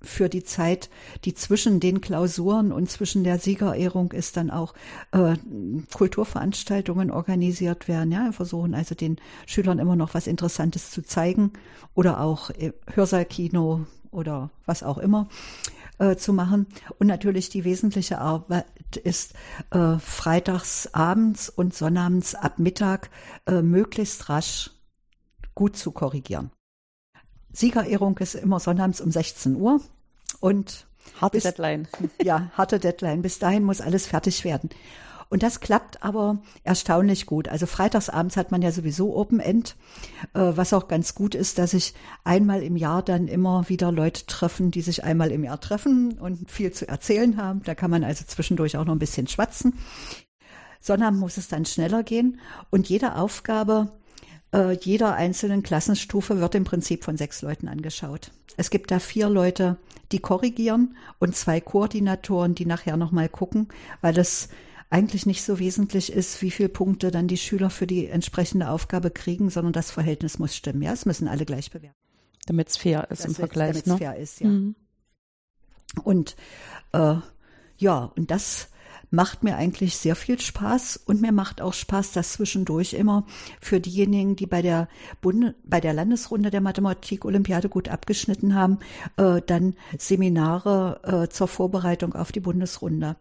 für 0.00 0.28
die 0.28 0.44
Zeit, 0.44 0.90
die 1.24 1.34
zwischen 1.34 1.80
den 1.80 2.00
Klausuren 2.00 2.72
und 2.72 2.90
zwischen 2.90 3.24
der 3.24 3.38
Siegerehrung 3.38 4.12
ist, 4.12 4.36
dann 4.36 4.50
auch 4.50 4.74
äh, 5.12 5.36
Kulturveranstaltungen 5.94 7.10
organisiert 7.10 7.88
werden. 7.88 8.12
Ja, 8.12 8.24
wir 8.24 8.32
versuchen 8.32 8.74
also 8.74 8.94
den 8.94 9.16
Schülern 9.46 9.78
immer 9.78 9.96
noch 9.96 10.14
was 10.14 10.26
Interessantes 10.26 10.90
zu 10.90 11.02
zeigen 11.02 11.52
oder 11.94 12.20
auch 12.20 12.50
äh, 12.50 12.72
Hörsaalkino 12.92 13.86
oder 14.10 14.50
was 14.64 14.82
auch 14.82 14.98
immer 14.98 15.28
äh, 15.98 16.16
zu 16.16 16.32
machen. 16.32 16.66
Und 16.98 17.06
natürlich 17.06 17.48
die 17.48 17.64
wesentliche 17.64 18.18
Arbeit 18.18 18.66
ist 19.02 19.34
äh, 19.70 19.98
freitags 19.98 20.88
abends 20.92 21.48
und 21.48 21.74
sonnabends 21.74 22.34
ab 22.34 22.58
Mittag 22.58 23.10
äh, 23.46 23.62
möglichst 23.62 24.28
rasch 24.28 24.70
gut 25.54 25.76
zu 25.76 25.90
korrigieren. 25.90 26.50
Siegerehrung 27.56 28.18
ist 28.18 28.34
immer 28.34 28.60
sonnabends 28.60 29.00
um 29.00 29.10
16 29.10 29.56
Uhr 29.56 29.80
und 30.40 30.86
harte 31.20 31.38
bis, 31.38 31.44
Deadline. 31.44 31.88
Ja, 32.22 32.50
harte 32.52 32.78
Deadline. 32.78 33.22
Bis 33.22 33.38
dahin 33.38 33.64
muss 33.64 33.80
alles 33.80 34.06
fertig 34.06 34.44
werden. 34.44 34.68
Und 35.28 35.42
das 35.42 35.60
klappt 35.60 36.02
aber 36.04 36.38
erstaunlich 36.62 37.26
gut. 37.26 37.48
Also 37.48 37.66
freitagsabends 37.66 38.36
hat 38.36 38.52
man 38.52 38.62
ja 38.62 38.70
sowieso 38.70 39.16
Open 39.16 39.40
End, 39.40 39.74
äh, 40.34 40.52
was 40.54 40.72
auch 40.72 40.86
ganz 40.86 41.14
gut 41.14 41.34
ist, 41.34 41.58
dass 41.58 41.70
sich 41.70 41.94
einmal 42.24 42.62
im 42.62 42.76
Jahr 42.76 43.02
dann 43.02 43.26
immer 43.26 43.68
wieder 43.68 43.90
Leute 43.90 44.26
treffen, 44.26 44.70
die 44.70 44.82
sich 44.82 45.02
einmal 45.02 45.32
im 45.32 45.42
Jahr 45.42 45.60
treffen 45.60 46.18
und 46.18 46.50
viel 46.50 46.72
zu 46.72 46.86
erzählen 46.86 47.38
haben. 47.38 47.62
Da 47.64 47.74
kann 47.74 47.90
man 47.90 48.04
also 48.04 48.24
zwischendurch 48.24 48.76
auch 48.76 48.84
noch 48.84 48.94
ein 48.94 49.00
bisschen 49.00 49.26
schwatzen. 49.26 49.78
Sondern 50.80 51.18
muss 51.18 51.38
es 51.38 51.48
dann 51.48 51.64
schneller 51.64 52.04
gehen 52.04 52.38
und 52.70 52.88
jede 52.88 53.16
Aufgabe 53.16 53.90
äh, 54.52 54.72
jeder 54.72 55.14
einzelnen 55.14 55.62
Klassenstufe 55.62 56.40
wird 56.40 56.54
im 56.54 56.64
Prinzip 56.64 57.04
von 57.04 57.16
sechs 57.16 57.42
Leuten 57.42 57.68
angeschaut. 57.68 58.30
Es 58.56 58.70
gibt 58.70 58.90
da 58.90 58.98
vier 58.98 59.28
Leute, 59.28 59.76
die 60.12 60.18
korrigieren 60.18 60.96
und 61.18 61.36
zwei 61.36 61.60
Koordinatoren, 61.60 62.54
die 62.54 62.66
nachher 62.66 62.96
nochmal 62.96 63.28
gucken, 63.28 63.68
weil 64.00 64.18
es 64.18 64.48
eigentlich 64.88 65.26
nicht 65.26 65.42
so 65.42 65.58
wesentlich 65.58 66.12
ist, 66.12 66.40
wie 66.42 66.50
viele 66.50 66.68
Punkte 66.68 67.10
dann 67.10 67.28
die 67.28 67.36
Schüler 67.36 67.70
für 67.70 67.86
die 67.86 68.06
entsprechende 68.06 68.70
Aufgabe 68.70 69.10
kriegen, 69.10 69.50
sondern 69.50 69.72
das 69.72 69.90
Verhältnis 69.90 70.38
muss 70.38 70.54
stimmen. 70.54 70.82
Ja, 70.82 70.92
es 70.92 71.06
müssen 71.06 71.28
alle 71.28 71.44
gleich 71.44 71.70
bewerten. 71.70 71.96
Damit 72.46 72.68
es 72.68 72.76
fair 72.76 73.08
ist 73.10 73.20
das 73.20 73.26
im 73.26 73.34
Vergleich. 73.34 73.72
Damit 73.72 73.86
es 73.86 73.92
ne? 73.92 73.98
fair 73.98 74.16
ist, 74.16 74.40
ja. 74.40 74.48
Mhm. 74.48 74.76
Und 76.04 76.36
äh, 76.92 77.16
ja, 77.78 78.12
und 78.16 78.30
das 78.30 78.68
macht 79.10 79.42
mir 79.44 79.56
eigentlich 79.56 79.96
sehr 79.96 80.16
viel 80.16 80.40
Spaß 80.40 81.00
und 81.06 81.20
mir 81.20 81.32
macht 81.32 81.60
auch 81.60 81.74
Spaß, 81.74 82.12
das 82.12 82.32
zwischendurch 82.32 82.94
immer 82.94 83.24
für 83.60 83.80
diejenigen, 83.80 84.36
die 84.36 84.46
bei 84.46 84.62
der 84.62 84.88
Bund 85.20 85.54
bei 85.64 85.80
der 85.80 85.92
Landesrunde 85.92 86.50
der 86.50 86.60
Mathematik-Olympiade 86.60 87.68
gut 87.68 87.88
abgeschnitten 87.88 88.54
haben, 88.54 88.78
äh, 89.16 89.40
dann 89.46 89.74
Seminare 89.98 91.00
äh, 91.26 91.28
zur 91.28 91.48
Vorbereitung 91.48 92.14
auf 92.14 92.32
die 92.32 92.40
Bundesrunde 92.40 93.16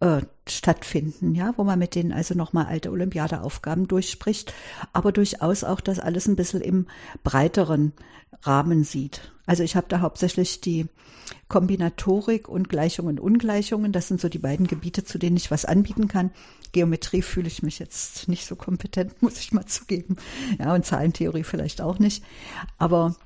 äh, 0.00 0.22
stattfinden, 0.48 1.34
ja, 1.34 1.52
wo 1.56 1.64
man 1.64 1.78
mit 1.78 1.94
denen 1.94 2.12
also 2.12 2.34
nochmal 2.34 2.66
alte 2.66 2.90
Olympiadeaufgaben 2.90 3.88
durchspricht, 3.88 4.54
aber 4.92 5.12
durchaus 5.12 5.64
auch 5.64 5.80
das 5.80 5.98
alles 5.98 6.26
ein 6.26 6.36
bisschen 6.36 6.60
im 6.60 6.86
breiteren 7.24 7.92
Rahmen 8.42 8.84
sieht. 8.84 9.32
Also 9.46 9.62
ich 9.62 9.76
habe 9.76 9.86
da 9.88 10.00
hauptsächlich 10.00 10.60
die 10.60 10.86
Kombinatorik 11.48 12.48
und 12.48 12.68
Gleichungen 12.68 13.18
und 13.18 13.20
Ungleichungen. 13.20 13.92
Das 13.92 14.08
sind 14.08 14.20
so 14.20 14.28
die 14.28 14.38
beiden 14.38 14.66
Gebiete, 14.66 15.04
zu 15.04 15.18
denen 15.18 15.36
ich 15.36 15.50
was 15.50 15.64
anbieten 15.64 16.08
kann. 16.08 16.30
Geometrie 16.72 17.22
fühle 17.22 17.48
ich 17.48 17.62
mich 17.62 17.78
jetzt 17.78 18.28
nicht 18.28 18.46
so 18.46 18.56
kompetent, 18.56 19.22
muss 19.22 19.40
ich 19.40 19.52
mal 19.52 19.66
zugeben. 19.66 20.16
Ja, 20.58 20.74
und 20.74 20.84
Zahlentheorie 20.84 21.44
vielleicht 21.44 21.80
auch 21.80 21.98
nicht. 21.98 22.22
Aber 22.78 23.16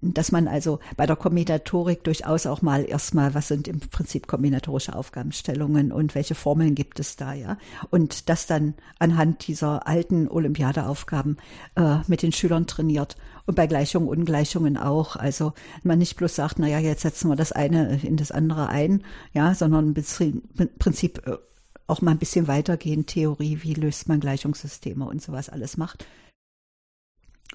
dass 0.00 0.32
man 0.32 0.48
also 0.48 0.80
bei 0.96 1.06
der 1.06 1.16
Kombinatorik 1.16 2.04
durchaus 2.04 2.46
auch 2.46 2.62
mal 2.62 2.84
erstmal, 2.84 3.34
was 3.34 3.48
sind 3.48 3.68
im 3.68 3.80
Prinzip 3.80 4.26
kombinatorische 4.26 4.94
Aufgabenstellungen 4.94 5.92
und 5.92 6.14
welche 6.14 6.34
Formeln 6.34 6.74
gibt 6.74 7.00
es 7.00 7.16
da, 7.16 7.32
ja? 7.32 7.56
Und 7.90 8.28
das 8.28 8.46
dann 8.46 8.74
anhand 8.98 9.46
dieser 9.46 9.86
alten 9.86 10.28
Olympiadeaufgaben 10.28 11.38
äh, 11.76 11.98
mit 12.06 12.22
den 12.22 12.32
Schülern 12.32 12.66
trainiert 12.66 13.16
und 13.46 13.54
bei 13.54 13.66
Gleichungen, 13.66 14.08
Ungleichungen 14.08 14.76
auch. 14.76 15.16
Also 15.16 15.52
man 15.82 15.98
nicht 15.98 16.16
bloß 16.16 16.34
sagt, 16.34 16.58
na 16.58 16.68
ja, 16.68 16.78
jetzt 16.78 17.02
setzen 17.02 17.28
wir 17.28 17.36
das 17.36 17.52
eine 17.52 18.00
in 18.02 18.16
das 18.16 18.30
andere 18.30 18.68
ein, 18.68 19.04
ja, 19.32 19.54
sondern 19.54 19.94
im 19.94 20.68
Prinzip 20.78 21.26
äh, 21.26 21.36
auch 21.86 22.00
mal 22.00 22.12
ein 22.12 22.18
bisschen 22.18 22.48
weitergehen, 22.48 23.06
Theorie, 23.06 23.58
wie 23.62 23.74
löst 23.74 24.08
man 24.08 24.20
Gleichungssysteme 24.20 25.04
und 25.04 25.22
sowas 25.22 25.48
alles 25.48 25.76
macht. 25.76 26.06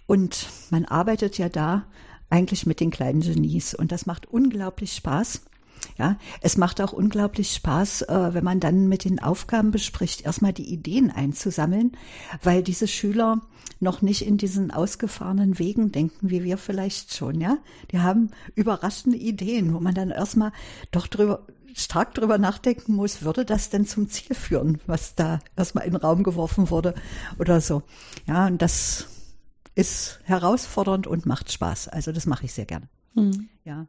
Und 0.07 0.47
man 0.69 0.85
arbeitet 0.85 1.37
ja 1.37 1.49
da 1.49 1.85
eigentlich 2.29 2.65
mit 2.65 2.79
den 2.79 2.91
kleinen 2.91 3.21
Genies 3.21 3.73
und 3.73 3.91
das 3.91 4.05
macht 4.05 4.27
unglaublich 4.27 4.93
Spaß. 4.93 5.41
Ja, 5.97 6.17
es 6.41 6.57
macht 6.57 6.81
auch 6.81 6.93
unglaublich 6.93 7.53
Spaß, 7.53 8.03
äh, 8.03 8.33
wenn 8.33 8.43
man 8.43 8.59
dann 8.59 8.87
mit 8.87 9.05
den 9.05 9.19
Aufgaben 9.19 9.71
bespricht, 9.71 10.21
erstmal 10.21 10.51
die 10.51 10.71
Ideen 10.71 11.09
einzusammeln, 11.09 11.93
weil 12.43 12.63
diese 12.63 12.87
Schüler 12.87 13.41
noch 13.79 14.01
nicht 14.01 14.25
in 14.25 14.37
diesen 14.37 14.71
ausgefahrenen 14.71 15.57
Wegen 15.57 15.91
denken, 15.91 16.29
wie 16.29 16.43
wir 16.43 16.57
vielleicht 16.57 17.15
schon, 17.15 17.39
ja. 17.39 17.57
Die 17.91 17.99
haben 17.99 18.31
überraschende 18.55 19.17
Ideen, 19.17 19.73
wo 19.73 19.79
man 19.79 19.95
dann 19.95 20.11
erstmal 20.11 20.51
doch 20.91 21.07
drüber, 21.07 21.45
stark 21.73 22.13
drüber 22.13 22.37
nachdenken 22.37 22.93
muss, 22.93 23.21
würde 23.23 23.45
das 23.45 23.69
denn 23.69 23.85
zum 23.85 24.09
Ziel 24.09 24.35
führen, 24.35 24.79
was 24.85 25.15
da 25.15 25.39
erstmal 25.55 25.85
in 25.85 25.91
den 25.91 26.01
Raum 26.01 26.23
geworfen 26.23 26.69
wurde 26.69 26.93
oder 27.39 27.61
so. 27.61 27.83
Ja, 28.27 28.47
und 28.47 28.61
das 28.61 29.07
ist 29.79 30.19
herausfordernd 30.25 31.07
und 31.07 31.25
macht 31.25 31.51
Spaß. 31.51 31.87
Also 31.87 32.11
das 32.11 32.25
mache 32.25 32.43
ich 32.43 32.53
sehr 32.53 32.65
gerne. 32.65 32.89
Mhm. 33.15 33.47
Ja. 33.63 33.87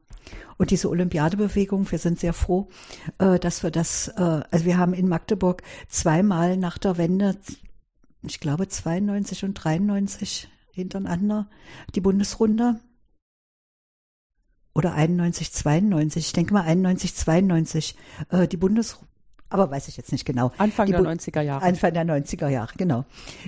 Und 0.56 0.70
diese 0.70 0.88
Olympiadebewegung, 0.88 1.90
wir 1.90 1.98
sind 1.98 2.20
sehr 2.20 2.32
froh, 2.32 2.68
äh, 3.18 3.40
dass 3.40 3.64
wir 3.64 3.72
das, 3.72 4.06
äh, 4.06 4.42
also 4.50 4.64
wir 4.64 4.78
haben 4.78 4.94
in 4.94 5.08
Magdeburg 5.08 5.62
zweimal 5.88 6.56
nach 6.56 6.78
der 6.78 6.96
Wende, 6.96 7.36
ich 8.22 8.38
glaube 8.38 8.68
92 8.68 9.44
und 9.44 9.54
93 9.54 10.48
hintereinander, 10.70 11.50
die 11.96 12.00
Bundesrunde 12.00 12.78
oder 14.72 14.94
91, 14.94 15.50
92, 15.50 16.26
ich 16.26 16.32
denke 16.32 16.54
mal 16.54 16.62
91, 16.62 17.16
92, 17.16 17.96
äh, 18.28 18.46
die 18.46 18.56
Bundesrunde 18.56 19.09
aber 19.50 19.70
weiß 19.70 19.88
ich 19.88 19.96
jetzt 19.96 20.12
nicht 20.12 20.24
genau. 20.24 20.52
Anfang 20.58 20.86
die 20.86 20.92
der 20.92 21.02
90er 21.02 21.42
Jahre. 21.42 21.64
Anfang 21.64 21.92
der 21.92 22.04
90er 22.04 22.48
Jahre, 22.48 22.72
genau. 22.76 23.04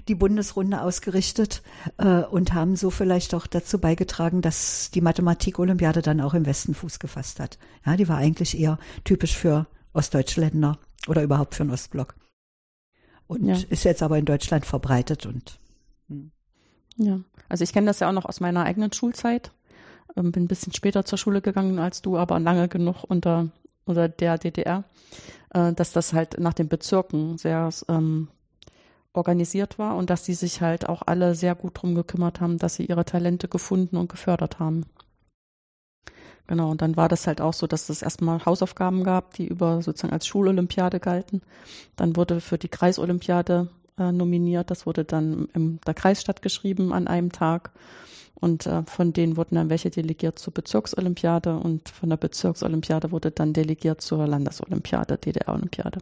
Die 0.09 0.17
Bundesrunde 0.17 0.83
ausgerichtet 0.83 1.63
äh, 1.97 2.23
und 2.25 2.53
haben 2.53 2.75
so 2.75 2.91
vielleicht 2.91 3.35
auch 3.35 3.47
dazu 3.47 3.79
beigetragen, 3.79 4.43
dass 4.43 4.91
die 4.91 5.01
Mathematik-Olympiade 5.01 6.03
dann 6.03 6.21
auch 6.21 6.35
im 6.35 6.45
Westen 6.45 6.75
Fuß 6.75 6.99
gefasst 6.99 7.39
hat. 7.39 7.59
Ja, 7.87 7.97
die 7.97 8.09
war 8.09 8.19
eigentlich 8.19 8.59
eher 8.59 8.79
typisch 9.05 9.37
für 9.37 9.67
ostdeutsche 9.93 10.41
Länder 10.41 10.79
oder 11.07 11.23
überhaupt 11.23 11.55
für 11.55 11.65
den 11.65 11.71
Ostblock. 11.71 12.15
Und 13.29 13.45
ja. 13.45 13.57
ist 13.71 13.85
jetzt 13.85 14.03
aber 14.03 14.19
in 14.19 14.25
Deutschland 14.25 14.67
verbreitet 14.67 15.25
und. 15.25 15.61
Hm. 16.09 16.33
Ja, 16.97 17.21
also 17.49 17.63
ich 17.63 17.73
kenne 17.73 17.87
das 17.87 18.01
ja 18.01 18.09
auch 18.09 18.13
noch 18.13 18.27
aus 18.27 18.41
meiner 18.41 18.65
eigenen 18.65 18.93
Schulzeit. 18.93 19.53
Ähm, 20.17 20.33
bin 20.33 20.45
ein 20.45 20.49
bisschen 20.49 20.75
später 20.75 21.05
zur 21.05 21.17
Schule 21.17 21.41
gegangen 21.41 21.79
als 21.79 22.03
du, 22.03 22.19
aber 22.19 22.41
lange 22.41 22.69
genug 22.69 23.05
unter, 23.05 23.49
unter 23.85 24.09
der 24.09 24.37
DDR 24.37 24.85
äh, 25.55 25.73
dass 25.73 25.93
das 25.93 26.13
halt 26.13 26.39
nach 26.39 26.55
den 26.55 26.69
Bezirken 26.69 27.39
sehr 27.39 27.71
ähm, 27.89 28.29
organisiert 29.13 29.79
war 29.79 29.97
und 29.97 30.11
dass 30.11 30.23
die 30.23 30.35
sich 30.35 30.61
halt 30.61 30.89
auch 30.89 31.03
alle 31.07 31.35
sehr 31.35 31.55
gut 31.55 31.81
drum 31.81 31.95
gekümmert 31.95 32.41
haben, 32.41 32.59
dass 32.59 32.77
sie 32.77 32.87
ihre 32.87 33.05
Talente 33.05 33.49
gefunden 33.49 33.97
und 33.97 34.09
gefördert 34.09 34.59
haben. 34.59 34.87
Genau, 36.47 36.71
und 36.71 36.83
dann 36.83 36.97
war 36.97 37.09
das 37.09 37.27
halt 37.27 37.41
auch 37.41 37.53
so, 37.53 37.67
dass 37.67 37.89
es 37.89 38.03
erstmal 38.03 38.45
Hausaufgaben 38.45 39.05
gab, 39.05 39.35
die 39.35 39.47
über 39.47 39.81
sozusagen 39.81 40.13
als 40.13 40.27
Schulolympiade 40.27 40.99
galten. 40.99 41.41
Dann 41.97 42.17
wurde 42.17 42.41
für 42.41 42.59
die 42.59 42.69
Kreisolympiade 42.69 43.69
äh, 43.99 44.13
nominiert, 44.13 44.71
das 44.71 44.87
wurde 44.87 45.05
dann 45.05 45.49
in 45.55 45.81
der 45.87 45.95
Kreisstadt 45.95 46.43
geschrieben 46.43 46.93
an 46.93 47.07
einem 47.07 47.31
Tag. 47.33 47.71
Und 48.43 48.67
äh, 48.67 48.83
von 48.87 49.13
denen 49.13 49.37
wurden 49.37 49.55
dann 49.55 49.71
welche 49.71 49.89
delegiert 49.89 50.37
zur 50.37 50.53
Bezirksolympiade 50.53 51.57
und 51.57 51.89
von 51.89 52.11
der 52.11 52.17
Bezirksolympiade 52.17 53.13
wurde 53.13 53.31
dann 53.31 53.53
delegiert 53.53 54.01
zur 54.01 54.27
Landesolympiade, 54.27 55.17
DDR-Olympiade. 55.17 56.01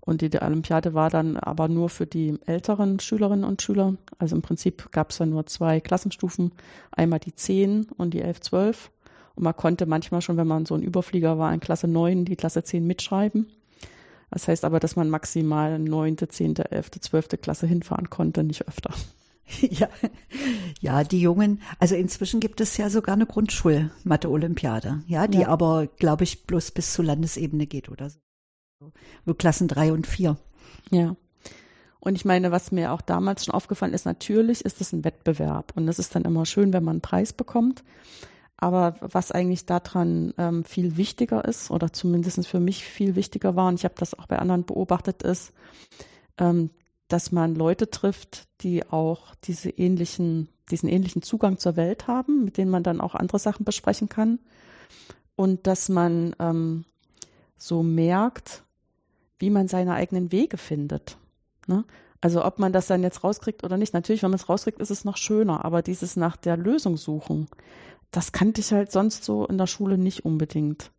Und 0.00 0.20
die 0.20 0.42
Olympiade 0.42 0.94
war 0.94 1.10
dann 1.10 1.36
aber 1.36 1.68
nur 1.68 1.90
für 1.90 2.06
die 2.06 2.40
älteren 2.46 2.98
Schülerinnen 2.98 3.44
und 3.44 3.62
Schüler. 3.62 3.94
Also 4.18 4.34
im 4.34 4.42
Prinzip 4.42 4.90
gab 4.90 5.10
es 5.10 5.18
dann 5.18 5.30
nur 5.30 5.46
zwei 5.46 5.78
Klassenstufen, 5.78 6.50
einmal 6.90 7.20
die 7.20 7.34
10 7.34 7.86
und 7.96 8.14
die 8.14 8.20
11, 8.20 8.40
12. 8.40 8.90
Und 9.36 9.44
man 9.44 9.54
konnte 9.54 9.86
manchmal 9.86 10.22
schon, 10.22 10.38
wenn 10.38 10.48
man 10.48 10.66
so 10.66 10.74
ein 10.74 10.82
Überflieger 10.82 11.38
war, 11.38 11.54
in 11.54 11.60
Klasse 11.60 11.86
9 11.86 12.24
die 12.24 12.34
Klasse 12.34 12.64
10 12.64 12.84
mitschreiben. 12.84 13.46
Das 14.32 14.48
heißt 14.48 14.64
aber, 14.64 14.80
dass 14.80 14.96
man 14.96 15.08
maximal 15.08 15.78
neunte, 15.78 16.26
zehnte, 16.26 16.72
elfte, 16.72 16.98
zwölfte 16.98 17.38
Klasse 17.38 17.68
hinfahren 17.68 18.10
konnte, 18.10 18.42
nicht 18.42 18.66
öfter. 18.66 18.92
Ja, 19.70 19.88
ja, 20.80 21.04
die 21.04 21.20
Jungen, 21.20 21.62
also 21.78 21.94
inzwischen 21.94 22.40
gibt 22.40 22.60
es 22.60 22.76
ja 22.76 22.90
sogar 22.90 23.14
eine 23.14 23.26
Grundschul-Mathe-Olympiade, 23.26 25.02
ja, 25.06 25.26
die 25.26 25.40
ja. 25.40 25.48
aber, 25.48 25.86
glaube 25.86 26.24
ich, 26.24 26.46
bloß 26.46 26.72
bis 26.72 26.92
zur 26.92 27.04
Landesebene 27.04 27.66
geht 27.66 27.88
oder 27.88 28.10
so. 28.10 28.20
Nur 29.24 29.36
Klassen 29.36 29.68
drei 29.68 29.92
und 29.92 30.06
vier. 30.06 30.36
Ja. 30.90 31.16
Und 32.00 32.14
ich 32.14 32.24
meine, 32.24 32.52
was 32.52 32.70
mir 32.70 32.92
auch 32.92 33.00
damals 33.00 33.44
schon 33.44 33.54
aufgefallen 33.54 33.92
ist, 33.92 34.06
natürlich 34.06 34.64
ist 34.64 34.80
es 34.80 34.92
ein 34.92 35.04
Wettbewerb 35.04 35.72
und 35.74 35.88
es 35.88 35.98
ist 35.98 36.14
dann 36.14 36.22
immer 36.22 36.46
schön, 36.46 36.72
wenn 36.72 36.84
man 36.84 36.96
einen 36.96 37.00
Preis 37.00 37.32
bekommt. 37.32 37.82
Aber 38.56 38.96
was 39.00 39.30
eigentlich 39.30 39.66
daran 39.66 40.34
ähm, 40.36 40.64
viel 40.64 40.96
wichtiger 40.96 41.44
ist, 41.44 41.70
oder 41.70 41.92
zumindest 41.92 42.46
für 42.46 42.60
mich 42.60 42.84
viel 42.84 43.14
wichtiger 43.14 43.56
war, 43.56 43.68
und 43.68 43.74
ich 43.74 43.84
habe 43.84 43.94
das 43.96 44.18
auch 44.18 44.26
bei 44.26 44.38
anderen 44.38 44.64
beobachtet, 44.64 45.22
ist, 45.22 45.52
ähm, 46.38 46.70
dass 47.08 47.32
man 47.32 47.54
Leute 47.54 47.90
trifft, 47.90 48.46
die 48.60 48.86
auch 48.86 49.34
diese 49.44 49.70
ähnlichen, 49.70 50.48
diesen 50.70 50.88
ähnlichen 50.88 51.22
Zugang 51.22 51.58
zur 51.58 51.76
Welt 51.76 52.06
haben, 52.06 52.44
mit 52.44 52.58
denen 52.58 52.70
man 52.70 52.82
dann 52.82 53.00
auch 53.00 53.14
andere 53.14 53.38
Sachen 53.38 53.64
besprechen 53.64 54.08
kann. 54.08 54.38
Und 55.36 55.66
dass 55.66 55.88
man 55.88 56.34
ähm, 56.38 56.84
so 57.56 57.82
merkt, 57.82 58.62
wie 59.38 59.50
man 59.50 59.68
seine 59.68 59.94
eigenen 59.94 60.32
Wege 60.32 60.58
findet. 60.58 61.16
Ne? 61.66 61.84
Also 62.20 62.44
ob 62.44 62.58
man 62.58 62.72
das 62.72 62.88
dann 62.88 63.02
jetzt 63.02 63.22
rauskriegt 63.22 63.64
oder 63.64 63.76
nicht. 63.76 63.94
Natürlich, 63.94 64.22
wenn 64.22 64.30
man 64.30 64.40
es 64.40 64.48
rauskriegt, 64.48 64.80
ist 64.80 64.90
es 64.90 65.04
noch 65.04 65.16
schöner, 65.16 65.64
aber 65.64 65.82
dieses 65.82 66.16
nach 66.16 66.36
der 66.36 66.56
Lösung 66.56 66.96
suchen, 66.96 67.48
das 68.10 68.32
kannte 68.32 68.60
ich 68.60 68.72
halt 68.72 68.90
sonst 68.90 69.24
so 69.24 69.46
in 69.46 69.58
der 69.58 69.66
Schule 69.66 69.98
nicht 69.98 70.24
unbedingt. 70.24 70.90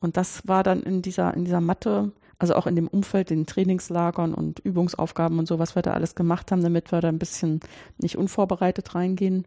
Und 0.00 0.16
das 0.16 0.46
war 0.46 0.62
dann 0.62 0.82
in 0.82 1.02
dieser, 1.02 1.34
in 1.34 1.44
dieser 1.44 1.60
Mathe, 1.60 2.12
also 2.40 2.54
auch 2.54 2.66
in 2.66 2.74
dem 2.74 2.88
Umfeld, 2.88 3.30
den 3.30 3.46
Trainingslagern 3.46 4.34
und 4.34 4.60
Übungsaufgaben 4.60 5.38
und 5.38 5.46
so, 5.46 5.58
was 5.58 5.74
wir 5.74 5.82
da 5.82 5.92
alles 5.92 6.14
gemacht 6.14 6.50
haben, 6.50 6.62
damit 6.62 6.90
wir 6.90 7.00
da 7.00 7.08
ein 7.08 7.18
bisschen 7.18 7.60
nicht 7.98 8.16
unvorbereitet 8.16 8.94
reingehen, 8.94 9.46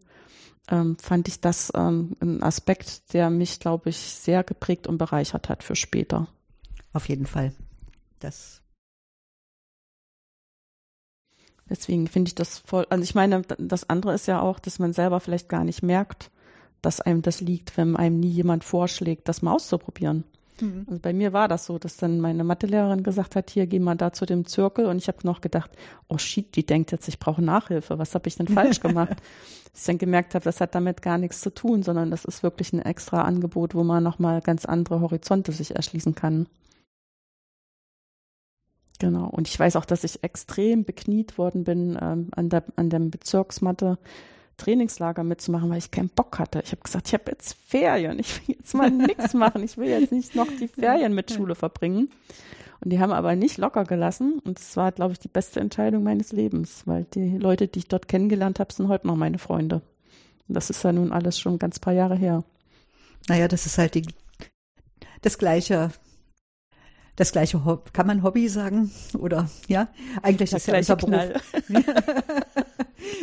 ähm, 0.69 0.97
fand 0.99 1.27
ich 1.27 1.41
das 1.41 1.71
ähm, 1.75 2.15
ein 2.21 2.43
Aspekt, 2.43 3.13
der 3.13 3.29
mich, 3.29 3.59
glaube 3.59 3.89
ich, 3.89 3.97
sehr 3.97 4.43
geprägt 4.43 4.87
und 4.87 4.99
bereichert 4.99 5.49
hat 5.49 5.63
für 5.63 5.75
später. 5.75 6.27
Auf 6.93 7.09
jeden 7.09 7.25
Fall. 7.25 7.53
Das 8.19 8.61
Deswegen 11.69 12.07
finde 12.07 12.29
ich 12.29 12.35
das 12.35 12.59
voll, 12.59 12.85
also 12.89 13.03
ich 13.03 13.15
meine, 13.15 13.41
das 13.57 13.89
andere 13.89 14.13
ist 14.13 14.27
ja 14.27 14.41
auch, 14.41 14.59
dass 14.59 14.79
man 14.79 14.93
selber 14.93 15.19
vielleicht 15.19 15.49
gar 15.49 15.63
nicht 15.63 15.81
merkt, 15.81 16.29
dass 16.81 17.01
einem 17.01 17.21
das 17.21 17.41
liegt, 17.41 17.77
wenn 17.77 17.95
einem 17.95 18.19
nie 18.19 18.29
jemand 18.29 18.63
vorschlägt, 18.63 19.27
das 19.27 19.41
mal 19.41 19.53
auszuprobieren. 19.53 20.25
Mhm. 20.61 20.85
Also 20.87 20.99
bei 21.01 21.13
mir 21.13 21.33
war 21.33 21.47
das 21.47 21.65
so, 21.65 21.79
dass 21.79 21.97
dann 21.97 22.19
meine 22.19 22.43
Mathelehrerin 22.43 23.03
gesagt 23.03 23.35
hat, 23.35 23.49
hier 23.49 23.67
geh 23.67 23.79
mal 23.79 23.95
da 23.95 24.13
zu 24.13 24.25
dem 24.25 24.45
Zirkel 24.45 24.85
und 24.85 24.97
ich 24.97 25.07
habe 25.07 25.19
noch 25.23 25.41
gedacht, 25.41 25.71
oh 26.07 26.17
shit, 26.17 26.55
die 26.55 26.65
denkt 26.65 26.91
jetzt, 26.91 27.07
ich 27.07 27.19
brauche 27.19 27.41
Nachhilfe, 27.41 27.99
was 27.99 28.15
habe 28.15 28.27
ich 28.27 28.35
denn 28.35 28.47
falsch 28.47 28.79
gemacht? 28.81 29.17
Dass 29.71 29.81
ich 29.81 29.85
dann 29.87 29.97
gemerkt 29.97 30.35
habe, 30.35 30.43
das 30.43 30.61
hat 30.61 30.75
damit 30.75 31.01
gar 31.01 31.17
nichts 31.17 31.41
zu 31.41 31.53
tun, 31.53 31.83
sondern 31.83 32.11
das 32.11 32.25
ist 32.25 32.43
wirklich 32.43 32.73
ein 32.73 32.81
extra 32.81 33.23
Angebot, 33.23 33.75
wo 33.75 33.83
man 33.83 34.03
nochmal 34.03 34.41
ganz 34.41 34.65
andere 34.65 35.01
Horizonte 35.01 35.51
sich 35.51 35.75
erschließen 35.75 36.15
kann. 36.15 36.47
Genau. 38.99 39.27
Und 39.27 39.47
ich 39.49 39.59
weiß 39.59 39.75
auch, 39.75 39.85
dass 39.85 40.03
ich 40.03 40.23
extrem 40.23 40.85
bekniet 40.85 41.37
worden 41.37 41.63
bin, 41.63 41.97
ähm, 42.01 42.29
an, 42.31 42.49
der, 42.49 42.63
an 42.77 42.89
dem 42.89 43.09
Bezirksmatte 43.09 43.97
Trainingslager 44.57 45.23
mitzumachen, 45.23 45.69
weil 45.69 45.77
ich 45.77 45.91
keinen 45.91 46.09
Bock 46.09 46.39
hatte. 46.39 46.61
Ich 46.63 46.71
habe 46.71 46.81
gesagt, 46.81 47.07
ich 47.07 47.13
habe 47.13 47.31
jetzt 47.31 47.55
Ferien, 47.65 48.19
ich 48.19 48.47
will 48.47 48.55
jetzt 48.55 48.73
mal 48.73 48.89
nichts 48.91 49.33
machen, 49.33 49.63
ich 49.63 49.77
will 49.77 49.89
jetzt 49.89 50.11
nicht 50.11 50.35
noch 50.35 50.47
die 50.47 50.67
Ferien 50.67 51.13
mit 51.13 51.31
Schule 51.31 51.55
verbringen. 51.55 52.09
Und 52.81 52.89
die 52.91 52.99
haben 52.99 53.13
aber 53.13 53.35
nicht 53.35 53.57
locker 53.57 53.85
gelassen. 53.85 54.39
Und 54.43 54.59
es 54.59 54.75
war, 54.75 54.91
glaube 54.91 55.13
ich, 55.13 55.19
die 55.19 55.29
beste 55.29 55.59
Entscheidung 55.59 56.03
meines 56.03 56.31
Lebens, 56.33 56.83
weil 56.85 57.05
die 57.05 57.37
Leute, 57.37 57.67
die 57.67 57.79
ich 57.79 57.87
dort 57.87 58.07
kennengelernt 58.07 58.59
habe, 58.59 58.73
sind 58.73 58.89
heute 58.89 59.07
noch 59.07 59.15
meine 59.15 59.39
Freunde. 59.39 59.81
Und 60.47 60.55
das 60.55 60.69
ist 60.69 60.83
ja 60.83 60.91
nun 60.91 61.13
alles 61.13 61.39
schon 61.39 61.59
ganz 61.59 61.79
paar 61.79 61.93
Jahre 61.93 62.15
her. 62.15 62.43
Naja, 63.29 63.47
das 63.47 63.65
ist 63.65 63.77
halt 63.77 63.95
die, 63.95 64.05
das 65.21 65.37
gleiche 65.37 65.91
das 67.15 67.31
gleiche 67.31 67.63
Hobby, 67.63 67.91
kann 67.93 68.07
man 68.07 68.23
Hobby 68.23 68.49
sagen? 68.49 68.91
Oder 69.17 69.47
ja, 69.67 69.87
eigentlich 70.23 70.49
das 70.49 70.61
ist 70.61 70.67
ja 70.67 70.77
unser 70.77 70.95
Beruf. 70.95 71.53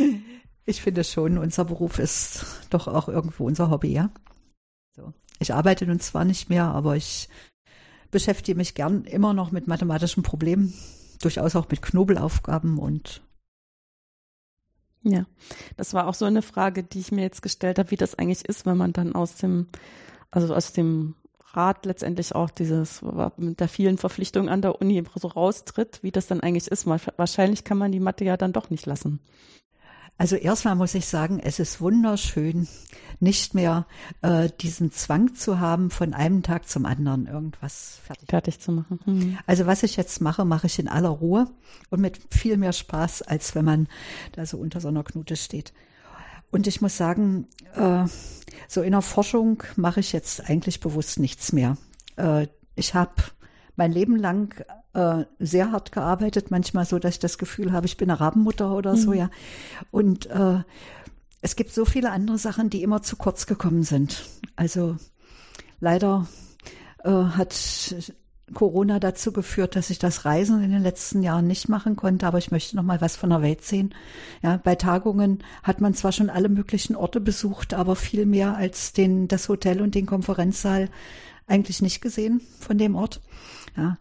ich 0.71 0.81
finde 0.81 1.05
schon, 1.05 1.39
unser 1.39 1.65
Beruf 1.65 1.99
ist 1.99 2.47
doch 2.71 2.89
auch 2.89 3.09
irgendwo 3.09 3.47
unser 3.47 3.71
Hobby, 3.71 3.93
ja. 3.93 4.11
So. 4.97 5.13
Ich 5.39 5.53
arbeite 5.53 5.87
nun 5.87 6.01
zwar 6.01 6.25
nicht 6.25 6.49
mehr, 6.49 6.65
aber 6.65 6.97
ich 6.97 7.29
beschäftige 8.11 8.57
mich 8.57 8.75
gern 8.75 9.05
immer 9.05 9.35
noch 9.35 9.51
mit 9.51 9.67
mathematischen 9.67 10.23
Problemen, 10.23 10.73
durchaus 11.21 11.57
auch 11.57 11.69
mit 11.69 11.83
Knobelaufgaben 11.83 12.79
und 12.79 13.23
ja, 15.03 15.25
das 15.77 15.95
war 15.95 16.07
auch 16.07 16.15
so 16.15 16.27
eine 16.27 16.43
Frage, 16.43 16.83
die 16.83 17.01
ich 17.01 17.11
mir 17.11 17.23
jetzt 17.23 17.43
gestellt 17.43 17.79
habe, 17.79 17.91
wie 17.91 17.97
das 17.97 18.17
eigentlich 18.17 18.45
ist, 18.45 18.67
wenn 18.67 18.77
man 18.77 18.93
dann 18.93 19.15
aus 19.15 19.37
dem, 19.37 19.69
also 20.31 20.55
aus 20.55 20.73
dem 20.73 21.15
Rat 21.53 21.87
letztendlich 21.87 22.35
auch 22.35 22.51
dieses 22.51 23.03
mit 23.37 23.61
der 23.61 23.69
vielen 23.69 23.99
Verpflichtung 23.99 24.49
an 24.49 24.63
der 24.63 24.81
Uni 24.81 25.03
so 25.17 25.29
raustritt, 25.29 26.03
wie 26.03 26.13
das 26.13 26.27
dann 26.27 26.41
eigentlich 26.41 26.69
ist. 26.69 26.87
Wahrscheinlich 26.87 27.65
kann 27.65 27.79
man 27.79 27.93
die 27.93 28.01
Mathe 28.01 28.25
ja 28.25 28.37
dann 28.37 28.53
doch 28.53 28.71
nicht 28.71 28.87
lassen. 28.87 29.21
Also 30.21 30.37
erstmal 30.37 30.75
muss 30.75 30.95
ich 30.95 31.07
sagen, 31.07 31.41
es 31.43 31.59
ist 31.61 31.81
wunderschön, 31.81 32.69
nicht 33.21 33.55
mehr 33.55 33.87
äh, 34.21 34.51
diesen 34.61 34.93
Zwang 34.93 35.35
zu 35.35 35.61
haben, 35.61 35.89
von 35.89 36.13
einem 36.13 36.43
Tag 36.43 36.69
zum 36.69 36.85
anderen 36.85 37.27
irgendwas 37.27 37.99
fertig, 38.05 38.29
fertig 38.29 38.61
zu 38.61 38.71
machen. 38.71 39.01
Mhm. 39.07 39.39
Also 39.47 39.65
was 39.65 39.83
ich 39.83 39.97
jetzt 39.97 40.21
mache, 40.21 40.45
mache 40.45 40.67
ich 40.67 40.79
in 40.79 40.89
aller 40.89 41.09
Ruhe 41.09 41.47
und 41.89 42.03
mit 42.03 42.21
viel 42.31 42.59
mehr 42.59 42.75
Spaß, 42.75 43.23
als 43.23 43.55
wenn 43.55 43.65
man 43.65 43.89
da 44.33 44.45
so 44.45 44.59
unter 44.59 44.83
so 44.83 44.89
einer 44.89 45.05
Knute 45.05 45.37
steht. 45.37 45.73
Und 46.51 46.67
ich 46.67 46.83
muss 46.83 46.99
sagen, 46.99 47.47
äh, 47.75 48.05
so 48.69 48.83
in 48.83 48.91
der 48.91 49.01
Forschung 49.01 49.63
mache 49.77 50.01
ich 50.01 50.13
jetzt 50.13 50.51
eigentlich 50.51 50.81
bewusst 50.81 51.19
nichts 51.19 51.55
mehr. 51.55 51.79
Äh, 52.17 52.49
ich 52.75 52.93
habe 52.93 53.15
mein 53.75 53.91
Leben 53.91 54.17
lang 54.17 54.55
äh, 54.93 55.25
sehr 55.39 55.73
hart 55.73 55.93
gearbeitet, 55.93 56.51
manchmal 56.51 56.85
so, 56.85 56.99
dass 56.99 57.15
ich 57.15 57.21
das 57.21 57.39
Gefühl 57.39 57.73
habe, 57.73 57.87
ich 57.87 57.97
bin 57.97 58.11
eine 58.11 58.21
Rabenmutter 58.21 58.75
oder 58.75 58.93
mhm. 58.93 58.99
so, 58.99 59.13
ja. 59.13 59.31
Und 59.91 60.27
äh, 60.27 60.61
es 61.43 61.57
gibt 61.57 61.73
so 61.73 61.85
viele 61.85 62.11
andere 62.11 62.39
Sachen, 62.39 62.71
die 62.71 62.83
immer 62.83 63.03
zu 63.03 63.17
kurz 63.17 63.47
gekommen 63.47 63.83
sind. 63.83 64.25
Also 64.57 64.97
leider 65.81 66.27
äh, 67.05 67.11
hat 67.11 67.55
Corona 68.53 68.99
dazu 68.99 69.33
geführt, 69.33 69.77
dass 69.77 69.91
ich 69.91 69.99
das 69.99 70.25
Reisen 70.25 70.63
in 70.63 70.73
den 70.73 70.83
letzten 70.83 71.23
Jahren 71.23 71.47
nicht 71.47 71.69
machen 71.69 71.97
konnte, 71.97 72.27
aber 72.27 72.39
ich 72.39 72.51
möchte 72.51 72.77
noch 72.77 72.83
mal 72.83 73.01
was 73.01 73.17
von 73.17 73.31
der 73.31 73.43
Welt 73.43 73.63
sehen. 73.63 73.95
Ja, 74.43 74.57
bei 74.57 74.75
Tagungen 74.75 75.45
hat 75.63 75.81
man 75.81 75.95
zwar 75.95 76.13
schon 76.13 76.31
alle 76.31 76.49
möglichen 76.49 76.97
Orte 76.97 77.21
besucht, 77.21 77.75
aber 77.75 77.97
viel 77.97 78.27
mehr 78.27 78.57
als 78.57 78.93
den, 78.93 79.29
das 79.29 79.49
Hotel 79.49 79.81
und 79.81 79.95
den 79.95 80.07
Konferenzsaal 80.07 80.89
eigentlich 81.47 81.81
nicht 81.81 82.01
gesehen 82.01 82.41
von 82.59 82.77
dem 82.79 82.97
Ort. 82.97 83.21
Ja, 83.77 83.99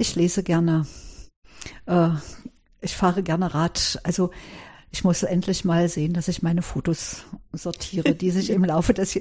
ich 0.00 0.16
lese 0.16 0.42
gerne, 0.42 0.86
äh, 1.86 2.08
ich 2.80 2.96
fahre 2.96 3.22
gerne 3.22 3.52
Rad. 3.52 4.00
Also 4.02 4.30
ich 4.90 5.04
muss 5.04 5.22
endlich 5.22 5.64
mal 5.64 5.88
sehen, 5.88 6.14
dass 6.14 6.26
ich 6.26 6.42
meine 6.42 6.62
Fotos 6.62 7.24
sortiere, 7.52 8.14
die 8.14 8.30
sich 8.30 8.50
im 8.50 8.64
Laufe 8.64 8.94
des, 8.94 9.20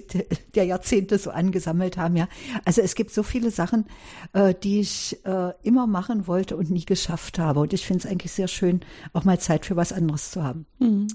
der 0.56 0.64
Jahrzehnte 0.64 1.20
so 1.20 1.32
angesammelt 1.32 1.98
haben. 1.98 2.16
Ja, 2.16 2.28
also 2.64 2.82
es 2.82 2.96
gibt 2.96 3.12
so 3.12 3.24
viele 3.24 3.52
Sachen, 3.52 3.86
äh, 4.34 4.56
die 4.56 4.80
ich 4.80 5.24
äh, 5.26 5.52
immer 5.64 5.86
machen 5.86 6.28
wollte 6.28 6.56
und 6.56 6.72
nie 6.72 6.86
geschafft 6.86 7.38
habe. 7.38 7.60
Und 7.60 7.74
ich 7.74 7.86
finde 7.86 8.06
es 8.06 8.10
eigentlich 8.10 8.32
sehr 8.32 8.48
schön, 8.48 8.80
auch 9.12 9.26
mal 9.26 9.40
Zeit 9.40 9.66
für 9.66 9.76
was 9.76 9.92
anderes 9.92 10.32
zu 10.32 10.44
haben. 10.44 10.66
Mhm. 10.80 11.08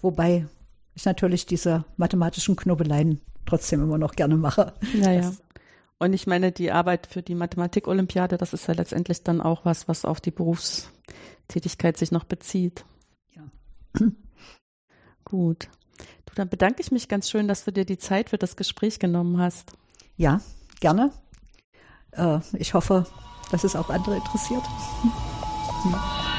Wobei 0.00 0.46
ich 0.94 1.04
natürlich 1.04 1.44
diese 1.44 1.84
mathematischen 1.98 2.56
Knobeleien 2.56 3.20
trotzdem 3.44 3.82
immer 3.82 3.98
noch 3.98 4.12
gerne 4.12 4.36
mache. 4.36 4.72
Naja. 4.98 5.30
Und 6.00 6.14
ich 6.14 6.26
meine, 6.26 6.50
die 6.50 6.72
Arbeit 6.72 7.06
für 7.06 7.22
die 7.22 7.34
Mathematik-Olympiade, 7.34 8.38
das 8.38 8.54
ist 8.54 8.66
ja 8.66 8.74
letztendlich 8.74 9.22
dann 9.22 9.40
auch 9.40 9.66
was, 9.66 9.86
was 9.86 10.06
auf 10.06 10.20
die 10.20 10.30
Berufstätigkeit 10.30 11.98
sich 11.98 12.10
noch 12.10 12.24
bezieht. 12.24 12.84
Gut. 15.24 15.68
Du, 16.24 16.34
dann 16.34 16.48
bedanke 16.48 16.80
ich 16.80 16.90
mich 16.90 17.08
ganz 17.08 17.28
schön, 17.28 17.48
dass 17.48 17.64
du 17.64 17.72
dir 17.72 17.84
die 17.84 17.98
Zeit 17.98 18.30
für 18.30 18.38
das 18.38 18.56
Gespräch 18.56 18.98
genommen 18.98 19.38
hast. 19.38 19.72
Ja, 20.16 20.40
gerne. 20.80 21.12
Äh, 22.12 22.38
ich 22.54 22.74
hoffe, 22.74 23.06
dass 23.50 23.64
es 23.64 23.76
auch 23.76 23.90
andere 23.90 24.16
interessiert. 24.16 24.62
Hm. 25.02 25.94